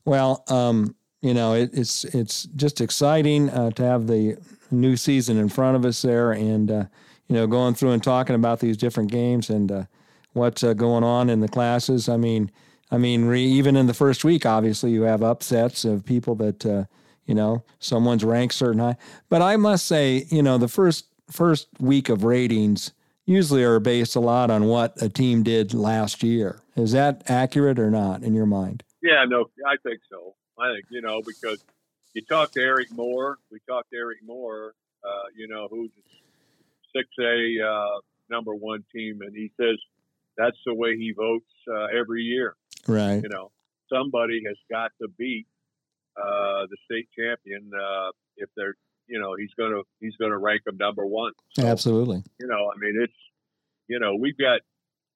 well, 0.04 0.44
um, 0.48 0.94
you 1.20 1.34
know, 1.34 1.54
it, 1.54 1.70
it's 1.72 2.04
it's 2.06 2.44
just 2.56 2.80
exciting 2.80 3.48
uh, 3.50 3.70
to 3.72 3.82
have 3.84 4.06
the 4.08 4.36
new 4.70 4.96
season 4.96 5.36
in 5.38 5.48
front 5.48 5.76
of 5.76 5.84
us 5.84 6.02
there, 6.02 6.32
and 6.32 6.70
uh, 6.70 6.84
you 7.28 7.36
know, 7.36 7.46
going 7.46 7.74
through 7.74 7.90
and 7.92 8.02
talking 8.02 8.34
about 8.34 8.58
these 8.60 8.76
different 8.76 9.10
games 9.12 9.48
and 9.48 9.70
uh, 9.70 9.84
what's 10.32 10.64
uh, 10.64 10.72
going 10.72 11.04
on 11.04 11.30
in 11.30 11.38
the 11.40 11.48
classes. 11.48 12.08
I 12.08 12.16
mean, 12.16 12.50
I 12.92 12.98
mean, 12.98 13.24
re, 13.24 13.42
even 13.42 13.74
in 13.74 13.86
the 13.86 13.94
first 13.94 14.22
week, 14.22 14.44
obviously, 14.44 14.90
you 14.90 15.02
have 15.02 15.22
upsets 15.22 15.86
of 15.86 16.04
people 16.04 16.34
that 16.36 16.66
uh, 16.66 16.84
you 17.24 17.34
know 17.34 17.64
someone's 17.78 18.22
ranked 18.22 18.54
certain 18.54 18.80
high. 18.80 18.96
But 19.30 19.40
I 19.40 19.56
must 19.56 19.86
say, 19.86 20.26
you 20.28 20.42
know, 20.42 20.58
the 20.58 20.68
first 20.68 21.06
first 21.30 21.68
week 21.80 22.10
of 22.10 22.22
ratings 22.22 22.92
usually 23.24 23.64
are 23.64 23.80
based 23.80 24.14
a 24.14 24.20
lot 24.20 24.50
on 24.50 24.66
what 24.66 25.00
a 25.00 25.08
team 25.08 25.42
did 25.42 25.72
last 25.72 26.22
year. 26.22 26.60
Is 26.76 26.92
that 26.92 27.22
accurate 27.30 27.78
or 27.78 27.90
not 27.90 28.22
in 28.22 28.34
your 28.34 28.46
mind? 28.46 28.82
Yeah, 29.02 29.24
no, 29.26 29.46
I 29.66 29.76
think 29.82 30.00
so. 30.10 30.34
I 30.60 30.74
think 30.74 30.84
you 30.90 31.00
know 31.00 31.22
because 31.26 31.64
you 32.12 32.20
talk 32.20 32.52
to 32.52 32.60
Eric 32.60 32.92
Moore. 32.92 33.38
We 33.50 33.58
talked 33.66 33.90
to 33.92 33.96
Eric 33.96 34.18
Moore. 34.22 34.74
Uh, 35.02 35.28
you 35.34 35.48
know 35.48 35.66
who's 35.70 35.90
six 36.94 37.08
A 37.18 37.66
uh, 37.66 38.00
number 38.28 38.54
one 38.54 38.84
team, 38.94 39.22
and 39.22 39.34
he 39.34 39.50
says 39.58 39.78
that's 40.36 40.56
the 40.66 40.74
way 40.74 40.96
he 40.96 41.12
votes 41.16 41.50
uh, 41.68 41.86
every 41.98 42.22
year. 42.22 42.56
Right. 42.88 43.22
You 43.22 43.28
know, 43.28 43.50
somebody 43.92 44.42
has 44.46 44.56
got 44.70 44.90
to 45.00 45.08
beat 45.18 45.46
uh, 46.16 46.66
the 46.70 46.76
state 46.84 47.08
champion 47.18 47.70
uh, 47.74 48.10
if 48.36 48.48
they're. 48.56 48.74
You 49.08 49.18
know, 49.20 49.34
he's 49.34 49.50
gonna 49.58 49.82
he's 50.00 50.14
gonna 50.18 50.38
rank 50.38 50.62
them 50.64 50.76
number 50.78 51.04
one. 51.04 51.32
So, 51.58 51.66
Absolutely. 51.66 52.22
you 52.40 52.46
know, 52.46 52.70
I 52.74 52.78
mean, 52.78 52.94
it's, 53.02 53.12
you 53.88 53.98
know, 53.98 54.14
we've 54.14 54.38
got, 54.38 54.60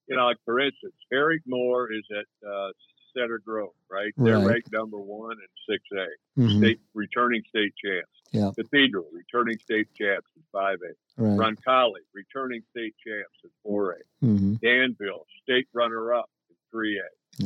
you 0.08 0.16
know, 0.16 0.26
like 0.26 0.38
for 0.44 0.58
instance, 0.60 0.92
Eric 1.12 1.42
Moore 1.46 1.90
is 1.92 2.02
at 2.10 2.26
uh, 2.46 2.70
Center 3.16 3.38
Grove, 3.38 3.70
right? 3.90 4.12
They're 4.18 4.40
ranked 4.40 4.70
number 4.72 4.98
one 4.98 5.36
in 5.38 5.74
6A, 5.96 6.06
Mhm. 6.36 6.58
state 6.58 6.80
returning 6.94 7.42
state 7.48 7.72
champs. 7.82 8.10
Yeah. 8.32 8.50
Cathedral, 8.58 9.06
returning 9.12 9.58
state 9.58 9.88
champs 9.98 10.28
in 10.36 10.42
5A. 10.54 10.76
Right. 11.16 11.38
Roncalli, 11.56 12.00
returning 12.14 12.62
state 12.70 12.94
champs 13.06 13.38
in 13.44 13.50
4A. 13.70 13.92
Mm-hmm. 14.24 14.54
Danville, 14.62 15.26
state 15.42 15.68
runner 15.72 16.12
up 16.14 16.28
in 16.50 16.56
3A. 16.78 16.98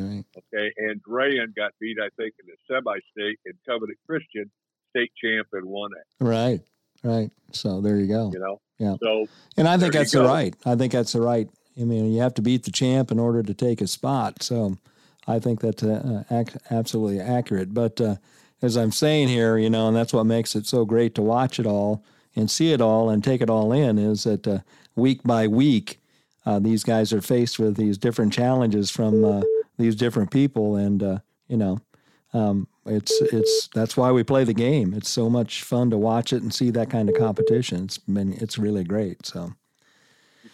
Right. 0.02 0.24
Okay. 0.54 0.72
And 0.78 1.02
Drayan 1.02 1.54
got 1.54 1.72
beat, 1.80 1.98
I 2.02 2.08
think, 2.16 2.34
in 2.40 2.46
the 2.46 2.56
semi 2.66 2.98
state, 3.12 3.38
and 3.46 3.54
Covenant 3.68 3.98
Christian, 4.06 4.50
state 4.90 5.12
champ 5.22 5.48
in 5.52 5.62
1A, 5.64 5.88
Right. 6.20 6.60
Right. 7.02 7.30
So 7.52 7.80
there 7.80 7.96
you 7.98 8.06
go. 8.08 8.30
you 8.32 8.38
know? 8.40 8.60
Yeah. 8.78 8.96
So, 9.02 9.26
And 9.56 9.66
I 9.68 9.76
think 9.78 9.92
that's 9.92 10.12
the 10.12 10.22
right. 10.22 10.54
I 10.66 10.74
think 10.76 10.92
that's 10.92 11.12
the 11.12 11.20
right. 11.20 11.48
I 11.80 11.84
mean, 11.84 12.12
you 12.12 12.20
have 12.20 12.34
to 12.34 12.42
beat 12.42 12.64
the 12.64 12.70
champ 12.72 13.10
in 13.10 13.18
order 13.18 13.42
to 13.42 13.54
take 13.54 13.80
a 13.80 13.86
spot. 13.86 14.42
So 14.42 14.76
I 15.26 15.38
think 15.38 15.60
that's 15.60 15.82
uh, 15.82 16.24
ac- 16.30 16.58
absolutely 16.70 17.20
accurate. 17.20 17.72
But 17.72 18.00
uh, 18.00 18.16
as 18.62 18.76
I'm 18.76 18.92
saying 18.92 19.28
here, 19.28 19.56
you 19.56 19.70
know, 19.70 19.88
and 19.88 19.96
that's 19.96 20.12
what 20.12 20.24
makes 20.24 20.54
it 20.54 20.66
so 20.66 20.84
great 20.84 21.14
to 21.14 21.22
watch 21.22 21.58
it 21.58 21.66
all 21.66 22.04
and 22.36 22.50
see 22.50 22.72
it 22.72 22.80
all 22.80 23.10
and 23.10 23.24
take 23.24 23.40
it 23.40 23.50
all 23.50 23.72
in 23.72 23.98
is 23.98 24.24
that 24.24 24.46
uh, 24.46 24.58
week 24.96 25.22
by 25.24 25.46
week, 25.46 26.00
uh, 26.46 26.58
these 26.58 26.84
guys 26.84 27.12
are 27.12 27.20
faced 27.20 27.58
with 27.58 27.76
these 27.76 27.98
different 27.98 28.32
challenges 28.32 28.90
from 28.90 29.24
uh, 29.24 29.42
these 29.78 29.94
different 29.94 30.30
people, 30.30 30.76
and 30.76 31.02
uh, 31.02 31.18
you 31.48 31.56
know, 31.56 31.80
um, 32.32 32.66
it's 32.86 33.20
it's 33.20 33.68
that's 33.74 33.96
why 33.96 34.10
we 34.10 34.22
play 34.22 34.44
the 34.44 34.54
game. 34.54 34.94
It's 34.94 35.10
so 35.10 35.28
much 35.28 35.62
fun 35.62 35.90
to 35.90 35.98
watch 35.98 36.32
it 36.32 36.42
and 36.42 36.52
see 36.52 36.70
that 36.70 36.90
kind 36.90 37.08
of 37.08 37.16
competition. 37.16 37.84
It's 37.84 37.98
been 37.98 38.32
it's 38.34 38.58
really 38.58 38.84
great. 38.84 39.26
So 39.26 39.52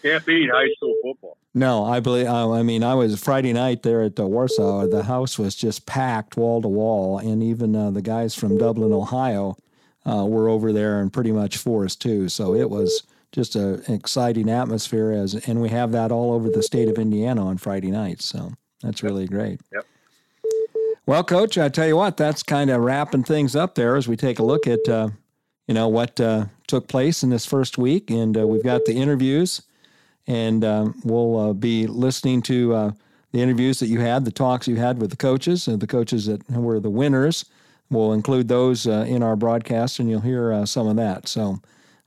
can't 0.07 0.27
beat 0.27 0.51
high 0.51 0.69
school 0.77 0.95
football. 1.03 1.37
No, 1.55 1.85
I 1.85 2.01
believe. 2.01 2.27
I 2.27 2.63
mean, 2.63 2.85
I 2.85 2.95
was 2.95 3.23
Friday 3.23 3.53
night 3.53 3.83
there 3.83 4.03
at 4.03 4.17
the 4.17 4.27
Warsaw. 4.27 4.87
The 4.87 5.05
house 5.05 5.39
was 5.39 5.55
just 5.55 5.87
packed 5.87 6.37
wall 6.37 6.61
to 6.63 6.69
wall, 6.69 7.19
and 7.19 7.43
even 7.43 7.75
uh, 7.75 7.91
the 7.91 8.03
guys 8.03 8.35
from 8.35 8.59
Dublin, 8.59 8.93
Ohio, 8.93 9.57
uh, 10.05 10.25
were 10.27 10.49
over 10.49 10.73
there 10.73 11.01
and 11.01 11.13
pretty 11.13 11.33
much 11.33 11.57
for 11.57 11.85
us 11.85 11.97
too. 11.97 12.29
So 12.29 12.55
it 12.55 12.69
was 12.69 13.03
just 13.33 13.57
a, 13.57 13.83
an 13.87 13.95
exciting 13.95 14.49
atmosphere 14.49 15.11
as, 15.13 15.35
and 15.49 15.61
we 15.61 15.69
have 15.71 15.93
that 15.93 16.13
all 16.13 16.33
over 16.33 16.49
the 16.49 16.63
state 16.63 16.89
of 16.89 16.99
Indiana 16.99 17.45
on 17.45 17.59
Friday 17.59 17.91
nights. 17.91 18.25
So 18.25 18.53
that's 18.83 19.03
really 19.03 19.27
great. 19.27 19.61
Yep. 19.73 19.87
Well, 21.07 21.25
Coach, 21.25 21.57
I 21.57 21.69
tell 21.69 21.87
you 21.87 21.97
what, 21.97 22.17
that's 22.17 22.43
kind 22.43 22.71
of 22.71 22.81
wrapping 22.81 23.25
things 23.25 23.55
up 23.55 23.75
there 23.75 23.97
as 23.97 24.09
we 24.09 24.17
take 24.17 24.39
a 24.39 24.43
look 24.43 24.67
at, 24.67 24.89
uh, 24.89 25.09
you 25.69 25.75
know, 25.75 25.89
what 25.89 26.21
uh, 26.21 26.47
took 26.67 26.89
place 26.89 27.23
in 27.23 27.31
this 27.31 27.47
first 27.47 27.79
week, 27.79 28.11
and 28.11 28.37
uh, 28.37 28.47
we've 28.47 28.65
got 28.65 28.85
the 28.87 28.95
interviews, 28.95 29.63
and 30.27 30.65
um, 30.65 31.01
we'll 31.05 31.39
uh, 31.39 31.53
be 31.53 31.87
listening 31.87 32.43
to 32.43 32.75
uh, 32.75 32.93
the 33.33 33.43
interviews 33.43 33.79
that 33.81 33.89
you 33.89 34.01
had, 34.01 34.25
the 34.25 34.31
talks 34.31 34.69
you 34.69 34.77
had 34.77 35.01
with 35.01 35.11
the 35.11 35.17
coaches, 35.17 35.69
and 35.69 35.81
the 35.81 35.87
coaches 35.87 36.27
that 36.27 36.49
were 36.51 36.81
the 36.81 36.91
winners. 36.91 37.45
We'll 37.91 38.13
include 38.13 38.49
those 38.49 38.87
uh, 38.87 39.05
in 39.09 39.23
our 39.23 39.37
broadcast, 39.37 39.99
and 39.99 40.11
you'll 40.11 40.21
hear 40.21 40.65
some 40.67 40.87
of 40.87 40.97
that. 40.97 41.29
So. 41.29 41.61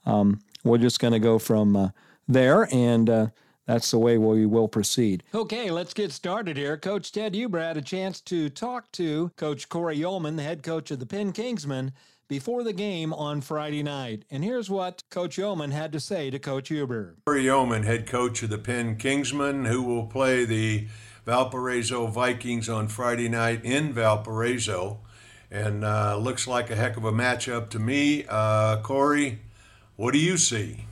Um, 0.06 0.42
we're 0.64 0.78
just 0.78 1.00
going 1.00 1.14
to 1.14 1.20
go 1.20 1.40
from 1.40 1.94
there, 2.28 2.68
and 2.72 3.32
that's 3.70 3.92
the 3.92 4.00
way 4.00 4.18
we 4.18 4.48
will 4.48 4.68
proceed. 4.68 5.22
Okay, 5.34 5.70
let's 5.70 5.94
get 5.94 6.12
started 6.12 6.58
here. 6.58 6.76
Coach 6.76 7.12
Ted 7.12 7.36
Huber 7.36 7.60
had 7.60 7.78
a 7.78 7.84
chance 7.84 8.20
to 8.22 8.50
talk 8.50 8.92
to 8.94 9.30
Coach 9.38 9.70
Corey 9.70 9.98
Yeoman, 9.98 10.36
the 10.36 10.44
head 10.44 10.64
coach 10.64 10.90
of 10.90 10.98
the 11.00 11.06
Penn 11.06 11.32
Kingsmen, 11.32 11.92
before 12.30 12.64
the 12.64 12.72
game 12.72 13.12
on 13.12 13.42
Friday 13.42 13.84
night. 13.84 14.24
And 14.30 14.44
here's 14.44 14.70
what 14.70 15.04
Coach 15.10 15.38
Yeoman 15.38 15.72
had 15.72 15.92
to 15.92 16.00
say 16.00 16.30
to 16.30 16.40
Coach 16.40 16.70
Huber. 16.70 17.18
Corey 17.26 17.44
Yeoman, 17.44 17.84
head 17.84 18.08
coach 18.08 18.42
of 18.44 18.52
the 18.52 18.60
Penn 18.60 18.96
Kingsmen, 18.96 19.68
who 19.68 19.82
will 19.82 20.06
play 20.06 20.46
the 20.46 20.88
Valparaiso 21.26 22.08
Vikings 22.08 22.70
on 22.70 22.88
Friday 22.88 23.28
night 23.28 23.66
in 23.66 23.92
Valparaiso. 23.92 25.00
And 25.52 25.84
uh, 25.84 26.16
looks 26.18 26.48
like 26.48 26.70
a 26.70 26.76
heck 26.76 26.96
of 26.96 27.04
a 27.04 27.12
matchup 27.12 27.72
to 27.72 27.80
me. 27.80 28.24
Uh, 28.30 28.78
Corey, 28.82 29.40
what 29.96 30.14
do 30.14 30.20
you 30.20 30.38
see? 30.38 30.86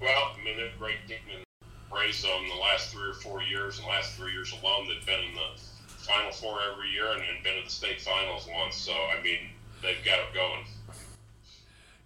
Well, 0.00 0.10
I 0.10 0.44
mean, 0.44 0.58
they're 0.58 0.68
great 0.78 0.98
team 1.08 1.16
in 1.34 1.42
Brazo 1.90 2.42
in 2.42 2.48
the 2.50 2.60
last 2.60 2.90
three 2.90 3.08
or 3.08 3.14
four 3.14 3.42
years. 3.42 3.78
In 3.78 3.86
the 3.86 3.90
last 3.90 4.12
three 4.12 4.32
years 4.32 4.52
alone, 4.52 4.86
they've 4.88 5.06
been 5.06 5.24
in 5.24 5.34
the 5.34 5.58
Final 5.86 6.32
Four 6.32 6.58
every 6.70 6.90
year 6.90 7.10
and, 7.12 7.22
and 7.22 7.42
been 7.42 7.56
in 7.56 7.64
the 7.64 7.70
state 7.70 8.02
finals 8.02 8.46
once. 8.54 8.76
So, 8.76 8.92
I 8.92 9.22
mean, 9.22 9.38
they've 9.80 10.04
got 10.04 10.18
it 10.18 10.34
going. 10.34 10.66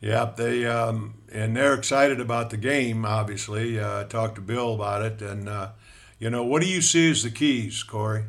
Yeah, 0.00 0.30
they 0.36 0.64
um, 0.64 1.14
and 1.32 1.56
they're 1.56 1.74
excited 1.74 2.20
about 2.20 2.50
the 2.50 2.56
game. 2.56 3.04
Obviously, 3.04 3.80
uh, 3.80 4.04
talked 4.04 4.36
to 4.36 4.40
Bill 4.40 4.74
about 4.74 5.02
it, 5.02 5.20
and 5.20 5.48
uh, 5.48 5.70
you 6.18 6.30
know, 6.30 6.44
what 6.44 6.62
do 6.62 6.68
you 6.68 6.80
see 6.80 7.10
as 7.10 7.24
the 7.24 7.30
keys, 7.30 7.82
Corey? 7.82 8.24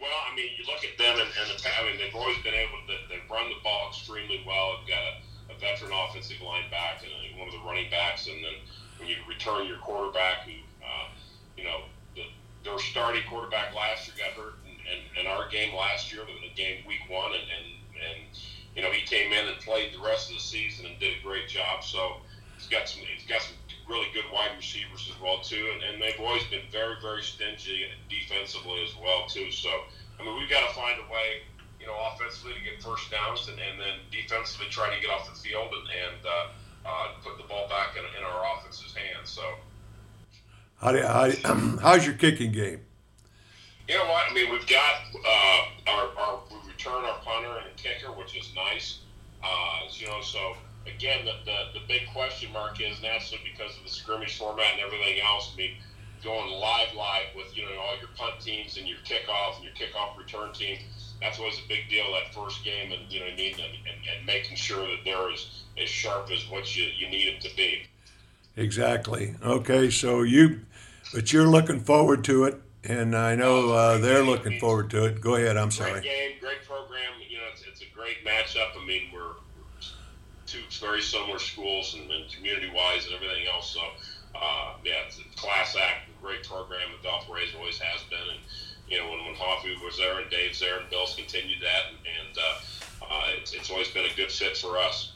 Well, 0.00 0.10
I 0.10 0.34
mean, 0.34 0.50
you 0.58 0.64
look 0.66 0.82
at 0.82 0.98
them, 0.98 1.14
and, 1.14 1.30
and 1.30 1.58
the, 1.58 1.68
I 1.70 1.86
mean, 1.86 1.98
they've 1.98 2.14
always 2.14 2.38
been 2.42 2.54
able 2.54 2.82
to. 2.88 2.94
They've 3.08 3.30
run 3.30 3.48
the 3.48 3.62
ball 3.62 3.90
extremely 3.90 4.42
well. 4.44 4.78
They've 4.82 4.96
got 4.98 5.54
a 5.54 5.60
veteran 5.60 5.92
offensive 5.94 6.42
line 6.42 6.68
back 6.70 7.02
and 7.06 7.38
one 7.38 7.46
of 7.46 7.54
the 7.54 7.62
running 7.66 7.88
backs, 7.88 8.26
and 8.26 8.42
then 8.42 8.58
when 8.98 9.08
you 9.08 9.16
return 9.28 9.66
your 9.66 9.78
quarterback, 9.78 10.42
who 10.42 10.58
uh, 10.82 11.06
you 11.56 11.62
know 11.62 11.86
the, 12.16 12.26
their 12.64 12.78
starting 12.78 13.22
quarterback 13.30 13.74
last 13.76 14.10
year 14.10 14.18
got 14.18 14.34
hurt 14.34 14.58
in, 14.66 14.74
in, 14.90 15.22
in 15.22 15.26
our 15.30 15.48
game 15.50 15.72
last 15.74 16.12
year, 16.12 16.26
the 16.26 16.54
game 16.54 16.82
week 16.82 17.06
one, 17.06 17.30
and, 17.30 17.46
and 17.46 17.66
and 17.94 18.31
you 18.76 18.82
know 18.82 18.90
he 18.90 19.02
came 19.02 19.32
in 19.32 19.48
and 19.48 19.58
played 19.60 19.94
the 19.94 20.02
rest 20.02 20.30
of 20.30 20.36
the 20.36 20.42
season 20.42 20.86
and 20.86 20.98
did 20.98 21.18
a 21.18 21.22
great 21.22 21.48
job. 21.48 21.84
So 21.84 22.16
he's 22.56 22.68
got 22.68 22.88
some 22.88 23.02
he's 23.02 23.26
got 23.26 23.42
some 23.42 23.56
really 23.88 24.08
good 24.14 24.24
wide 24.32 24.52
receivers 24.56 25.10
as 25.12 25.20
well 25.20 25.40
too, 25.40 25.70
and, 25.74 25.82
and 25.82 26.02
they've 26.02 26.20
always 26.20 26.44
been 26.44 26.64
very 26.70 26.96
very 27.00 27.22
stingy 27.22 27.86
defensively 28.08 28.82
as 28.84 28.94
well 28.96 29.26
too. 29.28 29.50
So 29.50 29.70
I 30.18 30.24
mean 30.24 30.36
we've 30.38 30.50
got 30.50 30.66
to 30.68 30.74
find 30.74 30.98
a 30.98 31.12
way 31.12 31.42
you 31.82 31.88
know, 31.88 31.96
offensively 32.14 32.54
to 32.54 32.60
get 32.60 32.80
first 32.80 33.10
downs 33.10 33.48
and, 33.48 33.58
and 33.58 33.78
then 33.78 33.98
defensively 34.12 34.66
try 34.70 34.94
to 34.94 35.00
get 35.00 35.10
off 35.10 35.28
the 35.28 35.36
field 35.36 35.72
and, 35.72 35.88
and 35.90 36.24
uh, 36.24 36.88
uh, 36.88 37.08
put 37.24 37.36
the 37.36 37.42
ball 37.48 37.68
back 37.68 37.96
in, 37.96 38.04
in 38.16 38.24
our 38.24 38.56
offense's 38.56 38.94
hands. 38.94 39.28
So, 39.28 39.42
how 40.76 40.92
do, 40.92 41.02
how, 41.02 41.30
how's 41.82 42.06
your 42.06 42.14
kicking 42.14 42.52
game? 42.52 42.80
You 43.88 43.98
know 43.98 44.04
what? 44.04 44.30
I 44.30 44.34
mean, 44.34 44.50
we've 44.50 44.66
got 44.66 44.94
uh, 45.14 45.90
our, 45.90 46.08
our 46.16 46.40
we 46.50 46.70
return 46.70 47.04
our 47.04 47.18
punter 47.24 47.58
and 47.58 47.76
kicker, 47.76 48.12
which 48.12 48.36
is 48.36 48.52
nice. 48.54 49.00
Uh, 49.42 49.80
you 49.90 50.06
know, 50.06 50.20
so 50.22 50.54
again, 50.86 51.24
the, 51.24 51.32
the 51.44 51.80
the 51.80 51.86
big 51.88 52.02
question 52.12 52.52
mark 52.52 52.80
is 52.80 53.02
naturally 53.02 53.42
because 53.44 53.76
of 53.76 53.84
the 53.84 53.90
scrimmage 53.90 54.38
format 54.38 54.66
and 54.74 54.80
everything 54.80 55.20
else. 55.20 55.50
I 55.52 55.56
mean, 55.56 55.72
going 56.22 56.50
live 56.52 56.94
live 56.94 57.34
with 57.36 57.56
you 57.56 57.64
know 57.64 57.80
all 57.80 57.98
your 57.98 58.10
punt 58.16 58.40
teams 58.40 58.78
and 58.78 58.86
your 58.86 58.98
kickoff 58.98 59.56
and 59.56 59.64
your 59.64 59.74
kickoff 59.74 60.16
return 60.16 60.52
team 60.52 60.78
that's 61.22 61.38
always 61.38 61.58
a 61.58 61.68
big 61.68 61.88
deal 61.88 62.04
that 62.12 62.34
first 62.34 62.64
game, 62.64 62.92
and 62.92 63.10
you 63.10 63.20
know, 63.20 63.26
need 63.36 63.52
and, 63.52 63.62
and, 63.62 64.16
and 64.16 64.26
making 64.26 64.56
sure 64.56 64.86
that 64.88 64.98
they're 65.04 65.30
as, 65.30 65.62
as 65.80 65.88
sharp 65.88 66.30
as 66.30 66.48
what 66.50 66.76
you, 66.76 66.84
you 66.96 67.08
need 67.08 67.32
them 67.32 67.40
to 67.40 67.56
be. 67.56 67.84
Exactly. 68.56 69.34
Okay, 69.42 69.88
so 69.88 70.22
you, 70.22 70.60
but 71.14 71.32
you're 71.32 71.46
looking 71.46 71.80
forward 71.80 72.24
to 72.24 72.44
it, 72.44 72.60
and 72.84 73.16
I 73.16 73.34
know 73.34 73.70
oh, 73.70 73.72
uh, 73.72 73.98
they're 73.98 74.24
looking 74.24 74.58
forward 74.58 74.90
to 74.90 75.04
it. 75.04 75.20
Go 75.20 75.36
ahead. 75.36 75.56
I'm 75.56 75.70
sorry. 75.70 75.92
Great 75.92 76.04
game, 76.04 76.30
great 76.40 76.64
program. 76.66 77.12
You 77.28 77.38
know, 77.38 77.44
it's, 77.52 77.64
it's 77.66 77.82
a 77.82 77.94
great 77.94 78.24
matchup. 78.24 78.80
I 78.80 78.86
mean, 78.86 79.02
we're 79.12 79.34
two 80.46 80.60
very 80.80 81.00
similar 81.00 81.38
schools 81.38 81.96
and, 81.98 82.10
and 82.10 82.30
community-wise 82.30 83.06
and 83.06 83.14
everything 83.14 83.46
else. 83.52 83.70
So, 83.72 83.80
uh, 84.34 84.74
yeah, 84.84 85.06
it's 85.06 85.18
a 85.18 85.40
class 85.40 85.76
act, 85.76 86.08
great 86.20 86.44
program 86.44 86.90
that 86.92 87.02
Valparaiso 87.02 87.58
always 87.58 87.78
has 87.78 88.02
been, 88.10 88.18
and 88.18 88.40
you 88.88 88.98
know, 88.98 89.08
when, 89.10 89.24
when 89.24 89.34
Hoffy 89.34 89.74
was 89.82 89.96
there 89.96 90.20
and 90.20 90.28
Dave's 90.30 90.60
there 90.60 90.78
and 90.78 90.90
Bill's 90.90 91.14
continued 91.14 91.62
that, 91.62 91.88
and, 91.88 91.98
and 92.28 92.38
uh, 92.38 93.04
uh, 93.10 93.22
it's, 93.38 93.54
it's 93.54 93.70
always 93.70 93.88
been 93.88 94.04
a 94.04 94.14
good 94.16 94.30
fit 94.30 94.56
for 94.56 94.76
us. 94.78 95.12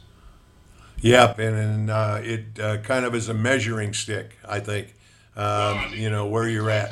Yep, 1.00 1.38
and, 1.38 1.56
and 1.56 1.90
uh, 1.90 2.20
it 2.22 2.58
uh, 2.58 2.78
kind 2.78 3.04
of 3.04 3.14
is 3.14 3.28
a 3.28 3.34
measuring 3.34 3.92
stick, 3.92 4.38
I 4.48 4.60
think. 4.60 4.94
Um, 5.36 5.44
well, 5.44 5.74
I 5.74 5.88
mean, 5.90 6.00
you 6.00 6.10
know 6.10 6.26
where 6.26 6.48
you're 6.48 6.70
at. 6.70 6.90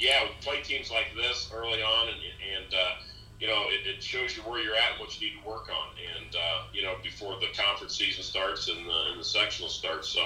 Yeah, 0.00 0.24
we 0.24 0.30
play 0.40 0.62
teams 0.62 0.90
like 0.90 1.14
this 1.14 1.50
early 1.54 1.82
on, 1.82 2.08
and, 2.08 2.18
and 2.18 2.74
uh, 2.74 3.02
you 3.38 3.46
know 3.46 3.64
it, 3.68 3.86
it, 3.86 4.02
shows 4.02 4.36
you 4.36 4.42
where 4.42 4.60
you're 4.60 4.74
at 4.74 4.92
and 4.92 5.00
what 5.00 5.20
you 5.20 5.28
need 5.28 5.40
to 5.42 5.48
work 5.48 5.68
on, 5.68 5.88
and 6.16 6.34
uh, 6.34 6.62
you 6.72 6.82
know 6.82 6.94
before 7.02 7.38
the 7.38 7.48
conference 7.54 7.96
season 7.96 8.22
starts 8.22 8.68
and 8.68 8.78
the, 8.86 9.10
and 9.12 9.20
the 9.20 9.24
sectional 9.24 9.68
starts. 9.68 10.08
So 10.08 10.20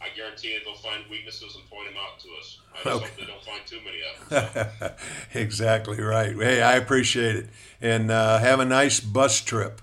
I 0.00 0.08
guarantee 0.16 0.52
you 0.52 0.60
they'll 0.64 0.74
find 0.74 1.04
weaknesses 1.10 1.54
and 1.54 1.68
point 1.70 1.88
them 1.88 1.96
out 1.96 2.18
to 2.20 2.28
us. 2.38 2.58
I 2.72 2.76
just 2.76 2.86
okay. 2.86 3.04
hope 3.06 3.16
they 3.16 3.26
don't 3.26 3.44
find 3.44 3.66
too 3.66 3.80
many 3.84 4.00
of 4.02 4.78
them. 4.80 4.90
exactly 5.34 6.00
right. 6.00 6.34
Hey, 6.34 6.62
I 6.62 6.76
appreciate 6.76 7.36
it. 7.36 7.48
And 7.80 8.10
uh, 8.10 8.38
have 8.38 8.60
a 8.60 8.64
nice 8.64 8.98
bus 8.98 9.40
trip. 9.40 9.80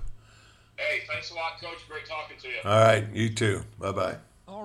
Hey, 0.75 1.03
thanks 1.07 1.31
a 1.31 1.35
lot, 1.35 1.59
Coach. 1.61 1.79
Great 1.89 2.05
talking 2.05 2.37
to 2.37 2.47
you. 2.47 2.57
All 2.65 2.79
right, 2.79 3.05
you 3.13 3.29
too. 3.29 3.61
Bye 3.79 3.91
bye. 3.91 4.17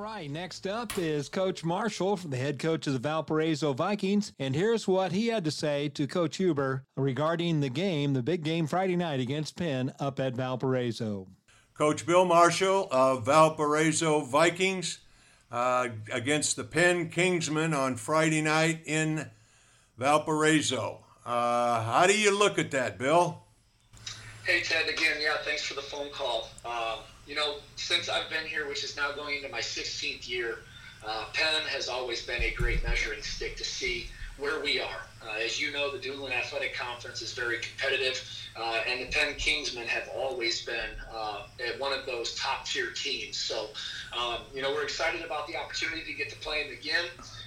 All 0.02 0.08
right, 0.08 0.28
next 0.28 0.66
up 0.66 0.98
is 0.98 1.28
Coach 1.28 1.62
Marshall, 1.62 2.16
the 2.16 2.36
head 2.36 2.58
coach 2.58 2.88
of 2.88 2.92
the 2.92 2.98
Valparaiso 2.98 3.72
Vikings. 3.72 4.32
And 4.36 4.52
here's 4.52 4.88
what 4.88 5.12
he 5.12 5.28
had 5.28 5.44
to 5.44 5.52
say 5.52 5.90
to 5.90 6.08
Coach 6.08 6.38
Huber 6.38 6.84
regarding 6.96 7.60
the 7.60 7.68
game, 7.68 8.12
the 8.12 8.20
big 8.20 8.42
game 8.42 8.66
Friday 8.66 8.96
night 8.96 9.20
against 9.20 9.56
Penn 9.56 9.92
up 10.00 10.18
at 10.18 10.34
Valparaiso. 10.34 11.28
Coach 11.74 12.04
Bill 12.04 12.24
Marshall 12.24 12.88
of 12.90 13.26
Valparaiso 13.26 14.24
Vikings 14.24 14.98
uh, 15.52 15.90
against 16.10 16.56
the 16.56 16.64
Penn 16.64 17.08
Kingsmen 17.08 17.72
on 17.72 17.94
Friday 17.94 18.42
night 18.42 18.80
in 18.84 19.30
Valparaiso. 19.98 21.04
Uh, 21.24 21.80
how 21.80 22.08
do 22.08 22.18
you 22.18 22.36
look 22.36 22.58
at 22.58 22.72
that, 22.72 22.98
Bill? 22.98 23.44
Hey, 24.44 24.62
Ted, 24.62 24.88
again, 24.88 25.18
yeah, 25.20 25.36
thanks 25.44 25.62
for 25.62 25.74
the 25.74 25.82
phone 25.82 26.10
call. 26.10 26.48
Um, 26.64 26.98
you 27.26 27.34
know, 27.34 27.56
since 27.76 28.08
I've 28.08 28.28
been 28.30 28.46
here, 28.46 28.68
which 28.68 28.84
is 28.84 28.96
now 28.96 29.12
going 29.12 29.36
into 29.36 29.48
my 29.48 29.60
16th 29.60 30.28
year, 30.28 30.58
uh, 31.06 31.26
Penn 31.32 31.62
has 31.68 31.88
always 31.88 32.24
been 32.24 32.42
a 32.42 32.50
great 32.50 32.82
measuring 32.82 33.22
stick 33.22 33.56
to 33.56 33.64
see 33.64 34.06
where 34.38 34.60
we 34.60 34.80
are. 34.80 35.02
Uh, 35.24 35.38
as 35.44 35.60
you 35.60 35.72
know, 35.72 35.90
the 35.90 35.98
Duneland 35.98 36.34
Athletic 36.34 36.74
Conference 36.74 37.22
is 37.22 37.32
very 37.32 37.58
competitive, 37.58 38.20
uh, 38.56 38.80
and 38.88 39.00
the 39.00 39.06
Penn 39.06 39.34
Kingsmen 39.34 39.86
have 39.86 40.08
always 40.16 40.64
been 40.64 40.90
uh, 41.14 41.42
one 41.78 41.92
of 41.92 42.06
those 42.06 42.34
top 42.34 42.66
tier 42.66 42.90
teams. 42.90 43.36
So, 43.36 43.68
um, 44.18 44.38
you 44.54 44.62
know, 44.62 44.70
we're 44.72 44.82
excited 44.82 45.24
about 45.24 45.46
the 45.46 45.56
opportunity 45.56 46.04
to 46.04 46.14
get 46.14 46.28
to 46.30 46.36
play 46.36 46.64
them 46.64 46.72
again. 46.72 47.04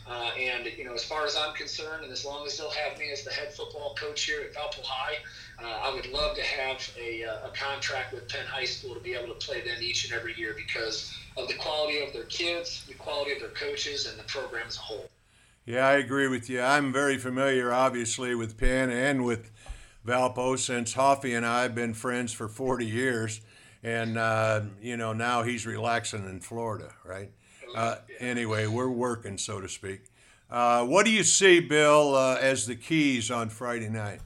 Uh, 0.08 0.32
and, 0.40 0.68
you 0.78 0.86
know, 0.86 0.94
as 0.94 1.04
far 1.04 1.26
as 1.26 1.36
I'm 1.36 1.54
concerned, 1.56 2.04
and 2.04 2.12
as 2.12 2.24
long 2.24 2.46
as 2.46 2.58
they'll 2.58 2.70
have 2.70 2.98
me 3.00 3.12
as 3.12 3.24
the 3.24 3.32
head 3.32 3.54
football 3.54 3.96
coach 4.00 4.24
here 4.24 4.42
at 4.42 4.54
Valpo 4.54 4.84
High, 4.84 5.16
uh, 5.64 5.90
I 5.90 5.94
would 5.94 6.06
love 6.08 6.36
to 6.36 6.44
have 6.44 6.90
a, 7.00 7.24
uh, 7.24 7.48
a 7.48 7.50
contract 7.50 8.14
with 8.14 8.30
Penn 8.30 8.46
High 8.46 8.66
School 8.66 8.94
to 8.94 9.02
be 9.02 9.16
able 9.16 9.34
to 9.34 9.46
play 9.46 9.62
them 9.62 9.78
each 9.82 10.06
and 10.06 10.14
every 10.14 10.36
year 10.38 10.54
because 10.56 11.12
of 11.38 11.48
the 11.48 11.56
quality 11.56 12.02
of 12.02 12.14
their 12.14 12.26
kids, 12.26 12.86
the 12.88 12.94
quality 12.94 13.32
of 13.34 13.40
their 13.40 13.50
coaches, 13.50 14.06
and 14.08 14.18
the 14.20 14.24
program 14.24 14.68
as 14.68 14.78
a 14.78 14.82
whole. 14.82 15.10
Yeah, 15.65 15.88
I 15.88 15.93
agree 15.93 16.28
with 16.28 16.47
you. 16.47 16.62
I'm 16.62 16.93
very 16.93 17.17
familiar, 17.17 17.73
obviously, 17.73 18.36
with 18.36 18.56
Penn 18.56 18.91
and 18.91 19.25
with 19.25 19.49
Valpo 20.06 20.60
since 20.60 20.93
Hoffy 20.93 21.34
and 21.34 21.43
I 21.43 21.63
have 21.63 21.73
been 21.73 21.95
friends 21.95 22.32
for 22.32 22.47
40 22.47 22.86
years. 22.86 23.41
And, 23.82 24.17
uh, 24.17 24.62
you 24.80 24.95
know, 24.95 25.13
now 25.13 25.41
he's 25.41 25.65
relaxing 25.65 26.25
in 26.25 26.39
Florida, 26.39 26.93
right? 27.04 27.32
Uh, 27.75 27.95
anyway, 28.19 28.67
we're 28.67 28.89
working, 28.89 29.39
so 29.39 29.60
to 29.60 29.67
speak. 29.67 30.04
Uh, 30.51 30.86
what 30.86 31.06
do 31.06 31.12
you 31.12 31.23
see, 31.23 31.60
Bill, 31.60 32.15
uh, 32.15 32.38
as 32.39 32.67
the 32.67 32.75
keys 32.75 33.32
on 33.32 33.49
Friday 33.49 33.89
night? 33.89 34.21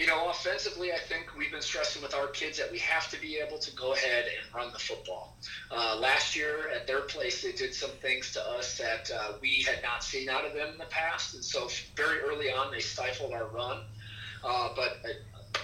You 0.00 0.06
know, 0.06 0.30
offensively, 0.30 0.94
I 0.94 0.98
think 0.98 1.36
we've 1.36 1.50
been 1.52 1.60
stressing 1.60 2.00
with 2.00 2.14
our 2.14 2.28
kids 2.28 2.56
that 2.56 2.72
we 2.72 2.78
have 2.78 3.10
to 3.10 3.20
be 3.20 3.36
able 3.36 3.58
to 3.58 3.76
go 3.76 3.92
ahead 3.92 4.24
and 4.24 4.54
run 4.54 4.72
the 4.72 4.78
football. 4.78 5.36
Uh, 5.70 5.98
last 6.00 6.34
year 6.34 6.70
at 6.74 6.86
their 6.86 7.02
place, 7.02 7.42
they 7.42 7.52
did 7.52 7.74
some 7.74 7.90
things 8.00 8.32
to 8.32 8.40
us 8.40 8.78
that 8.78 9.10
uh, 9.14 9.32
we 9.42 9.62
had 9.68 9.82
not 9.82 10.02
seen 10.02 10.30
out 10.30 10.46
of 10.46 10.54
them 10.54 10.70
in 10.72 10.78
the 10.78 10.86
past, 10.86 11.34
and 11.34 11.44
so 11.44 11.68
very 11.96 12.18
early 12.20 12.50
on 12.50 12.72
they 12.72 12.80
stifled 12.80 13.34
our 13.34 13.48
run. 13.48 13.82
Uh, 14.42 14.70
but 14.74 14.96
uh, 15.04 15.12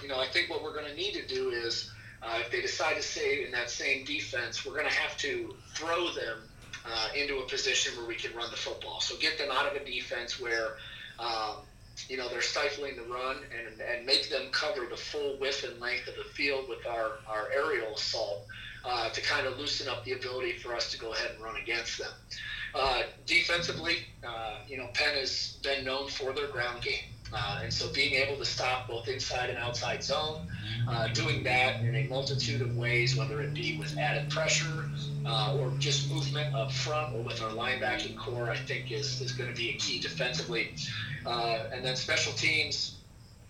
you 0.02 0.08
know, 0.08 0.20
I 0.20 0.26
think 0.26 0.50
what 0.50 0.62
we're 0.62 0.74
going 0.74 0.90
to 0.90 0.94
need 0.94 1.14
to 1.14 1.26
do 1.26 1.48
is, 1.48 1.90
uh, 2.22 2.38
if 2.38 2.50
they 2.50 2.60
decide 2.60 2.96
to 2.96 3.02
stay 3.02 3.42
in 3.42 3.52
that 3.52 3.70
same 3.70 4.04
defense, 4.04 4.66
we're 4.66 4.74
going 4.76 4.90
to 4.90 4.96
have 4.96 5.16
to 5.16 5.54
throw 5.76 6.10
them 6.10 6.42
uh, 6.84 7.08
into 7.16 7.38
a 7.38 7.48
position 7.48 7.96
where 7.96 8.06
we 8.06 8.16
can 8.16 8.36
run 8.36 8.50
the 8.50 8.56
football. 8.58 9.00
So 9.00 9.16
get 9.16 9.38
them 9.38 9.48
out 9.50 9.74
of 9.74 9.80
a 9.80 9.82
defense 9.82 10.38
where. 10.38 10.76
Um, 11.18 11.62
you 12.08 12.16
know, 12.16 12.28
they're 12.28 12.42
stifling 12.42 12.96
the 12.96 13.02
run 13.02 13.36
and, 13.36 13.80
and 13.80 14.06
make 14.06 14.30
them 14.30 14.48
cover 14.52 14.86
the 14.88 14.96
full 14.96 15.36
width 15.38 15.64
and 15.64 15.80
length 15.80 16.08
of 16.08 16.14
the 16.16 16.24
field 16.24 16.68
with 16.68 16.86
our, 16.86 17.18
our 17.28 17.48
aerial 17.54 17.94
assault 17.94 18.46
uh, 18.84 19.08
to 19.10 19.20
kind 19.22 19.46
of 19.46 19.58
loosen 19.58 19.88
up 19.88 20.04
the 20.04 20.12
ability 20.12 20.52
for 20.58 20.74
us 20.74 20.90
to 20.92 20.98
go 20.98 21.12
ahead 21.12 21.32
and 21.34 21.42
run 21.42 21.56
against 21.56 21.98
them. 21.98 22.12
Uh, 22.74 23.02
defensively, 23.26 23.98
uh, 24.26 24.58
you 24.68 24.76
know, 24.76 24.88
Penn 24.94 25.14
has 25.16 25.58
been 25.62 25.84
known 25.84 26.08
for 26.08 26.32
their 26.32 26.48
ground 26.48 26.82
game. 26.82 27.04
Uh, 27.32 27.60
and 27.62 27.72
so 27.72 27.92
being 27.92 28.14
able 28.14 28.36
to 28.36 28.44
stop 28.44 28.88
both 28.88 29.08
inside 29.08 29.50
and 29.50 29.58
outside 29.58 30.02
zone, 30.02 30.46
uh, 30.88 31.08
doing 31.08 31.42
that 31.42 31.80
in 31.80 31.94
a 31.94 32.04
multitude 32.04 32.60
of 32.60 32.76
ways, 32.76 33.16
whether 33.16 33.40
it 33.40 33.52
be 33.52 33.76
with 33.78 33.96
added 33.98 34.30
pressure 34.30 34.88
uh, 35.24 35.56
or 35.58 35.72
just 35.78 36.10
movement 36.10 36.54
up 36.54 36.70
front 36.70 37.14
or 37.14 37.22
with 37.22 37.42
our 37.42 37.50
linebacking 37.50 38.16
core, 38.16 38.50
I 38.50 38.56
think 38.56 38.92
is, 38.92 39.20
is 39.20 39.32
going 39.32 39.50
to 39.50 39.56
be 39.56 39.70
a 39.70 39.74
key 39.74 39.98
defensively. 39.98 40.74
Uh, 41.24 41.64
and 41.72 41.84
then 41.84 41.96
special 41.96 42.32
teams, 42.34 42.98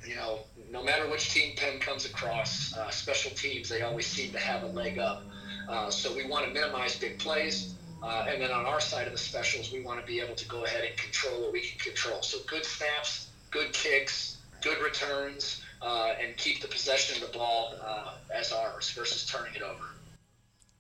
you 0.07 0.17
know, 0.17 0.41
no 0.71 0.83
matter 0.83 1.09
which 1.11 1.31
team 1.31 1.55
Penn 1.57 1.79
comes 1.79 2.07
across, 2.07 2.75
uh, 2.77 2.91
special 2.91 3.31
teams, 3.33 3.69
they 3.69 3.83
always 3.83 4.07
seem 4.07 4.33
to 4.33 4.39
have 4.39 4.63
a 4.63 4.69
leg 4.69 4.99
up. 4.99 5.23
Uh, 5.69 5.91
so 5.91 6.15
we 6.15 6.27
want 6.27 6.47
to 6.47 6.53
minimize 6.53 6.99
big 6.99 7.19
plays. 7.19 7.75
and 8.03 8.41
then 8.41 8.51
on 8.51 8.65
our 8.65 8.81
side 8.81 9.07
of 9.07 9.13
the 9.13 9.19
specials, 9.19 9.73
we 9.73 9.83
want 9.83 10.01
to 10.01 10.07
be 10.07 10.21
able 10.21 10.35
to 10.35 10.49
go 10.49 10.65
ahead 10.65 10.85
and 10.85 10.97
control 10.97 11.43
what 11.43 11.53
we 11.53 11.61
can 11.61 11.79
control. 11.79 12.23
So 12.23 12.39
good 12.47 12.65
snaps, 12.65 13.29
good 13.57 13.73
kicks, 13.73 14.37
good 14.61 14.79
returns, 14.83 15.63
uh, 15.81 16.15
and 16.23 16.37
keep 16.37 16.61
the 16.61 16.69
possession 16.69 17.23
of 17.23 17.33
the 17.33 17.39
ball 17.39 17.75
uh, 17.85 18.13
as 18.35 18.53
ours 18.53 18.91
versus 18.91 19.27
turning 19.27 19.55
it 19.55 19.63
over. 19.63 19.85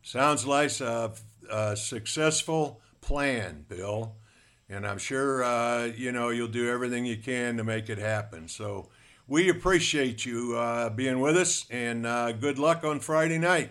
Sounds 0.02 0.46
like 0.46 0.78
a, 0.80 1.12
a 1.50 1.76
successful 1.76 2.80
plan, 3.00 3.64
Bill. 3.68 4.14
And 4.68 4.86
I'm 4.86 4.98
sure 4.98 5.44
uh, 5.44 5.84
you 5.84 6.10
know 6.10 6.30
you'll 6.30 6.48
do 6.48 6.68
everything 6.68 7.04
you 7.06 7.16
can 7.16 7.56
to 7.56 7.64
make 7.64 7.88
it 7.88 7.98
happen. 7.98 8.48
So 8.48 8.88
we 9.28 9.48
appreciate 9.48 10.26
you 10.26 10.56
uh, 10.56 10.90
being 10.90 11.20
with 11.20 11.36
us, 11.36 11.66
and 11.70 12.04
uh, 12.04 12.32
good 12.32 12.58
luck 12.58 12.82
on 12.84 12.98
Friday 12.98 13.38
night. 13.38 13.70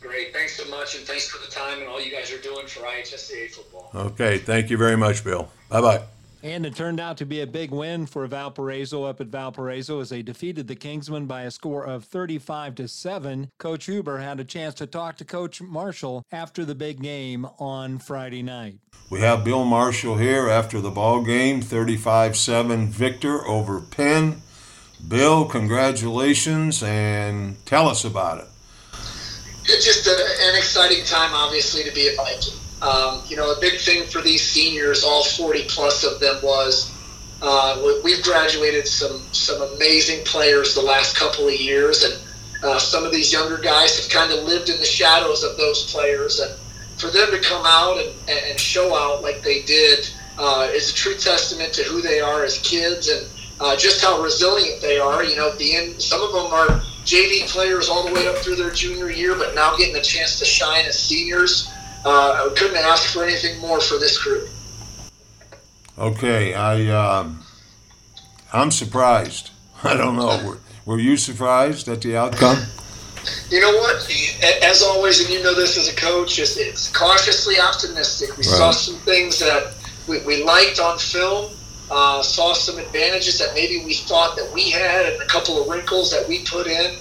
Great. 0.00 0.32
Thanks 0.32 0.56
so 0.56 0.68
much, 0.70 0.96
and 0.96 1.04
thanks 1.04 1.28
for 1.28 1.44
the 1.44 1.50
time 1.50 1.80
and 1.80 1.88
all 1.88 2.00
you 2.00 2.10
guys 2.10 2.32
are 2.32 2.40
doing 2.40 2.66
for 2.66 2.80
IHSAA 2.80 3.50
football. 3.50 3.90
Okay. 3.94 4.38
Thank 4.38 4.70
you 4.70 4.78
very 4.78 4.96
much, 4.96 5.24
Bill. 5.24 5.50
Bye 5.68 5.80
bye. 5.82 6.02
And 6.42 6.64
it 6.64 6.76
turned 6.76 7.00
out 7.00 7.16
to 7.16 7.26
be 7.26 7.40
a 7.40 7.46
big 7.46 7.72
win 7.72 8.06
for 8.06 8.24
Valparaiso 8.26 9.04
up 9.04 9.20
at 9.20 9.26
Valparaiso 9.26 10.00
as 10.00 10.10
they 10.10 10.22
defeated 10.22 10.68
the 10.68 10.76
Kingsmen 10.76 11.26
by 11.26 11.42
a 11.42 11.50
score 11.50 11.84
of 11.84 12.04
35 12.04 12.76
to 12.76 12.86
7. 12.86 13.50
Coach 13.58 13.86
Huber 13.86 14.18
had 14.18 14.38
a 14.38 14.44
chance 14.44 14.74
to 14.74 14.86
talk 14.86 15.16
to 15.16 15.24
Coach 15.24 15.60
Marshall 15.60 16.24
after 16.30 16.64
the 16.64 16.76
big 16.76 17.02
game 17.02 17.44
on 17.58 17.98
Friday 17.98 18.42
night. 18.42 18.78
We 19.10 19.20
have 19.20 19.44
Bill 19.44 19.64
Marshall 19.64 20.16
here 20.16 20.48
after 20.48 20.80
the 20.80 20.90
ball 20.90 21.22
game, 21.22 21.60
35-7 21.60 22.86
victor 22.86 23.44
over 23.46 23.80
Penn. 23.80 24.42
Bill, 25.06 25.44
congratulations 25.44 26.82
and 26.82 27.64
tell 27.66 27.88
us 27.88 28.04
about 28.04 28.38
it. 28.38 28.46
It's 29.64 29.84
just 29.84 30.06
a, 30.06 30.12
an 30.48 30.56
exciting 30.56 31.04
time, 31.04 31.34
obviously, 31.34 31.84
to 31.84 31.92
be 31.92 32.08
a 32.08 32.16
Viking. 32.16 32.54
Um, 32.80 33.22
you 33.26 33.36
know, 33.36 33.50
a 33.50 33.60
big 33.60 33.80
thing 33.80 34.06
for 34.06 34.20
these 34.20 34.42
seniors, 34.42 35.02
all 35.02 35.24
40 35.24 35.64
plus 35.68 36.04
of 36.04 36.20
them, 36.20 36.38
was 36.42 36.92
uh, 37.42 37.80
we've 38.02 38.22
graduated 38.22 38.86
some 38.86 39.22
some 39.32 39.62
amazing 39.74 40.24
players 40.24 40.74
the 40.74 40.82
last 40.82 41.16
couple 41.16 41.46
of 41.46 41.54
years, 41.54 42.04
and 42.04 42.14
uh, 42.64 42.78
some 42.78 43.04
of 43.04 43.12
these 43.12 43.32
younger 43.32 43.58
guys 43.58 43.98
have 43.98 44.10
kind 44.10 44.32
of 44.32 44.44
lived 44.44 44.68
in 44.68 44.78
the 44.78 44.86
shadows 44.86 45.44
of 45.44 45.56
those 45.56 45.90
players, 45.92 46.40
and 46.40 46.52
for 46.98 47.08
them 47.10 47.30
to 47.30 47.38
come 47.40 47.64
out 47.64 47.98
and, 47.98 48.12
and 48.28 48.58
show 48.58 48.94
out 48.96 49.22
like 49.22 49.42
they 49.42 49.62
did 49.62 50.08
uh, 50.38 50.68
is 50.72 50.90
a 50.90 50.94
true 50.94 51.14
testament 51.14 51.72
to 51.72 51.82
who 51.84 52.00
they 52.00 52.20
are 52.20 52.44
as 52.44 52.58
kids 52.58 53.08
and 53.08 53.26
uh, 53.60 53.76
just 53.76 54.04
how 54.04 54.20
resilient 54.20 54.80
they 54.80 54.98
are. 54.98 55.22
You 55.22 55.36
know, 55.36 55.52
being 55.56 55.98
some 55.98 56.22
of 56.22 56.32
them 56.32 56.52
are 56.52 56.80
JV 57.04 57.48
players 57.48 57.88
all 57.88 58.06
the 58.06 58.12
way 58.12 58.26
up 58.26 58.36
through 58.36 58.56
their 58.56 58.70
junior 58.70 59.10
year, 59.10 59.36
but 59.36 59.54
now 59.54 59.76
getting 59.76 59.96
a 59.96 60.02
chance 60.02 60.38
to 60.40 60.44
shine 60.44 60.86
as 60.86 60.98
seniors 60.98 61.72
uh, 62.04 62.48
I 62.50 62.54
couldn't 62.56 62.76
ask 62.76 63.12
for 63.12 63.24
anything 63.24 63.60
more 63.60 63.80
for 63.80 63.98
this 63.98 64.22
group. 64.22 64.48
Okay, 65.98 66.54
I 66.54 66.86
um, 66.88 67.42
I'm 68.52 68.70
surprised. 68.70 69.50
I 69.84 69.94
don't 69.94 70.16
know. 70.16 70.42
Were, 70.46 70.58
were 70.84 71.00
you 71.00 71.16
surprised 71.16 71.88
at 71.88 72.02
the 72.02 72.16
outcome? 72.16 72.58
You 73.50 73.60
know 73.60 73.72
what? 73.72 73.96
As 74.62 74.82
always, 74.82 75.20
and 75.20 75.30
you 75.30 75.42
know 75.42 75.54
this 75.54 75.76
as 75.76 75.88
a 75.92 75.96
coach, 75.96 76.38
it's, 76.38 76.56
it's 76.56 76.90
cautiously 76.92 77.58
optimistic. 77.60 78.30
We 78.36 78.36
right. 78.36 78.44
saw 78.44 78.70
some 78.70 78.96
things 79.00 79.38
that 79.40 79.74
we, 80.06 80.20
we 80.20 80.44
liked 80.44 80.80
on 80.80 80.98
film. 80.98 81.52
Uh, 81.90 82.22
saw 82.22 82.52
some 82.52 82.78
advantages 82.78 83.38
that 83.38 83.54
maybe 83.54 83.82
we 83.84 83.94
thought 83.94 84.36
that 84.36 84.50
we 84.52 84.70
had, 84.70 85.06
and 85.06 85.22
a 85.22 85.26
couple 85.26 85.60
of 85.60 85.68
wrinkles 85.68 86.10
that 86.10 86.28
we 86.28 86.44
put 86.44 86.66
in. 86.66 86.96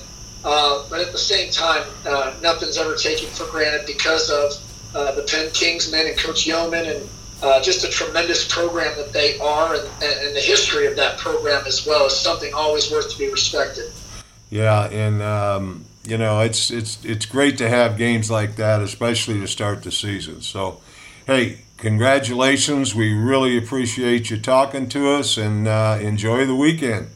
Uh, 0.46 0.86
but 0.90 1.02
at 1.02 1.12
the 1.12 1.18
same 1.18 1.52
time, 1.52 1.84
uh, 2.06 2.34
nothing's 2.42 2.78
ever 2.78 2.96
taken 2.96 3.28
for 3.28 3.46
granted 3.52 3.86
because 3.86 4.30
of 4.30 4.54
uh, 4.98 5.12
the 5.12 5.22
Penn 5.22 5.50
Kingsmen 5.52 6.10
and 6.10 6.18
Coach 6.18 6.48
Yeoman, 6.48 6.88
and 6.88 7.10
uh, 7.44 7.62
just 7.62 7.86
a 7.86 7.90
tremendous 7.90 8.52
program 8.52 8.98
that 8.98 9.14
they 9.14 9.38
are, 9.40 9.76
and, 9.76 9.88
and, 10.02 10.36
the 10.36 10.42
history 10.42 10.88
of 10.88 10.96
that 10.96 11.20
program 11.20 11.64
as 11.68 11.86
well 11.86 12.08
is 12.08 12.18
something 12.18 12.52
always 12.54 12.92
worth 12.92 13.12
to 13.12 13.18
be 13.18 13.32
respected. 13.32 13.92
Yeah, 14.50 14.90
and 14.90 15.22
um, 15.22 15.86
you 16.04 16.18
know 16.18 16.42
it's 16.42 16.72
it's 16.72 17.04
it's 17.06 17.28
great 17.28 17.60
to 17.60 17.70
have 17.70 17.98
games 17.98 18.32
like 18.32 18.56
that, 18.56 18.82
especially 18.82 19.40
to 19.40 19.48
start 19.48 19.84
the 19.84 19.92
season. 19.92 20.42
So, 20.42 20.82
hey, 21.28 21.62
congratulations! 21.78 22.96
We 22.96 23.14
really 23.14 23.56
appreciate 23.56 24.32
you 24.32 24.40
talking 24.40 24.90
to 24.90 25.12
us, 25.12 25.38
and 25.38 25.68
uh, 25.68 26.00
enjoy 26.02 26.48
the 26.48 26.56
weekend. 26.56 27.10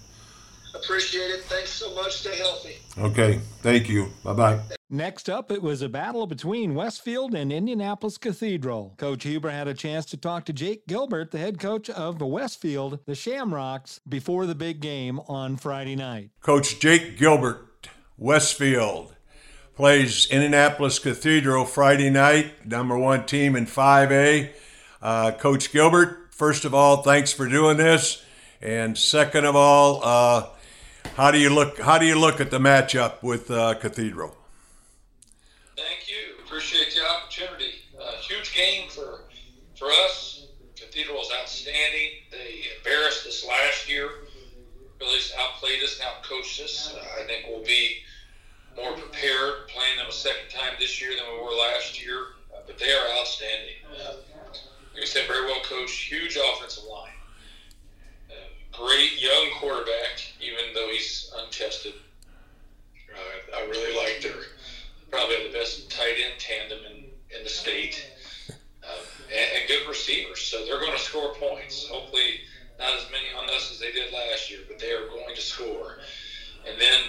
Appreciate 0.75 1.31
it. 1.31 1.43
Thanks 1.45 1.71
so 1.71 1.95
much. 1.95 2.17
Stay 2.17 2.37
healthy. 2.37 2.75
Okay. 2.97 3.39
Thank 3.63 3.89
you. 3.89 4.11
Bye 4.23 4.33
bye. 4.33 4.59
Next 4.93 5.29
up, 5.29 5.53
it 5.53 5.61
was 5.61 5.81
a 5.81 5.87
battle 5.87 6.27
between 6.27 6.75
Westfield 6.75 7.33
and 7.33 7.49
Indianapolis 7.49 8.17
Cathedral. 8.17 8.93
Coach 8.97 9.23
Huber 9.23 9.49
had 9.49 9.69
a 9.69 9.73
chance 9.73 10.05
to 10.07 10.17
talk 10.17 10.43
to 10.43 10.53
Jake 10.53 10.85
Gilbert, 10.85 11.31
the 11.31 11.37
head 11.37 11.59
coach 11.59 11.89
of 11.89 12.19
the 12.19 12.25
Westfield, 12.25 12.99
the 13.05 13.15
Shamrocks, 13.15 14.01
before 14.05 14.45
the 14.45 14.53
big 14.53 14.81
game 14.81 15.21
on 15.29 15.55
Friday 15.55 15.95
night. 15.95 16.31
Coach 16.41 16.81
Jake 16.81 17.17
Gilbert, 17.17 17.87
Westfield, 18.17 19.15
plays 19.75 20.27
Indianapolis 20.29 20.99
Cathedral 20.99 21.63
Friday 21.63 22.09
night, 22.09 22.65
number 22.67 22.97
one 22.97 23.25
team 23.25 23.55
in 23.55 23.67
5A. 23.67 24.49
Uh, 25.01 25.31
coach 25.31 25.71
Gilbert, 25.71 26.33
first 26.33 26.65
of 26.65 26.73
all, 26.73 27.01
thanks 27.01 27.31
for 27.31 27.47
doing 27.47 27.77
this. 27.77 28.25
And 28.61 28.97
second 28.97 29.45
of 29.45 29.55
all, 29.55 30.01
uh, 30.03 30.49
how 31.15 31.31
do 31.31 31.37
you 31.37 31.49
look? 31.49 31.79
How 31.79 31.97
do 31.97 32.05
you 32.05 32.19
look 32.19 32.41
at 32.41 32.51
the 32.51 32.59
matchup 32.59 33.23
with 33.23 33.49
uh, 33.49 33.75
Cathedral? 33.75 34.35
appreciate 36.51 36.93
the 36.93 37.01
opportunity. 37.09 37.71
Uh, 37.99 38.11
huge 38.21 38.53
game 38.53 38.89
for 38.89 39.21
for 39.81 39.89
us. 40.05 40.45
Cathedral 40.75 41.19
is 41.21 41.29
outstanding. 41.41 42.21
They 42.29 42.65
embarrassed 42.77 43.25
us 43.25 43.43
last 43.47 43.89
year. 43.89 44.09
Really 44.99 45.19
outplayed 45.39 45.81
us 45.81 45.99
outcoached 45.99 46.63
us. 46.63 46.93
Uh, 46.95 47.03
I 47.19 47.25
think 47.25 47.47
we'll 47.49 47.65
be 47.65 47.97
more 48.75 48.93
prepared 48.93 49.67
playing 49.69 49.97
them 49.97 50.05
a 50.07 50.11
second 50.11 50.51
time 50.51 50.73
this 50.79 51.01
year 51.01 51.11
than 51.17 51.25
we 51.33 51.43
were 51.43 51.57
last 51.57 52.05
year. 52.05 52.37
Uh, 52.53 52.59
but 52.67 52.77
they 52.77 52.93
are 52.93 53.19
outstanding. 53.19 53.81
Uh, 53.89 54.13
like 54.93 55.01
I 55.01 55.05
said, 55.05 55.27
very 55.27 55.45
well 55.45 55.61
coached. 55.63 56.11
Huge 56.11 56.37
offensive 56.37 56.83
line. 56.83 57.17
Uh, 58.29 58.77
great 58.77 59.19
young 59.19 59.49
quarterback, 59.57 60.21
even 60.39 60.75
though 60.75 60.89
he's 60.91 61.33
untested. 61.39 61.93
Uh, 63.11 63.57
I 63.57 63.61
really 63.61 63.97
like 63.97 64.21
their 64.21 64.43
probably 65.09 65.47
the 65.47 65.57
best 65.57 65.89
tight 65.89 66.15
end 66.23 66.37
tandem 66.37 66.79
in, 66.85 67.05
in 67.35 67.43
the 67.43 67.49
state, 67.49 68.10
and, 69.31 69.47
and 69.59 69.67
good 69.67 69.87
receivers. 69.87 70.41
So 70.41 70.65
they're 70.65 70.79
going 70.79 70.93
to 70.93 70.99
score 70.99 71.33
points. 71.35 71.87
Hopefully, 71.87 72.41
not 72.79 72.93
as 72.93 73.05
many 73.11 73.27
on 73.37 73.49
us 73.55 73.71
as 73.71 73.79
they 73.79 73.91
did 73.91 74.13
last 74.13 74.49
year, 74.49 74.59
but 74.67 74.79
they 74.79 74.91
are 74.91 75.07
going 75.07 75.35
to 75.35 75.41
score. 75.41 75.99
And 76.67 76.79
then 76.79 76.99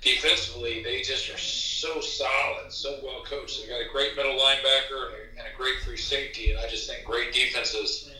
defensively, 0.00 0.82
they 0.82 1.02
just 1.02 1.32
are 1.32 1.38
so 1.38 2.00
solid, 2.00 2.72
so 2.72 2.98
well 3.02 3.22
coached. 3.24 3.60
They've 3.60 3.70
got 3.70 3.80
a 3.80 3.92
great 3.92 4.16
middle 4.16 4.38
linebacker 4.38 5.12
and 5.38 5.46
a, 5.46 5.56
great 5.56 5.78
free 5.84 5.96
safety, 5.96 6.50
and 6.50 6.60
I 6.60 6.68
just 6.68 6.88
think 6.88 7.04
great 7.04 7.32
defenses 7.32 8.10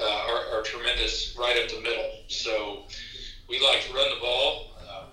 uh, 0.00 0.26
are, 0.28 0.58
are, 0.58 0.62
tremendous 0.62 1.36
right 1.38 1.56
up 1.62 1.70
the 1.70 1.80
middle. 1.80 2.10
So 2.28 2.84
we 3.48 3.60
like 3.60 3.82
to 3.86 3.94
run 3.94 4.08
the 4.10 4.20
ball. 4.20 4.70
Um, 4.80 5.06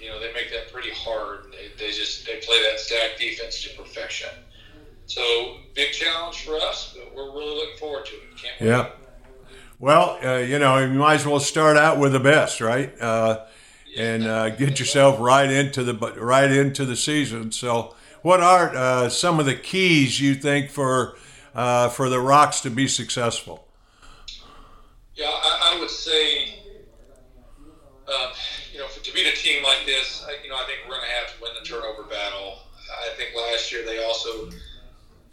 you 0.00 0.08
know, 0.08 0.20
they 0.20 0.32
make 0.32 0.50
that 0.52 0.72
pretty 0.72 0.90
hard. 0.90 1.52
They, 1.52 1.68
they 1.78 1.92
just 1.92 2.26
they 2.26 2.36
play 2.36 2.60
that 2.70 2.80
stack 2.80 3.18
defense 3.18 3.62
to 3.62 3.76
perfection. 3.76 4.28
So 5.06 5.56
big 5.74 5.92
challenge 5.92 6.44
for 6.44 6.56
us, 6.56 6.94
but 6.96 7.14
we're 7.14 7.32
really 7.32 7.54
looking 7.54 7.76
forward 7.78 8.06
to 8.06 8.14
it. 8.14 8.36
Can't 8.36 8.60
wait. 8.60 8.66
Yeah. 8.66 8.90
Well, 9.78 10.18
uh, 10.24 10.38
you 10.38 10.58
know, 10.58 10.78
you 10.78 10.98
might 10.98 11.14
as 11.14 11.26
well 11.26 11.38
start 11.38 11.76
out 11.76 11.98
with 11.98 12.12
the 12.12 12.20
best, 12.20 12.60
right? 12.60 12.98
Uh, 13.00 13.44
and 13.96 14.24
uh, 14.24 14.50
get 14.50 14.78
yourself 14.78 15.20
right 15.20 15.50
into 15.50 15.82
the 15.84 15.94
right 15.94 16.50
into 16.50 16.84
the 16.84 16.96
season. 16.96 17.52
So, 17.52 17.94
what 18.22 18.40
are 18.40 18.74
uh, 18.74 19.08
some 19.08 19.38
of 19.38 19.46
the 19.46 19.54
keys 19.54 20.20
you 20.20 20.34
think 20.34 20.70
for 20.70 21.16
uh, 21.54 21.88
for 21.88 22.08
the 22.08 22.20
Rocks 22.20 22.60
to 22.62 22.70
be 22.70 22.88
successful? 22.88 23.68
Yeah, 25.14 25.26
I, 25.28 25.74
I 25.74 25.80
would 25.80 25.90
say, 25.90 26.56
uh, 28.06 28.32
you 28.72 28.78
know, 28.78 28.88
for, 28.88 29.02
to 29.02 29.14
beat 29.14 29.26
a 29.26 29.36
team 29.36 29.62
like 29.62 29.86
this, 29.86 30.24
I, 30.26 30.42
you 30.42 30.50
know, 30.50 30.56
I 30.56 30.64
think 30.64 30.80
we're 30.84 30.96
going 30.96 31.08
to 31.08 31.14
have 31.14 31.34
to 31.34 31.42
win 31.42 31.52
the 31.58 31.66
turnover 31.66 32.02
battle. 32.04 32.58
I 33.02 33.16
think 33.16 33.30
last 33.34 33.72
year 33.72 33.84
they 33.84 34.04
also 34.04 34.50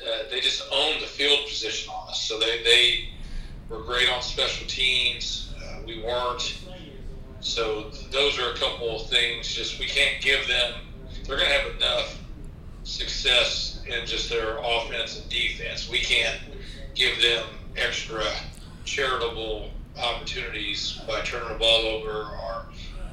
uh, 0.05 0.29
they 0.29 0.39
just 0.39 0.63
owned 0.71 1.01
the 1.01 1.07
field 1.07 1.39
position 1.47 1.91
on 1.91 2.09
us, 2.09 2.21
so 2.21 2.39
they 2.39 2.63
they 2.63 3.09
were 3.69 3.81
great 3.81 4.09
on 4.09 4.21
special 4.21 4.67
teams. 4.67 5.53
Uh, 5.57 5.79
we 5.85 6.01
weren't. 6.01 6.59
So 7.39 7.91
those 8.11 8.39
are 8.39 8.51
a 8.51 8.55
couple 8.55 9.01
of 9.01 9.09
things. 9.09 9.53
Just 9.53 9.79
we 9.79 9.85
can't 9.85 10.21
give 10.21 10.47
them. 10.47 10.73
They're 11.25 11.37
going 11.37 11.49
to 11.49 11.55
have 11.55 11.75
enough 11.75 12.19
success 12.83 13.81
in 13.87 14.05
just 14.05 14.29
their 14.29 14.57
offense 14.57 15.19
and 15.19 15.29
defense. 15.29 15.89
We 15.89 15.99
can't 15.99 16.39
give 16.95 17.21
them 17.21 17.45
extra 17.75 18.23
charitable 18.85 19.69
opportunities 19.97 20.99
by 21.07 21.21
turning 21.21 21.49
the 21.49 21.59
ball 21.59 21.85
over 21.85 22.23
or 22.23 22.65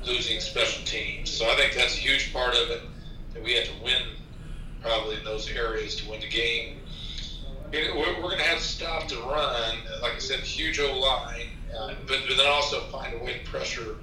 losing 0.04 0.40
special 0.40 0.84
teams. 0.84 1.30
So 1.30 1.46
I 1.50 1.56
think 1.56 1.74
that's 1.74 1.94
a 1.94 2.00
huge 2.00 2.32
part 2.32 2.54
of 2.54 2.70
it 2.70 2.82
that 3.34 3.42
we 3.42 3.54
have 3.54 3.66
to 3.66 3.84
win 3.84 4.02
probably 4.82 5.16
in 5.16 5.24
those 5.24 5.48
areas 5.50 5.96
to 5.96 6.10
win 6.10 6.20
the 6.20 6.28
game. 6.28 6.79
We're, 7.72 7.94
we're 7.94 8.20
going 8.22 8.38
to 8.38 8.44
have 8.44 8.58
to 8.58 8.64
stop 8.64 9.06
to 9.08 9.16
run. 9.20 9.76
Like 10.02 10.14
I 10.14 10.18
said, 10.18 10.40
huge 10.40 10.80
O 10.80 10.98
line, 10.98 11.48
uh, 11.76 11.94
but, 12.06 12.18
but 12.26 12.36
then 12.36 12.46
also 12.46 12.80
find 12.86 13.14
a 13.14 13.24
way 13.24 13.38
to 13.38 13.50
pressure 13.50 13.96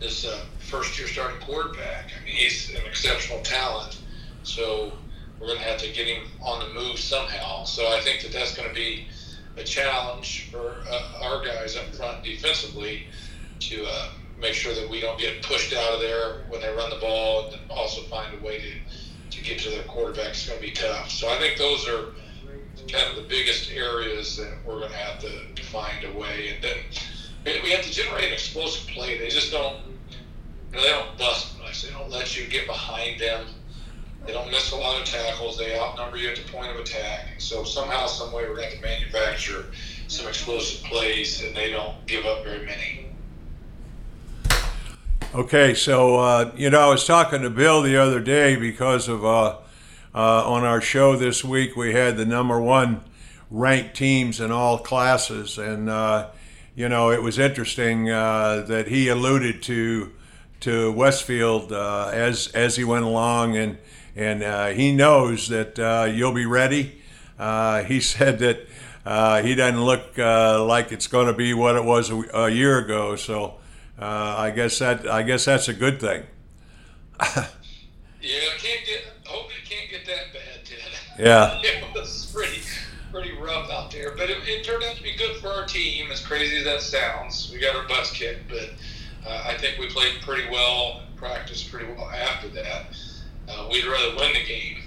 this 0.00 0.24
uh, 0.24 0.40
first 0.58 0.98
year 0.98 1.06
starting 1.08 1.40
quarterback. 1.40 2.10
I 2.20 2.24
mean, 2.24 2.34
he's 2.34 2.70
an 2.70 2.82
exceptional 2.86 3.40
talent. 3.42 4.00
So 4.42 4.92
we're 5.38 5.46
going 5.46 5.58
to 5.58 5.64
have 5.64 5.78
to 5.78 5.92
get 5.92 6.06
him 6.06 6.24
on 6.42 6.66
the 6.66 6.74
move 6.74 6.98
somehow. 6.98 7.64
So 7.64 7.86
I 7.88 8.00
think 8.00 8.22
that 8.22 8.32
that's 8.32 8.56
going 8.56 8.68
to 8.68 8.74
be 8.74 9.06
a 9.56 9.64
challenge 9.64 10.48
for 10.50 10.76
uh, 10.88 11.22
our 11.22 11.44
guys 11.44 11.76
up 11.76 11.94
front 11.94 12.24
defensively 12.24 13.06
to 13.60 13.84
uh, 13.84 14.08
make 14.40 14.54
sure 14.54 14.74
that 14.74 14.88
we 14.88 15.00
don't 15.00 15.18
get 15.18 15.42
pushed 15.42 15.72
out 15.72 15.94
of 15.94 16.00
there 16.00 16.44
when 16.48 16.60
they 16.60 16.68
run 16.68 16.90
the 16.90 16.96
ball 16.96 17.50
and 17.52 17.60
also 17.70 18.02
find 18.02 18.32
a 18.40 18.44
way 18.44 18.60
to, 18.60 19.36
to 19.36 19.44
get 19.44 19.58
to 19.60 19.70
their 19.70 19.82
quarterback. 19.84 20.30
It's 20.30 20.48
going 20.48 20.60
to 20.60 20.66
be 20.66 20.72
tough. 20.72 21.10
So 21.10 21.28
I 21.28 21.38
think 21.38 21.58
those 21.58 21.88
are 21.88 22.06
kind 22.88 23.08
of 23.10 23.16
the 23.16 23.28
biggest 23.28 23.70
areas 23.70 24.36
that 24.36 24.52
we're 24.64 24.80
going 24.80 24.90
to 24.90 24.96
have 24.96 25.20
to, 25.20 25.30
to 25.54 25.62
find 25.64 26.04
a 26.04 26.18
way. 26.18 26.54
And 26.54 26.64
then 26.64 27.62
we 27.62 27.70
have 27.70 27.84
to 27.84 27.90
generate 27.90 28.24
an 28.24 28.32
explosive 28.32 28.88
play. 28.88 29.18
They 29.18 29.28
just 29.28 29.52
don't, 29.52 29.76
you 30.72 30.76
know, 30.76 30.82
they 30.82 30.88
don't 30.88 31.18
bust 31.18 31.58
much. 31.58 31.82
They 31.82 31.90
don't 31.90 32.10
let 32.10 32.36
you 32.38 32.46
get 32.46 32.66
behind 32.66 33.20
them. 33.20 33.46
They 34.26 34.32
don't 34.32 34.50
miss 34.50 34.72
a 34.72 34.76
lot 34.76 35.00
of 35.00 35.06
tackles. 35.06 35.56
They 35.56 35.78
outnumber 35.78 36.16
you 36.16 36.28
at 36.28 36.36
the 36.36 36.52
point 36.52 36.70
of 36.70 36.76
attack. 36.76 37.40
So 37.40 37.64
somehow, 37.64 38.06
some 38.06 38.32
way, 38.32 38.48
we're 38.48 38.56
going 38.56 38.72
to 38.72 38.80
manufacture 38.80 39.66
some 40.08 40.26
explosive 40.26 40.84
plays, 40.84 41.42
and 41.42 41.54
they 41.56 41.70
don't 41.70 41.94
give 42.06 42.26
up 42.26 42.44
very 42.44 42.66
many. 42.66 43.06
Okay, 45.34 45.74
so 45.74 46.16
uh, 46.16 46.52
you 46.56 46.70
know, 46.70 46.80
I 46.80 46.88
was 46.88 47.06
talking 47.06 47.42
to 47.42 47.50
Bill 47.50 47.82
the 47.82 47.96
other 47.96 48.18
day 48.18 48.56
because 48.56 49.08
of 49.08 49.24
uh, 49.24 49.56
uh, 50.18 50.42
on 50.44 50.64
our 50.64 50.80
show 50.80 51.14
this 51.14 51.44
week, 51.44 51.76
we 51.76 51.92
had 51.92 52.16
the 52.16 52.26
number 52.26 52.60
one 52.60 53.02
ranked 53.52 53.94
teams 53.94 54.40
in 54.40 54.50
all 54.50 54.76
classes, 54.76 55.58
and 55.58 55.88
uh, 55.88 56.28
you 56.74 56.88
know 56.88 57.12
it 57.12 57.22
was 57.22 57.38
interesting 57.38 58.10
uh, 58.10 58.64
that 58.66 58.88
he 58.88 59.06
alluded 59.06 59.62
to 59.62 60.12
to 60.58 60.90
Westfield 60.90 61.72
uh, 61.72 62.10
as 62.12 62.48
as 62.48 62.74
he 62.74 62.82
went 62.82 63.04
along, 63.04 63.56
and 63.56 63.78
and 64.16 64.42
uh, 64.42 64.66
he 64.70 64.90
knows 64.92 65.48
that 65.50 65.78
uh, 65.78 66.08
you'll 66.12 66.34
be 66.34 66.46
ready. 66.46 67.00
he 67.86 68.00
said 68.00 68.40
that 68.40 68.66
he 69.44 69.54
doesn't 69.54 69.84
look 69.84 70.18
like 70.18 70.90
it's 70.90 71.06
going 71.06 71.28
to 71.28 71.32
be 71.32 71.54
what 71.54 71.76
it 71.76 71.84
was 71.84 72.10
a, 72.10 72.16
a 72.34 72.48
year 72.48 72.78
ago, 72.78 73.14
so 73.14 73.54
I 73.96 74.50
guess 74.50 74.80
that 74.80 75.08
I 75.08 75.22
guess 75.22 75.44
that's 75.44 75.68
a 75.68 75.74
good 75.74 76.00
thing. 76.00 76.24
yeah, 77.36 77.44
can't 78.58 78.84
get. 78.84 79.07
Yeah. 81.18 81.60
it 81.62 81.84
was 81.94 82.30
pretty 82.32 82.62
pretty 83.10 83.32
rough 83.38 83.70
out 83.70 83.90
there, 83.90 84.14
but 84.16 84.28
it, 84.30 84.36
it, 84.46 84.64
turned 84.64 84.84
out 84.84 84.94
to 84.94 85.02
be 85.02 85.16
good 85.16 85.36
for 85.36 85.48
our 85.48 85.66
team. 85.66 86.10
As 86.12 86.20
crazy 86.20 86.58
as 86.58 86.64
that 86.64 86.82
sounds, 86.82 87.50
we 87.52 87.58
got 87.58 87.74
our 87.74 87.86
butts 87.88 88.10
kicked, 88.10 88.48
but 88.48 88.70
uh, 89.26 89.44
I 89.46 89.56
think 89.56 89.78
we 89.78 89.88
played 89.88 90.20
pretty 90.20 90.48
well, 90.50 91.02
practiced 91.16 91.70
pretty 91.70 91.90
well 91.92 92.10
after 92.10 92.48
that. 92.48 92.86
Uh, 93.48 93.68
we'd 93.72 93.86
rather 93.86 94.14
win 94.16 94.34
the 94.34 94.44
game 94.44 94.82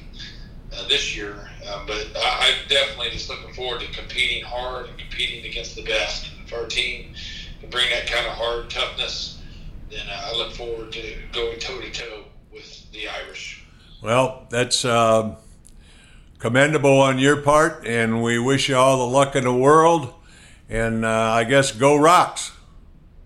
uh, 0.78 0.88
this 0.88 1.16
year, 1.16 1.50
uh, 1.68 1.84
but 1.88 2.08
I, 2.16 2.48
am 2.48 2.68
definitely 2.70 3.10
just 3.10 3.28
looking 3.30 3.54
forward 3.54 3.82
to 3.82 3.92
competing 3.92 4.44
hard 4.44 4.88
and 4.88 4.98
competing 4.98 5.46
against 5.46 5.76
the 5.76 5.84
best. 5.84 6.30
If 6.46 6.54
our 6.54 6.68
team 6.68 7.14
can 7.60 7.70
bring 7.70 7.90
that 7.90 8.08
kind 8.08 8.26
of 8.28 8.34
hard 8.34 8.70
toughness, 8.70 9.42
then 9.90 10.06
I 10.10 10.34
look 10.36 10.54
forward 10.54 10.92
to 10.94 11.16
going 11.34 11.60
toe 11.60 11.82
to 11.82 11.92
toe 11.92 12.24
with 12.54 12.92
the 12.92 13.10
Irish. 13.10 13.66
Well, 14.02 14.48
that's 14.50 14.86
uh, 14.86 15.36
commendable 16.42 17.00
on 17.00 17.20
your 17.20 17.38
part, 17.38 17.86
and 17.86 18.22
we 18.22 18.40
wish 18.40 18.68
you 18.68 18.76
all 18.76 18.98
the 18.98 19.14
luck 19.14 19.36
in 19.36 19.46
the 19.46 19.54
world. 19.54 20.14
And 20.68 21.06
uh, 21.06 21.10
I 21.10 21.44
guess 21.44 21.72
go 21.72 21.96
Rocks. 21.96 22.52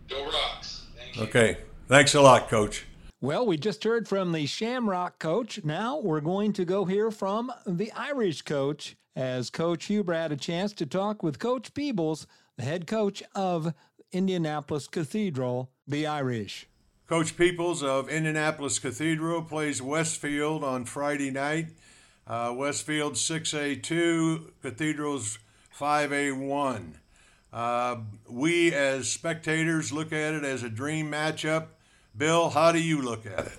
Go 0.10 0.26
Rocks. 0.26 0.86
Okay. 1.18 1.58
Thanks 1.88 2.14
a 2.14 2.22
lot, 2.22 2.50
Coach. 2.50 2.86
Well, 3.22 3.46
we 3.46 3.58
just 3.58 3.84
heard 3.84 4.08
from 4.08 4.34
the 4.34 4.46
Shamrock 4.46 5.18
coach. 5.18 5.64
Now 5.64 5.98
we're 5.98 6.20
going 6.20 6.52
to 6.54 6.66
go 6.66 6.86
hear 6.86 7.10
from 7.10 7.52
the 7.66 7.92
Irish 7.94 8.42
coach 8.42 8.96
as 9.16 9.50
Coach 9.50 9.86
Huber 9.86 10.14
had 10.14 10.32
a 10.32 10.38
chance 10.38 10.74
to 10.74 10.86
talk 10.86 11.24
with 11.24 11.40
Coach 11.40 11.74
Peebles, 11.74 12.28
the 12.58 12.64
head 12.64 12.86
coach 12.86 13.24
of 13.34 13.74
Indianapolis 14.12 14.88
Cathedral, 14.88 15.72
the 15.88 16.06
Irish. 16.06 16.68
Coach 17.08 17.38
Peebles 17.38 17.82
of 17.82 18.10
Indianapolis 18.10 18.80
Cathedral 18.80 19.44
plays 19.44 19.82
Westfield 19.82 20.64
on 20.64 20.86
Friday 20.86 21.32
night. 21.32 21.68
Uh, 22.28 22.52
Westfield 22.56 23.14
6A2, 23.14 24.52
Cathedral's 24.64 25.38
5A1. 25.78 26.94
Uh, 27.54 27.98
we 28.28 28.74
as 28.74 29.10
spectators 29.10 29.92
look 29.92 30.12
at 30.12 30.34
it 30.34 30.44
as 30.44 30.64
a 30.64 30.70
dream 30.70 31.12
matchup. 31.12 31.68
Bill, 32.18 32.50
how 32.50 32.72
do 32.72 32.82
you 32.82 33.02
look 33.02 33.28
at 33.28 33.46
it? 33.46 33.58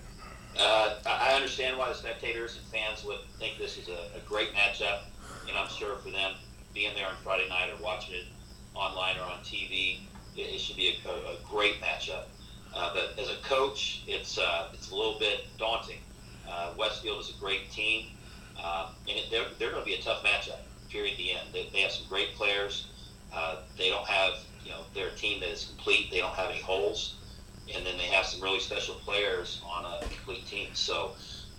Uh, 0.59 0.95
I 1.05 1.33
understand 1.33 1.77
why 1.77 1.89
the 1.89 1.95
spectators 1.95 2.57
and 2.57 2.65
fans 2.67 3.05
would 3.05 3.19
think 3.39 3.57
this 3.57 3.77
is 3.77 3.87
a, 3.87 4.17
a, 4.17 4.19
great 4.27 4.53
matchup, 4.53 5.01
and 5.47 5.57
I'm 5.57 5.69
sure 5.69 5.97
for 5.97 6.09
them 6.09 6.33
being 6.73 6.93
there 6.95 7.07
on 7.07 7.13
Friday 7.23 7.47
night 7.47 7.69
or 7.69 7.81
watching 7.81 8.15
it 8.15 8.25
online 8.73 9.17
or 9.17 9.23
on 9.23 9.39
TV, 9.43 9.99
it, 10.35 10.41
it 10.41 10.59
should 10.59 10.75
be 10.75 10.97
a, 11.05 11.09
a 11.09 11.37
great 11.47 11.79
matchup. 11.79 12.23
Uh, 12.75 12.93
but 12.93 13.23
as 13.23 13.29
a 13.29 13.37
coach, 13.43 14.03
it's 14.07 14.37
uh, 14.37 14.69
it's 14.73 14.91
a 14.91 14.95
little 14.95 15.19
bit 15.19 15.45
daunting. 15.57 15.99
Uh, 16.49 16.73
Westfield 16.77 17.21
is 17.21 17.29
a 17.35 17.39
great 17.39 17.71
team, 17.71 18.07
uh, 18.61 18.89
and 19.09 19.19
they're, 19.31 19.45
they're 19.59 19.71
going 19.71 19.83
to 19.83 19.85
be 19.85 19.95
a 19.95 20.01
tough 20.01 20.23
matchup. 20.23 20.59
Period. 20.89 21.17
The 21.17 21.31
end. 21.31 21.49
They, 21.53 21.69
they 21.73 21.81
have 21.81 21.91
some 21.91 22.07
great 22.07 22.33
players. 22.35 22.87
Uh, 23.33 23.57
they 23.77 23.89
don't 23.89 24.07
have 24.07 24.35
you 24.63 24.71
know 24.71 24.81
their 24.93 25.09
team 25.11 25.41
that 25.41 25.49
is 25.49 25.65
complete. 25.65 26.09
They 26.11 26.19
don't 26.19 26.33
have 26.33 26.49
any 26.49 26.61
holes, 26.61 27.15
and 27.73 27.85
then 27.85 27.97
they 27.97 28.05
have 28.05 28.25
some 28.25 28.41
really 28.41 28.59
special 28.59 28.95
players 28.95 29.61
on 29.65 29.85
a 29.85 29.99
complete 30.05 30.45
team. 30.47 30.69
So 30.73 31.11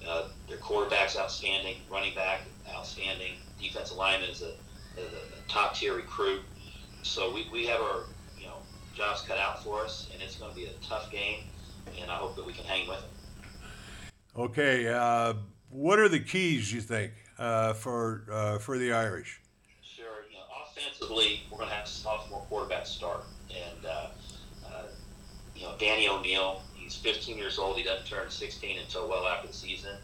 uh, 0.06 0.28
their 0.48 0.58
quarterback's 0.58 1.18
outstanding, 1.18 1.76
running 1.90 2.14
back 2.14 2.42
outstanding, 2.70 3.34
defensive 3.60 3.96
lineman 3.96 4.30
is 4.30 4.42
a, 4.42 4.52
a, 4.98 5.02
a 5.02 5.48
top 5.48 5.74
tier 5.74 5.94
recruit. 5.94 6.42
So 7.02 7.32
we, 7.32 7.48
we 7.52 7.66
have 7.66 7.80
our 7.80 8.04
you 8.38 8.46
know, 8.46 8.56
job's 8.94 9.22
cut 9.22 9.38
out 9.38 9.62
for 9.62 9.84
us, 9.84 10.08
and 10.12 10.22
it's 10.22 10.36
going 10.36 10.50
to 10.50 10.56
be 10.56 10.66
a 10.66 10.72
tough 10.82 11.10
game, 11.10 11.44
and 12.00 12.10
I 12.10 12.16
hope 12.16 12.36
that 12.36 12.46
we 12.46 12.52
can 12.52 12.64
hang 12.64 12.88
with 12.88 12.98
it. 12.98 14.10
Okay, 14.36 14.88
uh, 14.88 15.34
what 15.70 15.98
are 15.98 16.08
the 16.08 16.20
keys 16.20 16.72
you 16.72 16.80
think 16.80 17.12
uh, 17.38 17.72
for 17.74 18.24
uh, 18.30 18.58
for 18.58 18.78
the 18.78 18.92
Irish? 18.92 19.40
Sure. 19.82 20.06
You 20.30 20.36
know, 20.36 20.44
offensively, 20.64 21.42
we're 21.50 21.58
going 21.58 21.70
to 21.70 21.74
have 21.74 21.86
a 21.86 21.88
sophomore 21.88 22.40
quarterback 22.48 22.86
start, 22.86 23.24
and 23.50 23.86
uh, 23.86 24.08
uh, 24.66 24.82
you 25.54 25.62
know 25.62 25.74
Danny 25.78 26.08
O'Neill. 26.08 26.62
He's 26.74 26.94
15 26.96 27.36
years 27.36 27.58
old. 27.58 27.76
He 27.76 27.82
doesn't 27.82 28.06
turn 28.06 28.30
16 28.30 28.78
until 28.78 29.08
well 29.08 29.26
after 29.26 29.48
the 29.48 29.52
season. 29.52 29.96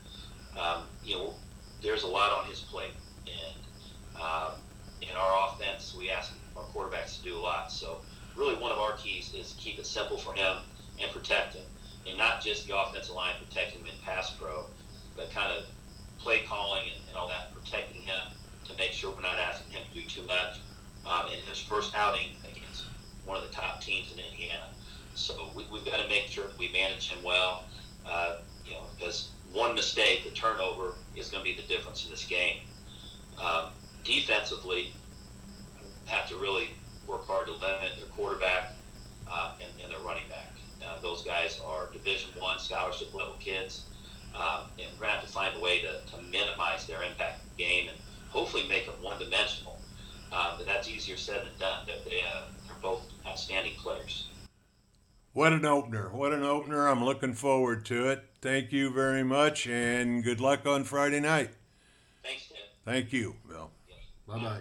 Um, 0.59 0.83
you 1.03 1.17
know, 1.17 1.35
there's 1.83 2.03
a 2.03 2.07
lot 2.07 2.31
on 2.33 2.49
his 2.49 2.61
plate, 2.61 2.93
and 3.27 4.21
um, 4.21 4.53
in 5.01 5.17
our 5.17 5.49
offense, 5.49 5.95
we 5.99 6.11
ask 6.11 6.33
our 6.57 6.65
quarterbacks 6.65 7.19
to 7.19 7.25
do 7.25 7.37
a 7.37 7.41
lot. 7.41 7.73
So 7.73 7.99
really, 8.37 8.55
one 8.57 8.71
of 8.71 8.79
our 8.79 8.97
keys 8.99 9.33
is 9.35 9.55
keep 9.59 9.79
it 9.79 9.87
simple 9.87 10.19
for 10.19 10.35
him 10.35 10.59
and 11.01 11.11
protect 11.11 11.55
him, 11.55 11.65
and 12.07 12.19
not 12.19 12.43
just 12.43 12.69
the 12.69 12.79
offensive 12.79 13.15
line 13.15 13.35
protect 13.49 13.73
him 13.73 13.87
in 13.87 13.93
pass 14.05 14.31
pro, 14.31 14.67
but 15.17 15.31
kind 15.31 15.53
of 15.53 15.65
play 16.19 16.43
calling 16.49 16.83
and, 16.93 17.09
and 17.09 17.17
all 17.17 17.29
that, 17.29 17.55
protecting 17.55 18.03
him 18.03 18.21
to 18.67 18.77
make 18.77 18.93
sure 18.93 19.11
we're 19.15 19.23
not 19.23 19.39
asking 19.39 19.73
him 19.73 19.83
to 19.93 20.01
do 20.01 20.07
too 20.09 20.23
much 20.27 20.61
um, 21.07 21.27
in 21.27 21.39
his 21.49 21.61
first 21.61 21.95
outing 21.95 22.29
against 22.51 22.85
one 23.25 23.37
of 23.37 23.43
the 23.47 23.55
top 23.55 23.81
teams 23.81 24.12
in 24.12 24.19
Indiana. 24.19 24.69
So 25.15 25.51
we, 25.55 25.65
have 25.65 25.85
got 25.85 26.01
to 26.01 26.09
make 26.09 26.27
sure 26.27 26.45
we 26.59 26.69
manage 26.73 27.11
him 27.11 27.23
well, 27.23 27.65
uh, 28.07 28.39
you 28.67 28.73
know, 28.73 28.83
because 28.97 29.31
one 29.53 29.75
mistake, 29.75 30.25
the 30.25 30.31
turnover, 30.31 30.95
is 31.15 31.31
going 31.31 31.45
to 31.45 31.51
be 31.51 31.57
the 31.61 31.67
difference 31.69 32.05
in 32.05 32.11
this 32.11 32.25
game. 32.25 32.61
Um, 33.41 33.67
defensively, 34.03 34.93
have 36.07 36.29
to 36.29 36.37
really 36.37 36.71
work 37.07 37.27
hard 37.27 37.47
to 37.47 37.53
limit 37.53 37.93
their 37.97 38.07
quarterback 38.17 38.73
uh, 39.31 39.53
and, 39.61 39.71
and, 39.83 39.93
their 39.93 40.01
running 40.01 40.29
back. 40.29 40.53
Uh, 40.85 41.01
those 41.01 41.23
guys 41.23 41.61
are 41.65 41.89
Division 41.93 42.31
One 42.39 42.59
scholarship 42.59 43.15
level 43.15 43.35
kids, 43.41 43.85
um, 44.35 44.66
and 44.78 44.87
we're 44.95 45.07
going 45.07 45.11
to 45.11 45.18
have 45.18 45.24
to 45.24 45.32
find 45.32 45.57
a 45.57 45.61
way 45.61 45.80
to, 45.80 46.01
to 46.11 46.22
minimize 46.30 46.87
their 46.87 47.03
impact 47.03 47.43
in 47.43 47.49
the 47.57 47.64
game 47.64 47.89
and 47.89 47.99
hopefully 48.30 48.66
make 48.68 48.87
it 48.87 48.95
one 49.01 49.18
dimensional. 49.18 49.78
Uh, 50.32 50.57
but 50.57 50.66
that's 50.66 50.89
easier 50.89 51.16
said 51.16 51.43
than 51.43 51.59
done. 51.59 51.87
They're, 51.87 51.97
they, 52.05 52.20
uh, 52.20 52.43
they're 52.66 52.76
both 52.82 53.03
outstanding 53.26 53.74
players. 53.74 54.28
What 55.32 55.53
an 55.53 55.64
opener. 55.64 56.11
What 56.11 56.32
an 56.32 56.45
opener. 56.45 56.89
I'm 56.89 57.05
looking 57.05 57.35
forward 57.35 57.85
to 57.87 58.09
it. 58.11 58.24
Thank 58.41 58.72
you 58.72 58.91
very 58.91 59.24
much, 59.24 59.66
and 59.66 60.22
good 60.22 60.41
luck 60.41 60.66
on 60.66 60.85
Friday 60.85 61.20
night. 61.20 61.51
Thanks, 62.22 62.49
Ted. 62.49 62.59
Thank 62.85 63.12
you, 63.12 63.35
Bill. 63.49 63.70
Bye 64.28 64.39
bye. 64.39 64.61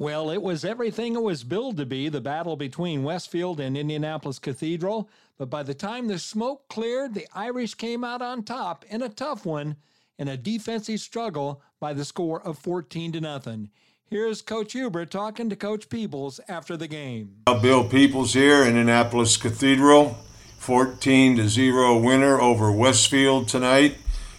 Well, 0.00 0.30
it 0.30 0.40
was 0.40 0.64
everything 0.64 1.14
it 1.14 1.22
was 1.22 1.44
billed 1.44 1.76
to 1.76 1.84
be 1.84 2.08
the 2.08 2.22
battle 2.22 2.56
between 2.56 3.02
Westfield 3.02 3.60
and 3.60 3.76
Indianapolis 3.76 4.38
Cathedral. 4.38 5.10
But 5.36 5.50
by 5.50 5.62
the 5.62 5.74
time 5.74 6.08
the 6.08 6.18
smoke 6.18 6.66
cleared, 6.68 7.12
the 7.12 7.26
Irish 7.34 7.74
came 7.74 8.02
out 8.02 8.22
on 8.22 8.42
top 8.42 8.82
in 8.88 9.02
a 9.02 9.10
tough 9.10 9.44
one 9.44 9.76
in 10.18 10.26
a 10.26 10.38
defensive 10.38 11.00
struggle 11.00 11.60
by 11.80 11.92
the 11.92 12.06
score 12.06 12.40
of 12.40 12.58
14 12.58 13.12
to 13.12 13.20
nothing. 13.20 13.68
Here's 14.06 14.40
Coach 14.40 14.72
Huber 14.72 15.04
talking 15.04 15.50
to 15.50 15.54
Coach 15.56 15.90
Peebles 15.90 16.40
after 16.48 16.78
the 16.78 16.88
game. 16.88 17.34
Bill 17.60 17.86
Peebles 17.86 18.32
here, 18.32 18.64
Indianapolis 18.64 19.36
Cathedral, 19.36 20.16
14 20.56 21.36
to 21.36 21.46
0 21.46 21.98
winner 21.98 22.40
over 22.40 22.72
Westfield 22.72 23.48
tonight 23.48 23.98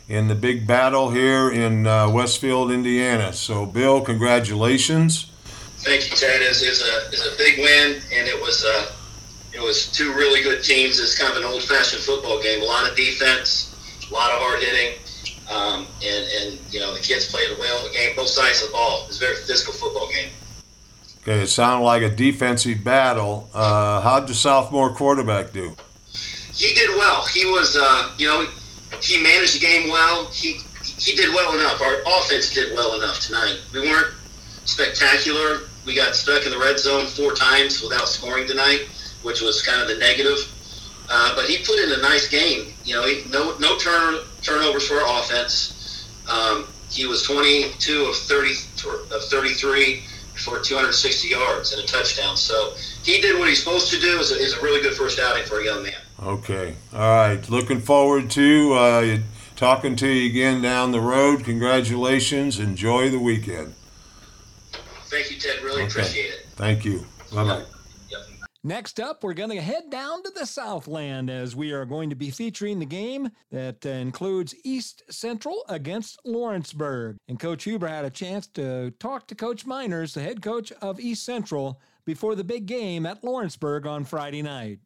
in 0.10 0.28
the 0.28 0.34
big 0.34 0.66
battle 0.66 1.12
here 1.12 1.52
in 1.52 1.86
uh, 1.86 2.10
Westfield, 2.10 2.72
Indiana. 2.72 3.32
So, 3.32 3.68
Bill, 3.68 4.02
congratulations. 4.02 5.31
Thank 5.84 6.10
you, 6.10 6.16
Ted. 6.16 6.42
It's, 6.42 6.62
it's 6.62 6.82
a 6.82 7.08
it's 7.08 7.26
a 7.26 7.36
big 7.38 7.60
win, 7.60 8.02
and 8.14 8.28
it 8.28 8.40
was 8.40 8.64
uh, 8.64 8.92
it 9.54 9.60
was 9.60 9.92
two 9.92 10.14
really 10.14 10.42
good 10.44 10.64
teams. 10.64 11.00
It's 11.00 11.18
kind 11.18 11.32
of 11.32 11.38
an 11.38 11.44
old-fashioned 11.44 12.02
football 12.02 12.42
game. 12.42 12.62
A 12.62 12.66
lot 12.66 12.90
of 12.90 12.96
defense, 12.96 13.76
a 14.10 14.14
lot 14.14 14.32
of 14.32 14.40
hard 14.40 14.62
hitting. 14.62 14.98
Um, 15.52 15.86
and, 16.02 16.26
and, 16.40 16.60
you 16.72 16.80
know, 16.80 16.94
the 16.94 17.02
kids 17.02 17.30
played 17.30 17.52
a 17.52 17.60
well 17.60 17.92
game, 17.92 18.16
both 18.16 18.30
sides 18.30 18.62
of 18.62 18.70
the 18.70 18.74
ball. 18.74 19.06
It's 19.08 19.18
a 19.18 19.20
very 19.20 19.36
physical 19.36 19.74
football 19.74 20.10
game. 20.10 20.30
Okay, 21.24 21.42
it 21.42 21.48
sounded 21.48 21.84
like 21.84 22.04
a 22.04 22.10
defensive 22.10 22.84
battle. 22.86 23.50
Uh, 23.54 24.00
how'd 24.00 24.28
the 24.28 24.34
sophomore 24.34 24.94
quarterback 24.94 25.52
do? 25.52 25.76
He 26.54 26.74
did 26.74 26.90
well. 26.92 27.26
He 27.28 27.46
was, 27.46 27.76
uh, 27.76 28.14
you 28.18 28.28
know, 28.28 28.48
he 29.02 29.22
managed 29.22 29.56
the 29.56 29.60
game 29.60 29.90
well. 29.90 30.28
He 30.28 30.62
he 30.82 31.16
did 31.16 31.34
well 31.34 31.54
enough. 31.54 31.82
Our 31.82 32.02
offense 32.06 32.54
did 32.54 32.74
well 32.74 32.96
enough 32.96 33.20
tonight. 33.20 33.60
We 33.74 33.82
weren't 33.82 34.14
spectacular. 34.66 35.68
We 35.86 35.96
got 35.96 36.16
stuck 36.16 36.46
in 36.46 36.52
the 36.52 36.60
red 36.60 36.80
zone 36.80 37.08
four 37.08 37.34
times 37.34 37.82
without 37.82 38.08
scoring 38.08 38.48
tonight, 38.48 38.88
which 39.24 39.42
was 39.42 39.62
kind 39.62 39.82
of 39.82 39.88
the 39.88 39.98
negative. 39.98 40.38
Uh, 41.10 41.36
but 41.36 41.46
he 41.46 41.58
put 41.58 41.80
in 41.80 41.92
a 41.92 42.02
nice 42.02 42.28
game. 42.30 42.74
You 42.86 42.96
know, 42.96 43.06
he, 43.06 43.24
no 43.30 43.58
no 43.58 43.78
turn, 43.78 44.20
turnovers 44.42 44.88
for 44.88 44.96
our 44.96 45.20
offense. 45.20 46.08
Um, 46.30 46.68
he 46.90 47.06
was 47.06 47.24
22 47.24 48.06
of 48.06 48.16
30 48.16 48.50
of 49.14 49.24
33 49.26 50.04
for 50.36 50.60
260 50.60 51.28
yards 51.28 51.74
and 51.74 51.84
a 51.84 51.86
touchdown. 51.86 52.38
So 52.38 52.74
he 53.04 53.22
did 53.22 53.38
what 53.38 53.50
he's 53.50 53.64
supposed 53.64 53.92
to 53.92 54.00
do. 54.00 54.20
Is 54.20 54.32
a, 54.32 54.60
a 54.60 54.64
really 54.64 54.82
good 54.82 54.94
first 54.94 55.20
outing 55.20 55.44
for 55.44 55.60
a 55.60 55.66
young 55.66 55.84
man. 55.84 55.94
Okay. 56.22 56.76
All 56.94 57.00
right. 57.00 57.50
Looking 57.50 57.82
forward 57.82 58.30
to 58.32 58.74
uh, 58.74 59.18
talking 59.56 59.96
to 59.98 60.08
you 60.08 60.30
again 60.30 60.62
down 60.62 60.92
the 60.92 61.02
road. 61.02 61.44
Congratulations. 61.44 62.60
Enjoy 62.60 63.10
the 63.10 63.20
weekend. 63.20 63.74
Thank 65.12 65.30
you, 65.30 65.38
Ted. 65.38 65.62
Really 65.62 65.84
okay. 65.84 65.92
appreciate 65.92 66.32
it. 66.32 66.46
Thank 66.56 66.86
you. 66.86 67.06
Bye 67.34 67.44
bye. 67.44 67.64
Next 68.64 69.00
up, 69.00 69.24
we're 69.24 69.34
going 69.34 69.50
to 69.50 69.60
head 69.60 69.90
down 69.90 70.22
to 70.22 70.30
the 70.30 70.46
Southland 70.46 71.32
as 71.32 71.56
we 71.56 71.72
are 71.72 71.84
going 71.84 72.12
to 72.12 72.16
be 72.16 72.30
featuring 72.30 72.78
the 72.78 72.86
game 72.86 73.32
that 73.52 73.84
includes 73.86 74.54
East 74.64 75.02
Central 75.10 75.66
against 75.68 76.20
Lawrenceburg. 76.24 77.18
And 77.28 77.40
Coach 77.40 77.64
Huber 77.64 77.88
had 77.88 78.06
a 78.06 78.12
chance 78.12 78.46
to 78.50 78.92
talk 79.00 79.28
to 79.28 79.36
Coach 79.36 79.66
Miners, 79.66 80.14
the 80.14 80.22
head 80.22 80.44
coach 80.44 80.72
of 80.74 81.00
East 81.00 81.26
Central, 81.26 81.82
before 82.06 82.36
the 82.36 82.44
big 82.44 82.68
game 82.68 83.08
at 83.08 83.24
Lawrenceburg 83.24 83.88
on 83.88 84.06
Friday 84.06 84.44
night. 84.44 84.80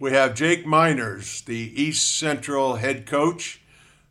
We 0.00 0.10
have 0.10 0.34
Jake 0.34 0.66
Miners, 0.66 1.42
the 1.42 1.80
East 1.80 2.16
Central 2.18 2.74
head 2.74 3.06
coach, 3.06 3.62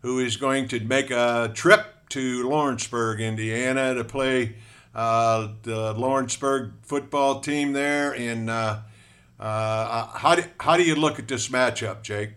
who 0.03 0.19
is 0.19 0.37
going 0.37 0.69
to 0.69 0.79
make 0.79 1.11
a 1.11 1.51
trip 1.53 2.07
to 2.09 2.47
Lawrenceburg, 2.47 3.19
Indiana 3.19 3.93
to 3.93 4.05
play 4.05 4.45
uh, 4.45 4.72
the 4.93 5.93
Lawrenceburg 5.97 6.73
football 6.81 7.39
team 7.39 7.73
there. 7.73 8.13
And 8.13 8.49
uh, 8.49 8.79
uh, 9.39 10.07
how, 10.07 10.35
do, 10.35 10.43
how 10.59 10.77
do 10.77 10.83
you 10.83 10.95
look 10.95 11.19
at 11.19 11.27
this 11.27 11.49
matchup, 11.49 12.01
Jake? 12.01 12.31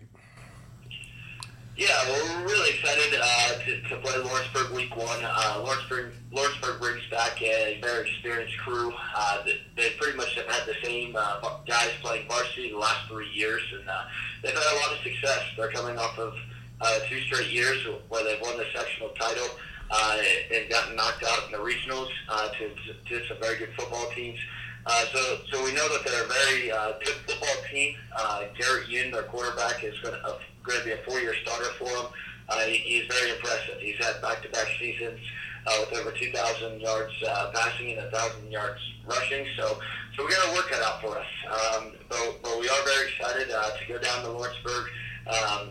Yeah, 1.77 1.89
well, 2.07 2.39
we're 2.41 2.47
really 2.47 2.71
excited 2.71 3.19
uh, 3.21 3.53
to, 3.59 3.81
to 3.89 3.97
play 3.97 4.17
Lawrenceburg 4.17 4.71
week 4.71 4.97
one. 4.97 5.19
Uh, 5.21 5.61
Lawrenceburg, 5.63 6.11
Lawrenceburg 6.31 6.81
brings 6.81 7.05
back 7.11 7.39
a 7.39 7.79
very 7.83 8.09
experienced 8.09 8.57
crew. 8.57 8.91
Uh, 9.15 9.43
that 9.43 9.57
they 9.75 9.91
pretty 9.91 10.17
much 10.17 10.33
have 10.33 10.47
had 10.47 10.65
the 10.65 10.73
same 10.83 11.15
uh, 11.15 11.39
guys 11.67 11.91
playing 12.01 12.27
varsity 12.27 12.71
the 12.71 12.77
last 12.79 13.07
three 13.07 13.29
years, 13.29 13.61
and 13.79 13.87
uh, 13.87 14.05
they've 14.41 14.55
had 14.55 14.73
a 14.73 14.75
lot 14.77 14.97
of 14.97 15.03
success. 15.03 15.43
They're 15.55 15.71
coming 15.71 15.99
off 15.99 16.17
of 16.17 16.33
uh, 16.81 16.99
two 17.07 17.21
straight 17.21 17.51
years 17.51 17.85
where 18.09 18.23
they've 18.23 18.41
won 18.41 18.57
the 18.57 18.65
sectional 18.73 19.09
title 19.09 19.47
uh, 19.89 20.17
and 20.53 20.69
gotten 20.69 20.95
knocked 20.95 21.23
out 21.23 21.45
in 21.45 21.51
the 21.51 21.57
regionals 21.57 22.09
uh, 22.29 22.49
to, 22.49 22.69
to, 23.07 23.27
some 23.27 23.37
very 23.39 23.57
good 23.57 23.69
football 23.77 24.09
teams. 24.15 24.39
Uh, 24.85 25.05
so, 25.13 25.37
so 25.51 25.63
we 25.63 25.73
know 25.73 25.87
that 25.89 26.05
they're 26.05 26.23
a 26.23 26.27
very 26.27 26.71
uh, 26.71 26.93
good 27.03 27.15
football 27.27 27.55
team. 27.71 27.95
Uh, 28.15 28.43
Garrett 28.57 28.89
Yun, 28.89 29.11
their 29.11 29.23
quarterback, 29.23 29.83
is 29.83 29.97
going 29.99 30.15
to, 30.15 30.25
uh, 30.25 30.37
going 30.63 30.79
to 30.79 30.85
be 30.85 30.91
a 30.91 30.97
four-year 30.97 31.35
starter 31.43 31.71
for 31.77 31.89
them. 31.89 32.07
Uh, 32.49 32.59
he, 32.61 32.77
he's 32.77 33.05
very 33.07 33.31
impressive. 33.31 33.79
He's 33.79 33.97
had 33.97 34.21
back-to-back 34.21 34.67
seasons 34.79 35.19
uh, 35.67 35.85
with 35.89 35.99
over 35.99 36.11
2,000 36.11 36.79
yards 36.79 37.13
uh, 37.27 37.51
passing 37.53 37.91
and 37.91 38.11
1,000 38.11 38.51
yards 38.51 38.79
rushing. 39.05 39.45
So, 39.57 39.79
so 40.15 40.25
we 40.25 40.31
got 40.31 40.47
to 40.47 40.53
work 40.53 40.71
that 40.71 40.81
out 40.81 41.01
for 41.01 41.17
us. 41.17 41.27
Um, 41.45 41.91
but, 42.09 42.39
but 42.41 42.59
we 42.59 42.69
are 42.69 42.83
very 42.85 43.09
excited 43.09 43.51
uh, 43.51 43.69
to 43.71 43.87
go 43.87 43.99
down 43.99 44.23
to 44.23 44.31
Lawrenceburg. 44.31 44.87
Um, 45.27 45.69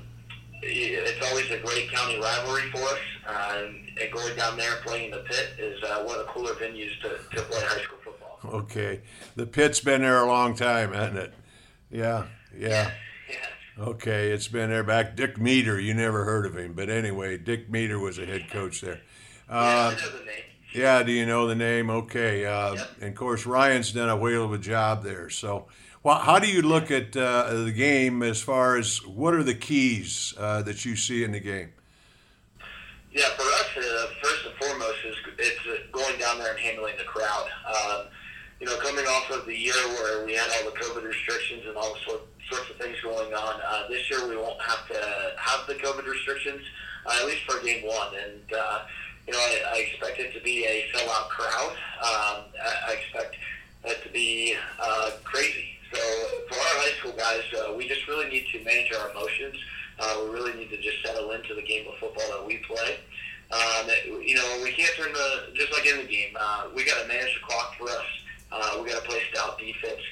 it's 0.62 1.28
always 1.28 1.50
a 1.50 1.58
great 1.58 1.90
county 1.90 2.20
rivalry 2.20 2.70
for 2.70 2.78
us. 2.78 2.98
Uh, 3.26 3.62
and 4.00 4.12
going 4.12 4.36
down 4.36 4.56
there 4.56 4.76
and 4.76 4.84
playing 4.84 5.06
in 5.06 5.10
the 5.10 5.24
pit 5.24 5.54
is 5.58 5.82
uh, 5.82 6.02
one 6.04 6.18
of 6.18 6.26
the 6.26 6.32
cooler 6.32 6.54
venues 6.54 6.98
to, 7.02 7.08
to 7.36 7.42
play 7.42 7.60
high 7.60 7.82
school 7.82 7.98
football. 8.04 8.38
Okay. 8.44 9.00
The 9.34 9.46
pit's 9.46 9.80
been 9.80 10.02
there 10.02 10.20
a 10.20 10.26
long 10.26 10.54
time, 10.54 10.92
hasn't 10.92 11.18
it? 11.18 11.34
Yeah, 11.90 12.26
yeah. 12.56 12.92
yeah. 13.30 13.84
Okay, 13.84 14.30
it's 14.30 14.48
been 14.48 14.70
there 14.70 14.82
back. 14.82 15.16
Dick 15.16 15.38
Meter, 15.38 15.78
you 15.78 15.92
never 15.94 16.24
heard 16.24 16.46
of 16.46 16.56
him, 16.56 16.72
but 16.72 16.88
anyway, 16.88 17.36
Dick 17.36 17.70
Meter 17.70 17.98
was 17.98 18.18
a 18.18 18.24
head 18.24 18.48
coach 18.50 18.80
there. 18.80 19.00
Uh, 19.48 19.94
yeah, 19.94 19.98
I 19.98 20.00
know 20.00 20.18
the 20.18 20.24
name. 20.24 20.42
Yeah, 20.74 21.02
do 21.02 21.12
you 21.12 21.26
know 21.26 21.46
the 21.46 21.54
name? 21.54 21.90
Okay. 21.90 22.44
Uh, 22.44 22.74
yep. 22.74 22.90
And 23.00 23.08
of 23.10 23.14
course, 23.14 23.46
Ryan's 23.46 23.92
done 23.92 24.08
a 24.08 24.16
whale 24.16 24.44
of 24.44 24.52
a 24.52 24.58
job 24.58 25.02
there. 25.02 25.30
So, 25.30 25.66
well, 26.06 26.20
how 26.20 26.38
do 26.38 26.46
you 26.46 26.62
look 26.62 26.92
at 26.92 27.16
uh, 27.16 27.64
the 27.64 27.72
game 27.72 28.22
as 28.22 28.40
far 28.40 28.76
as 28.76 29.04
what 29.04 29.34
are 29.34 29.42
the 29.42 29.56
keys 29.56 30.32
uh, 30.38 30.62
that 30.62 30.84
you 30.84 30.94
see 30.94 31.24
in 31.24 31.32
the 31.32 31.40
game? 31.40 31.72
Yeah, 33.10 33.28
for 33.30 33.42
us, 33.42 33.66
uh, 33.76 34.06
first 34.22 34.46
and 34.46 34.54
foremost 34.54 34.98
is 35.04 35.16
it's 35.36 35.58
uh, 35.66 35.78
going 35.90 36.16
down 36.20 36.38
there 36.38 36.52
and 36.52 36.60
handling 36.60 36.94
the 36.96 37.02
crowd. 37.02 37.48
Um, 37.66 38.06
you 38.60 38.68
know, 38.68 38.76
coming 38.76 39.04
off 39.04 39.32
of 39.32 39.46
the 39.46 39.56
year 39.58 39.74
where 39.74 40.24
we 40.24 40.34
had 40.34 40.46
all 40.50 40.70
the 40.70 40.78
COVID 40.78 41.02
restrictions 41.02 41.64
and 41.66 41.76
all 41.76 41.96
sort, 42.06 42.20
sorts 42.48 42.70
of 42.70 42.76
things 42.76 42.96
going 43.02 43.34
on, 43.34 43.60
uh, 43.66 43.88
this 43.88 44.08
year 44.08 44.28
we 44.28 44.36
won't 44.36 44.62
have 44.62 44.86
to 44.86 45.34
have 45.36 45.66
the 45.66 45.74
COVID 45.74 46.06
restrictions, 46.06 46.62
uh, 47.04 47.18
at 47.20 47.26
least 47.26 47.42
for 47.50 47.60
game 47.64 47.84
one. 47.84 48.14
And, 48.14 48.52
uh, 48.56 48.82
you 49.26 49.32
know, 49.32 49.40
I, 49.40 49.74
I 49.74 49.78
expect 49.78 50.20
it 50.20 50.32
to 50.34 50.40
be 50.44 50.66
a 50.66 50.86
sellout 50.94 51.30
crowd. 51.30 51.72
Um, 51.72 52.44
I, 52.64 52.90
I 52.90 52.92
expect 52.92 53.34
it 53.86 54.04
to 54.04 54.08
be 54.10 54.54
uh, 54.78 55.10
crazy. 55.24 55.75
So 55.96 56.02
for 56.48 56.56
our 56.60 56.76
high 56.84 56.92
school 56.98 57.12
guys, 57.16 57.42
uh, 57.56 57.74
we 57.74 57.88
just 57.88 58.06
really 58.06 58.28
need 58.28 58.46
to 58.52 58.62
manage 58.64 58.92
our 58.92 59.10
emotions. 59.10 59.56
Uh, 59.98 60.20
we 60.24 60.30
really 60.30 60.52
need 60.52 60.68
to 60.70 60.76
just 60.76 61.02
settle 61.02 61.30
into 61.32 61.54
the 61.54 61.62
game 61.62 61.88
of 61.88 61.96
football 61.96 62.28
that 62.36 62.46
we 62.46 62.58
play. 62.58 63.00
Um, 63.50 63.88
you 64.20 64.34
know, 64.34 64.60
we 64.62 64.72
can't 64.72 64.92
turn 64.96 65.12
the 65.12 65.54
just 65.54 65.72
like 65.72 65.86
in 65.86 65.98
the 65.98 66.10
game. 66.10 66.36
Uh, 66.38 66.68
we 66.74 66.84
got 66.84 67.00
to 67.00 67.08
manage 67.08 67.32
the 67.32 67.46
clock 67.46 67.76
for 67.78 67.88
us. 67.88 68.06
Uh, 68.52 68.82
we 68.82 68.90
got 68.90 69.02
to 69.02 69.08
play 69.08 69.20
stout 69.32 69.58
defense, 69.58 70.02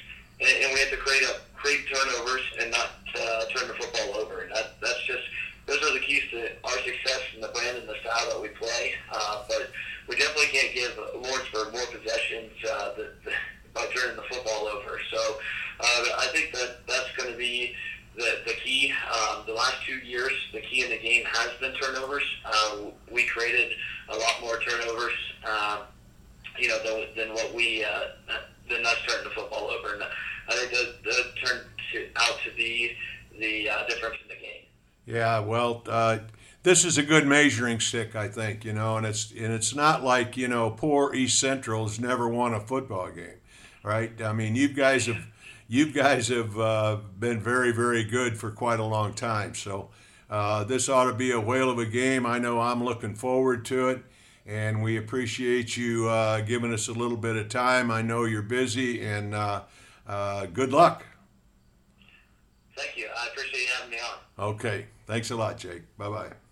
and, 0.41 0.49
and 0.63 0.73
we 0.73 0.79
have 0.79 0.89
to 0.89 0.97
create 0.97 1.21
a 1.23 1.41
create 1.53 1.85
turnovers 1.87 2.41
and 2.61 2.71
not 2.71 2.89
uh, 3.13 3.45
turn 3.53 3.67
the 3.67 3.73
football 3.75 4.21
over. 4.21 4.41
And 4.41 4.51
that, 4.55 4.79
that's 4.81 5.05
just 5.05 5.23
those 5.65 5.81
are 5.83 5.93
the 5.93 5.99
keys 5.99 6.23
to 6.31 6.49
our 6.63 6.77
success 6.81 7.21
and 7.33 7.43
the 7.43 7.49
brand 7.49 7.77
and 7.77 7.89
the 7.89 7.95
style 8.01 8.29
that 8.29 8.41
we 8.41 8.49
play. 8.49 8.93
Uh, 9.11 9.43
but 9.47 9.69
we 10.07 10.15
definitely 10.15 10.47
can't 10.47 10.73
give 10.73 10.97
Lawrenceburg 11.15 11.73
more 11.73 11.85
possessions 11.91 12.51
uh, 12.69 12.95
the, 12.95 13.11
the, 13.25 13.31
by 13.73 13.85
turning 13.95 14.15
the 14.15 14.23
football 14.23 14.67
over. 14.67 14.99
So 15.11 15.37
uh, 15.79 16.05
I 16.19 16.27
think 16.31 16.53
that 16.53 16.87
that's 16.87 17.11
going 17.17 17.31
to 17.31 17.37
be 17.37 17.73
the, 18.15 18.39
the 18.45 18.53
key. 18.53 18.93
Um, 19.11 19.43
the 19.45 19.53
last 19.65 19.85
two 19.85 19.97
years, 20.05 20.31
the 20.53 20.61
key 20.61 20.83
in 20.83 20.89
the 20.89 20.97
game 20.97 21.23
has 21.25 21.49
been 21.59 21.73
turnovers. 21.73 22.23
Uh, 22.45 22.77
we 23.11 23.25
created 23.25 23.71
a 24.09 24.15
lot 24.15 24.41
more 24.41 24.59
turnovers, 24.59 25.13
uh, 25.45 25.83
you 26.59 26.67
know, 26.67 26.77
than, 26.83 27.07
than 27.15 27.33
what 27.33 27.53
we 27.53 27.83
uh, 27.83 27.99
than 28.69 28.85
us 28.85 28.97
turning 29.07 29.25
the 29.25 29.29
football 29.31 29.69
over. 29.69 29.95
And 29.95 30.03
I 30.03 30.55
think 30.55 30.71
that, 30.71 31.03
that 31.03 31.33
turned 31.43 31.65
to, 31.93 32.07
out 32.17 32.37
to 32.43 32.51
be 32.55 32.91
the 33.39 33.69
uh, 33.69 33.87
difference 33.87 34.17
in 34.23 34.29
the 34.29 34.41
game. 34.41 34.63
Yeah, 35.05 35.39
well, 35.39 35.83
uh, 35.87 36.19
this 36.63 36.83
is 36.83 36.97
a 36.97 37.03
good 37.03 37.27
measuring 37.27 37.79
stick, 37.79 38.15
I 38.15 38.27
think. 38.27 38.65
You 38.65 38.73
know, 38.73 38.97
and 38.97 39.05
it's 39.05 39.31
and 39.31 39.53
it's 39.53 39.75
not 39.75 40.03
like 40.03 40.37
you 40.37 40.47
know 40.47 40.71
poor 40.71 41.13
East 41.13 41.39
Central 41.39 41.87
has 41.87 41.99
never 41.99 42.27
won 42.27 42.53
a 42.53 42.59
football 42.59 43.11
game, 43.11 43.39
right? 43.83 44.21
I 44.21 44.33
mean, 44.33 44.55
you 44.55 44.67
guys 44.67 45.07
have 45.07 45.27
you 45.67 45.91
guys 45.91 46.27
have 46.27 46.59
uh, 46.59 46.97
been 47.19 47.39
very 47.39 47.71
very 47.71 48.03
good 48.03 48.37
for 48.37 48.51
quite 48.51 48.79
a 48.79 48.85
long 48.85 49.13
time. 49.13 49.55
So 49.55 49.89
uh, 50.29 50.63
this 50.63 50.89
ought 50.89 51.05
to 51.05 51.13
be 51.13 51.31
a 51.31 51.39
whale 51.39 51.69
of 51.69 51.79
a 51.79 51.85
game. 51.85 52.25
I 52.25 52.39
know 52.39 52.59
I'm 52.59 52.83
looking 52.83 53.15
forward 53.15 53.65
to 53.65 53.89
it, 53.89 54.03
and 54.45 54.81
we 54.83 54.97
appreciate 54.97 55.77
you 55.77 56.09
uh, 56.09 56.41
giving 56.41 56.73
us 56.73 56.87
a 56.87 56.93
little 56.93 57.17
bit 57.17 57.35
of 57.35 57.49
time. 57.49 57.91
I 57.91 58.01
know 58.01 58.25
you're 58.25 58.41
busy, 58.41 59.05
and 59.05 59.35
uh, 59.35 59.63
uh, 60.07 60.45
good 60.47 60.71
luck. 60.71 61.05
Thank 62.75 62.97
you. 62.97 63.07
I 63.17 63.27
appreciate 63.27 63.61
you 63.61 63.67
having 63.77 63.91
me 63.91 63.97
on. 63.97 64.49
Okay. 64.49 64.85
Thanks 65.05 65.29
a 65.31 65.35
lot, 65.35 65.57
Jake. 65.57 65.83
Bye 65.97 66.09
bye. 66.09 66.44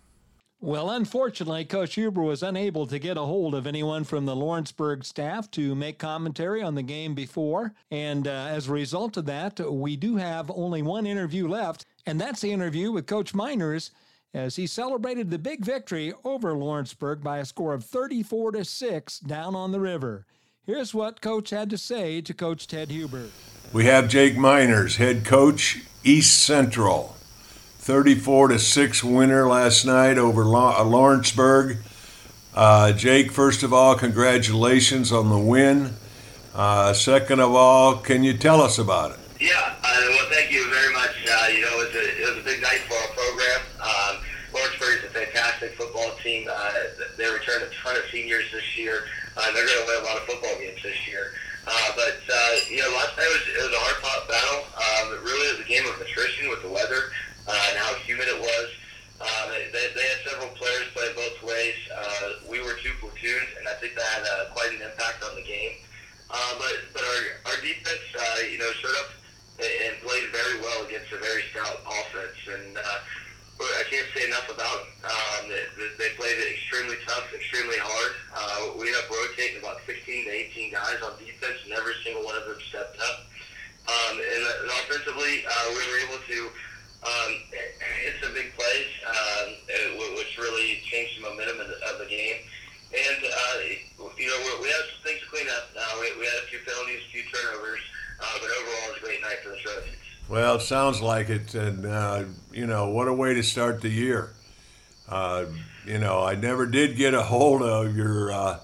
Well, 0.64 0.88
unfortunately, 0.88 1.66
Coach 1.66 1.96
Huber 1.96 2.22
was 2.22 2.42
unable 2.42 2.86
to 2.86 2.98
get 2.98 3.18
a 3.18 3.20
hold 3.20 3.54
of 3.54 3.66
anyone 3.66 4.02
from 4.04 4.24
the 4.24 4.34
Lawrenceburg 4.34 5.04
staff 5.04 5.50
to 5.50 5.74
make 5.74 5.98
commentary 5.98 6.62
on 6.62 6.74
the 6.74 6.82
game 6.82 7.14
before. 7.14 7.74
And 7.90 8.26
uh, 8.26 8.30
as 8.30 8.66
a 8.66 8.72
result 8.72 9.18
of 9.18 9.26
that, 9.26 9.60
we 9.60 9.94
do 9.96 10.16
have 10.16 10.50
only 10.50 10.80
one 10.80 11.04
interview 11.04 11.46
left, 11.46 11.84
and 12.06 12.18
that's 12.18 12.40
the 12.40 12.50
interview 12.50 12.90
with 12.90 13.06
Coach 13.06 13.34
Miners 13.34 13.90
as 14.32 14.56
he 14.56 14.66
celebrated 14.66 15.30
the 15.30 15.38
big 15.38 15.62
victory 15.62 16.14
over 16.24 16.54
Lawrenceburg 16.54 17.22
by 17.22 17.40
a 17.40 17.44
score 17.44 17.74
of 17.74 17.84
34 17.84 18.52
to 18.52 18.64
6 18.64 19.18
down 19.20 19.54
on 19.54 19.70
the 19.70 19.80
river. 19.80 20.24
Here's 20.64 20.94
what 20.94 21.20
Coach 21.20 21.50
had 21.50 21.68
to 21.68 21.76
say 21.76 22.22
to 22.22 22.32
Coach 22.32 22.66
Ted 22.66 22.90
Huber. 22.90 23.28
We 23.74 23.84
have 23.84 24.08
Jake 24.08 24.38
Miners, 24.38 24.96
head 24.96 25.26
coach, 25.26 25.82
East 26.04 26.42
Central. 26.42 27.16
34 27.84 28.48
to 28.48 28.58
6 28.58 29.04
winner 29.04 29.46
last 29.46 29.84
night 29.84 30.16
over 30.16 30.40
uh, 30.44 30.82
Lawrenceburg. 30.82 31.76
Uh, 32.54 32.92
Jake, 32.92 33.30
first 33.30 33.62
of 33.62 33.74
all, 33.74 33.94
congratulations 33.94 35.12
on 35.12 35.28
the 35.28 35.38
win. 35.38 35.92
Uh, 36.54 36.94
second 36.94 37.40
of 37.40 37.52
all, 37.52 37.96
can 37.96 38.24
you 38.24 38.32
tell 38.38 38.62
us 38.62 38.78
about 38.78 39.10
it? 39.10 39.18
Yeah, 39.38 39.52
uh, 39.84 40.00
well, 40.08 40.26
thank 40.30 40.50
you 40.50 40.64
very 40.70 40.94
much. 40.94 41.10
Uh, 41.28 41.48
you 41.48 41.60
know, 41.60 41.76
it 41.76 41.92
was, 41.92 41.94
a, 41.94 42.22
it 42.22 42.34
was 42.34 42.38
a 42.38 42.46
big 42.48 42.62
night 42.62 42.80
for 42.88 42.94
our 42.94 43.12
program. 43.12 43.60
Um, 43.76 44.24
Lawrenceburg 44.54 45.04
is 45.04 45.04
a 45.04 45.12
fantastic 45.12 45.76
football 45.76 46.10
team. 46.22 46.48
Uh, 46.50 46.72
they 47.18 47.28
returned 47.28 47.64
a 47.64 47.70
ton 47.84 47.96
of 47.96 48.04
seniors 48.10 48.50
this 48.50 48.78
year. 48.78 49.04
They're 49.36 49.52
going 49.52 49.68
to 49.68 49.84
win 49.86 50.00
a 50.00 50.06
lot 50.06 50.16
of 50.16 50.22
football 50.22 50.56
games 50.58 50.82
this 50.82 51.06
year. 51.06 51.34
Uh, 51.66 51.72
but 51.96 52.20
uh, 52.32 52.52
you 52.68 52.80
know, 52.80 52.88
last 52.96 53.16
night 53.16 53.28
was, 53.28 53.44
it 53.48 53.60
was 53.60 53.72
a 53.76 53.80
hard 53.80 53.96
fought 54.00 54.24
battle. 54.28 54.60
Um, 54.72 55.16
it 55.16 55.20
really 55.24 55.52
was 55.52 55.60
a 55.60 55.68
game 55.68 55.84
of 55.84 56.00
attrition 56.00 56.48
with 56.48 56.62
the 56.62 56.68
weather 56.68 57.12
uh, 57.54 57.70
and 57.70 57.78
how 57.78 57.94
humid 58.02 58.26
it 58.26 58.40
was. 58.40 58.68
Uh, 59.22 59.46
they, 59.70 59.86
they 59.94 60.06
had 60.10 60.20
several 60.26 60.50
players 60.58 60.90
play 60.90 61.06
both 61.14 61.38
ways. 61.46 61.78
Uh, 61.86 62.42
we 62.50 62.58
were 62.58 62.74
two 62.82 62.90
platoons, 62.98 63.50
and 63.58 63.68
I 63.70 63.74
think 63.78 63.94
that 63.94 64.02
had 64.02 64.26
uh, 64.26 64.50
quite 64.50 64.74
an 64.74 64.82
impact 64.82 65.22
on 65.22 65.38
the 65.38 65.46
game. 65.46 65.78
Uh, 66.30 66.52
but 66.58 66.74
but 66.92 67.02
our, 67.02 67.54
our 67.54 67.58
defense, 67.62 68.02
uh, 68.18 68.42
you 68.50 68.58
know, 68.58 68.70
showed 68.82 68.98
up 69.06 69.14
and 69.62 69.94
played 70.02 70.34
very 70.34 70.58
well 70.58 70.82
against 70.82 71.14
a 71.14 71.18
very 71.22 71.46
stout 71.54 71.78
offense. 71.86 72.34
And 72.50 72.74
uh, 72.74 72.98
I 73.62 73.86
can't 73.86 74.10
say 74.18 74.26
enough 74.26 74.50
about 74.50 74.90
um, 75.06 75.46
they, 75.46 75.62
they 75.94 76.10
played 76.18 76.34
it 76.34 76.58
extremely 76.58 76.98
tough, 77.06 77.30
extremely 77.30 77.78
hard. 77.78 78.12
Uh, 78.34 78.74
we 78.74 78.90
ended 78.90 78.98
up 78.98 79.14
rotating 79.14 79.62
about 79.62 79.78
16 79.86 80.02
to 80.26 80.30
18 80.50 80.74
guys 80.74 80.98
on 81.06 81.14
defense, 81.22 81.62
and 81.62 81.72
every 81.78 81.94
single 82.02 82.26
one 82.26 82.34
of 82.34 82.50
them 82.50 82.58
stepped 82.66 82.98
up. 82.98 83.30
Um, 83.86 84.18
and, 84.18 84.42
and 84.42 84.70
offensively, 84.82 85.46
uh, 85.46 85.66
we 85.70 85.82
were 85.86 86.00
able 86.10 86.18
to 86.18 86.38
um, 87.04 87.30
hit 88.02 88.14
some 88.22 88.32
big 88.34 88.52
plays, 88.56 88.90
um, 89.06 90.16
which 90.16 90.38
really 90.38 90.80
changed 90.84 91.18
the 91.18 91.22
momentum 91.22 91.60
of 91.60 91.68
the, 91.68 91.76
of 91.92 91.98
the 91.98 92.06
game. 92.06 92.36
And, 92.94 93.24
uh, 93.24 93.58
you 94.16 94.28
know, 94.28 94.58
we 94.62 94.68
had 94.68 94.84
some 94.88 95.02
things 95.02 95.20
to 95.20 95.26
clean 95.28 95.46
up. 95.48 95.68
Uh, 95.76 95.98
we, 96.00 96.18
we 96.18 96.26
had 96.26 96.44
a 96.44 96.46
few 96.46 96.60
penalties, 96.64 97.00
a 97.08 97.10
few 97.10 97.22
turnovers, 97.24 97.80
uh, 98.20 98.38
but 98.40 98.50
overall, 98.50 98.88
it 98.88 98.92
was 98.92 98.98
a 98.98 99.04
great 99.04 99.20
night 99.20 99.38
for 99.42 99.50
the 99.50 99.56
Trojans. 99.56 99.96
Well, 100.28 100.56
it 100.56 100.62
sounds 100.62 101.00
like 101.00 101.28
it. 101.28 101.54
And, 101.54 101.84
uh, 101.84 102.24
you 102.52 102.66
know, 102.66 102.90
what 102.90 103.08
a 103.08 103.12
way 103.12 103.34
to 103.34 103.42
start 103.42 103.80
the 103.80 103.88
year. 103.88 104.30
Uh, 105.08 105.46
you 105.86 105.98
know, 105.98 106.22
I 106.22 106.34
never 106.34 106.66
did 106.66 106.96
get 106.96 107.14
a 107.14 107.22
hold 107.22 107.62
of 107.62 107.94
your 107.96 108.32
uh, 108.32 108.60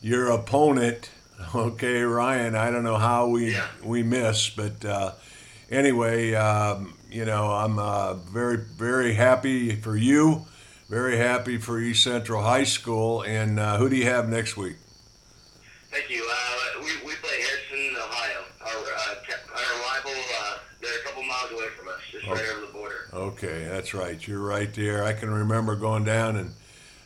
your 0.00 0.30
opponent. 0.30 1.10
Okay, 1.54 2.00
Ryan. 2.00 2.54
I 2.54 2.70
don't 2.70 2.84
know 2.84 2.96
how 2.96 3.26
we 3.26 3.52
yeah. 3.52 3.66
we 3.82 4.04
missed, 4.04 4.56
but 4.56 4.84
uh, 4.84 5.12
anyway, 5.68 6.32
um, 6.32 6.94
you 7.14 7.24
know, 7.24 7.52
I'm 7.52 7.78
uh, 7.78 8.14
very, 8.14 8.56
very 8.56 9.14
happy 9.14 9.76
for 9.76 9.96
you. 9.96 10.46
Very 10.88 11.16
happy 11.16 11.58
for 11.58 11.78
East 11.78 12.02
Central 12.02 12.42
High 12.42 12.64
School. 12.64 13.22
And 13.22 13.60
uh, 13.60 13.78
who 13.78 13.88
do 13.88 13.94
you 13.94 14.06
have 14.06 14.28
next 14.28 14.56
week? 14.56 14.76
Thank 15.92 16.10
you. 16.10 16.28
Uh, 16.28 16.80
we, 16.80 16.90
we 17.06 17.14
play 17.14 17.40
Harrison, 17.40 17.96
Ohio. 18.02 18.44
Our, 18.62 18.66
uh, 18.66 19.54
our 19.54 19.80
rival, 19.80 20.10
uh, 20.40 20.58
they're 20.82 20.98
a 20.98 21.02
couple 21.04 21.22
miles 21.22 21.52
away 21.52 21.68
from 21.78 21.86
us, 21.86 22.00
just 22.10 22.26
okay. 22.26 22.32
right 22.32 22.50
over 22.50 22.66
the 22.66 22.72
border. 22.72 23.08
Okay, 23.12 23.64
that's 23.68 23.94
right. 23.94 24.26
You're 24.26 24.44
right 24.44 24.74
there. 24.74 25.04
I 25.04 25.12
can 25.12 25.30
remember 25.30 25.76
going 25.76 26.02
down 26.02 26.34
and 26.34 26.54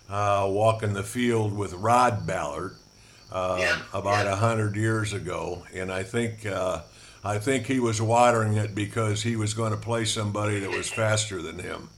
uh, 0.09 0.47
walking 0.49 0.95
the 0.95 1.03
field 1.03 1.53
with 1.53 1.75
Rod 1.75 2.27
Ballard 2.27 2.77
yeah, 3.31 3.83
about 3.93 4.27
a 4.27 4.31
yeah. 4.31 4.37
hundred 4.37 4.75
years 4.75 5.13
ago, 5.13 5.65
and 5.75 5.93
I 5.93 6.03
think 6.03 6.47
I 7.25 7.39
think 7.39 7.67
he 7.67 7.81
was 7.81 8.01
watering 8.01 8.55
it 8.57 8.75
because 8.75 9.23
he 9.23 9.37
was 9.37 9.55
going 9.55 9.73
to 9.73 9.77
play 9.77 10.05
somebody 10.05 10.61
that 10.61 10.71
was 10.71 10.89
faster 10.89 11.43
than 11.43 11.59
him. 11.59 11.91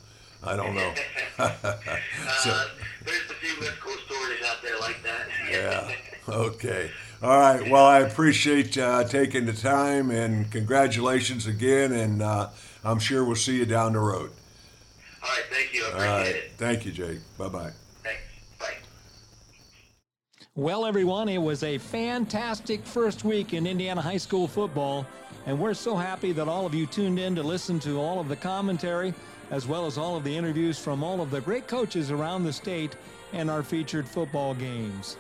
I 0.43 0.57
don't 0.57 0.75
know. 0.75 0.95
so, 1.37 1.45
uh, 1.47 2.65
there's 3.05 3.31
a 3.31 3.35
few 3.35 3.61
mythical 3.61 3.93
stories 4.07 4.39
out 4.47 4.63
there 4.63 4.79
like 4.81 5.03
that. 5.03 5.29
yeah. 5.51 5.93
Okay. 6.29 6.91
All 7.23 7.39
right. 7.39 7.69
Well, 7.69 7.85
I 7.85 8.01
appreciate 8.01 8.79
uh, 8.79 9.03
taking 9.05 9.47
the 9.47 9.53
time 9.53 10.11
and 10.13 10.49
congratulations 10.51 11.47
again. 11.47 11.93
And 11.93 12.23
uh, 12.23 12.51
I'm 12.85 13.01
sure 13.01 13.25
we'll 13.25 13.35
see 13.37 13.57
you 13.57 13.67
down 13.67 13.95
the 13.95 13.99
road. 13.99 14.31
All 15.23 15.29
right. 15.29 15.43
Thank 15.51 15.75
you. 15.75 15.85
I 15.85 15.89
appreciate 15.89 16.09
All 16.09 16.19
right. 16.19 16.35
it. 16.37 16.53
Thank 16.57 16.87
you, 16.87 16.93
Jake. 16.93 17.19
Bye 17.37 17.49
bye. 17.49 17.73
Well, 20.61 20.85
everyone, 20.85 21.31
it 21.31 21.39
was 21.39 21.63
a 21.63 21.79
fantastic 21.79 22.85
first 22.85 23.25
week 23.25 23.55
in 23.55 23.67
Indiana 23.67 24.03
high 24.03 24.19
school 24.19 24.47
football, 24.47 25.07
and 25.47 25.59
we're 25.59 25.73
so 25.73 25.97
happy 25.97 26.33
that 26.33 26.49
all 26.49 26.67
of 26.67 26.75
you 26.75 26.85
tuned 26.85 27.19
in 27.19 27.35
to 27.37 27.43
listen 27.43 27.81
to 27.81 27.99
all 27.99 28.21
of 28.21 28.29
the 28.29 28.37
commentary 28.37 29.15
as 29.51 29.67
well 29.67 29.87
as 29.87 29.97
all 29.97 30.17
of 30.17 30.23
the 30.23 30.37
interviews 30.37 30.79
from 30.79 31.03
all 31.03 31.23
of 31.23 31.31
the 31.31 31.41
great 31.41 31.67
coaches 31.67 32.11
around 32.11 32.45
the 32.45 32.53
state 32.53 32.95
and 33.33 33.51
our 33.51 33.63
featured 33.63 34.07
football 34.07 34.53
games. 34.53 35.17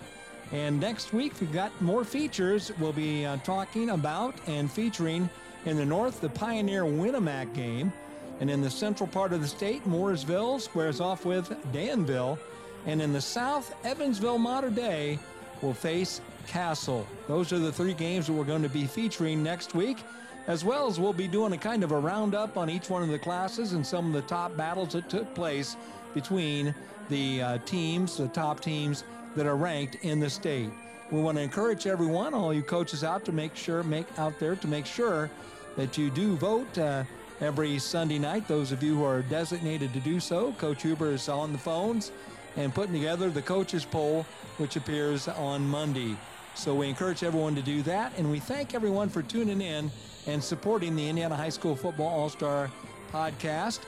And 0.53 0.78
next 0.78 1.14
week, 1.14 1.32
we've 1.41 1.51
got 1.51 1.72
more 1.80 2.05
features. 2.05 2.70
We'll 2.78 2.93
be 2.93 3.24
uh, 3.24 3.38
talking 3.38 3.88
about 3.88 4.34
and 4.47 4.70
featuring 4.70 5.30
in 5.64 5.78
the 5.78 5.86
north 5.86 6.20
the 6.20 6.28
Pioneer 6.28 6.82
Winamac 6.82 7.55
game, 7.55 7.95
and 8.41 8.51
in 8.51 8.61
the 8.61 8.70
central 8.70 9.07
part 9.07 9.32
of 9.32 9.41
the 9.41 9.49
state, 9.49 9.82
Mooresville 9.88 10.61
squares 10.61 11.01
off 11.01 11.24
with 11.24 11.51
Danville. 11.72 12.38
And 12.86 13.03
in 13.03 13.12
the 13.12 13.20
South, 13.20 13.74
Evansville 13.84 14.38
Mater 14.38 14.70
Dei 14.70 15.18
will 15.63 15.75
face 15.75 16.21
Castle. 16.47 17.07
Those 17.29 17.53
are 17.53 17.59
the 17.59 17.73
three 17.73 17.95
games 17.95 18.27
that 18.27 18.33
we're 18.33 18.45
going 18.45 18.63
to 18.63 18.69
be 18.69 18.87
featuring 18.87 19.43
next 19.43 19.75
week, 19.75 19.99
as 20.47 20.65
well 20.65 20.89
as 20.89 20.99
we'll 20.99 21.13
be 21.13 21.29
doing 21.29 21.53
a 21.53 21.59
kind 21.59 21.85
of 21.85 21.93
a 21.93 21.99
roundup 21.99 22.57
on 22.57 22.69
each 22.69 22.91
one 22.91 23.03
of 23.03 23.09
the 23.09 23.19
classes 23.19 23.73
and 23.73 23.87
some 23.87 24.07
of 24.07 24.13
the 24.13 24.23
top 24.23 24.57
battles 24.57 24.93
that 24.93 25.09
took 25.09 25.33
place 25.35 25.77
between 26.15 26.75
the 27.09 27.43
uh, 27.43 27.59
teams, 27.59 28.17
the 28.17 28.29
top 28.29 28.61
teams 28.61 29.05
that 29.37 29.47
are 29.47 29.57
ranked 29.57 29.97
in 30.03 30.19
the 30.19 30.31
state. 30.31 30.71
We 31.11 31.21
want 31.21 31.39
to 31.39 31.43
encourage 31.43 31.87
everyone, 31.87 32.35
all 32.35 32.55
you 32.55 32.63
coaches 32.63 33.05
out 33.05 33.25
to 33.27 33.33
make 33.33 33.55
sure, 33.55 33.83
make 33.83 34.07
out 34.19 34.39
there 34.39 34.57
to 34.57 34.67
make 34.67 34.87
sure 34.87 35.31
that 35.77 35.99
you 35.99 36.11
do 36.11 36.37
vote 36.37 36.79
uh, 36.79 37.05
every 37.41 37.79
Sunday 37.79 38.19
night. 38.19 38.47
Those 38.49 38.73
of 38.73 38.83
you 38.83 38.97
who 38.97 39.05
are 39.05 39.23
designated 39.23 39.93
to 39.93 40.01
do 40.01 40.21
so, 40.21 40.53
Coach 40.53 40.83
Huber 40.83 41.13
is 41.13 41.29
on 41.29 41.53
the 41.53 41.59
phones 41.59 42.13
and 42.57 42.75
putting 42.75 42.95
together 42.95 43.31
the 43.31 43.43
coaches 43.43 43.85
poll, 43.85 44.27
which 44.59 44.77
appears 44.77 45.29
on 45.29 45.67
Monday. 45.67 46.17
So 46.55 46.75
we 46.75 46.89
encourage 46.89 47.23
everyone 47.23 47.55
to 47.55 47.63
do 47.63 47.83
that, 47.83 48.13
and 48.19 48.31
we 48.31 48.39
thank 48.39 48.75
everyone 48.75 49.09
for 49.09 49.23
tuning 49.23 49.61
in 49.61 49.91
and 50.27 50.43
supporting 50.43 50.97
the 50.97 51.09
Indiana 51.09 51.37
High 51.37 51.49
School 51.49 51.77
Football 51.77 52.09
All 52.09 52.29
Star 52.29 52.71
podcast 53.13 53.81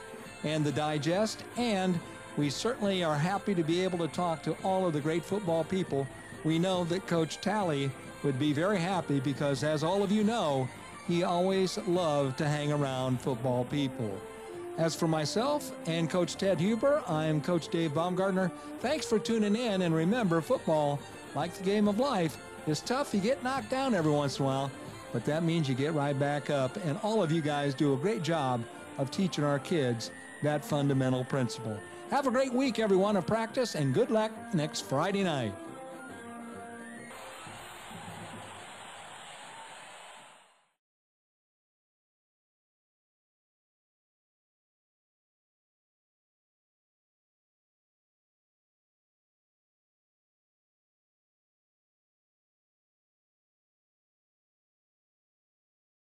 and 0.43 0.65
the 0.65 0.71
digest. 0.71 1.43
And 1.57 1.99
we 2.37 2.49
certainly 2.49 3.03
are 3.03 3.15
happy 3.15 3.53
to 3.53 3.63
be 3.63 3.83
able 3.83 3.99
to 3.99 4.07
talk 4.07 4.41
to 4.43 4.55
all 4.63 4.87
of 4.87 4.93
the 4.93 5.01
great 5.01 5.23
football 5.23 5.63
people. 5.63 6.07
We 6.43 6.57
know 6.57 6.83
that 6.85 7.05
Coach 7.05 7.39
Talley 7.41 7.91
would 8.23 8.39
be 8.39 8.53
very 8.53 8.79
happy 8.79 9.19
because, 9.19 9.63
as 9.63 9.83
all 9.83 10.01
of 10.01 10.11
you 10.11 10.23
know, 10.23 10.67
he 11.07 11.23
always 11.23 11.77
loved 11.79 12.37
to 12.37 12.47
hang 12.47 12.71
around 12.71 13.21
football 13.21 13.65
people. 13.65 14.19
As 14.77 14.95
for 14.95 15.07
myself 15.07 15.71
and 15.85 16.09
Coach 16.09 16.35
Ted 16.35 16.59
Huber, 16.59 17.03
I 17.07 17.25
am 17.25 17.41
Coach 17.41 17.67
Dave 17.67 17.93
Baumgartner. 17.93 18.51
Thanks 18.79 19.05
for 19.05 19.19
tuning 19.19 19.55
in, 19.55 19.83
and 19.83 19.93
remember, 19.93 20.41
football, 20.41 20.99
like 21.35 21.53
the 21.53 21.63
game 21.63 21.87
of 21.87 21.99
life, 21.99 22.37
is 22.65 22.81
tough. 22.81 23.13
You 23.13 23.21
get 23.21 23.43
knocked 23.43 23.69
down 23.69 23.93
every 23.93 24.11
once 24.11 24.39
in 24.39 24.45
a 24.45 24.47
while, 24.47 24.71
but 25.11 25.25
that 25.25 25.43
means 25.43 25.69
you 25.69 25.75
get 25.75 25.93
right 25.93 26.17
back 26.17 26.49
up. 26.49 26.75
And 26.85 26.97
all 27.03 27.21
of 27.21 27.31
you 27.31 27.41
guys 27.41 27.75
do 27.75 27.93
a 27.93 27.97
great 27.97 28.23
job 28.23 28.63
of 28.97 29.11
teaching 29.11 29.43
our 29.43 29.59
kids 29.59 30.09
that 30.41 30.65
fundamental 30.65 31.23
principle. 31.23 31.77
Have 32.09 32.25
a 32.25 32.31
great 32.31 32.53
week, 32.53 32.79
everyone, 32.79 33.15
of 33.15 33.27
practice, 33.27 33.75
and 33.75 33.93
good 33.93 34.09
luck 34.09 34.31
next 34.55 34.81
Friday 34.81 35.23
night. 35.23 35.53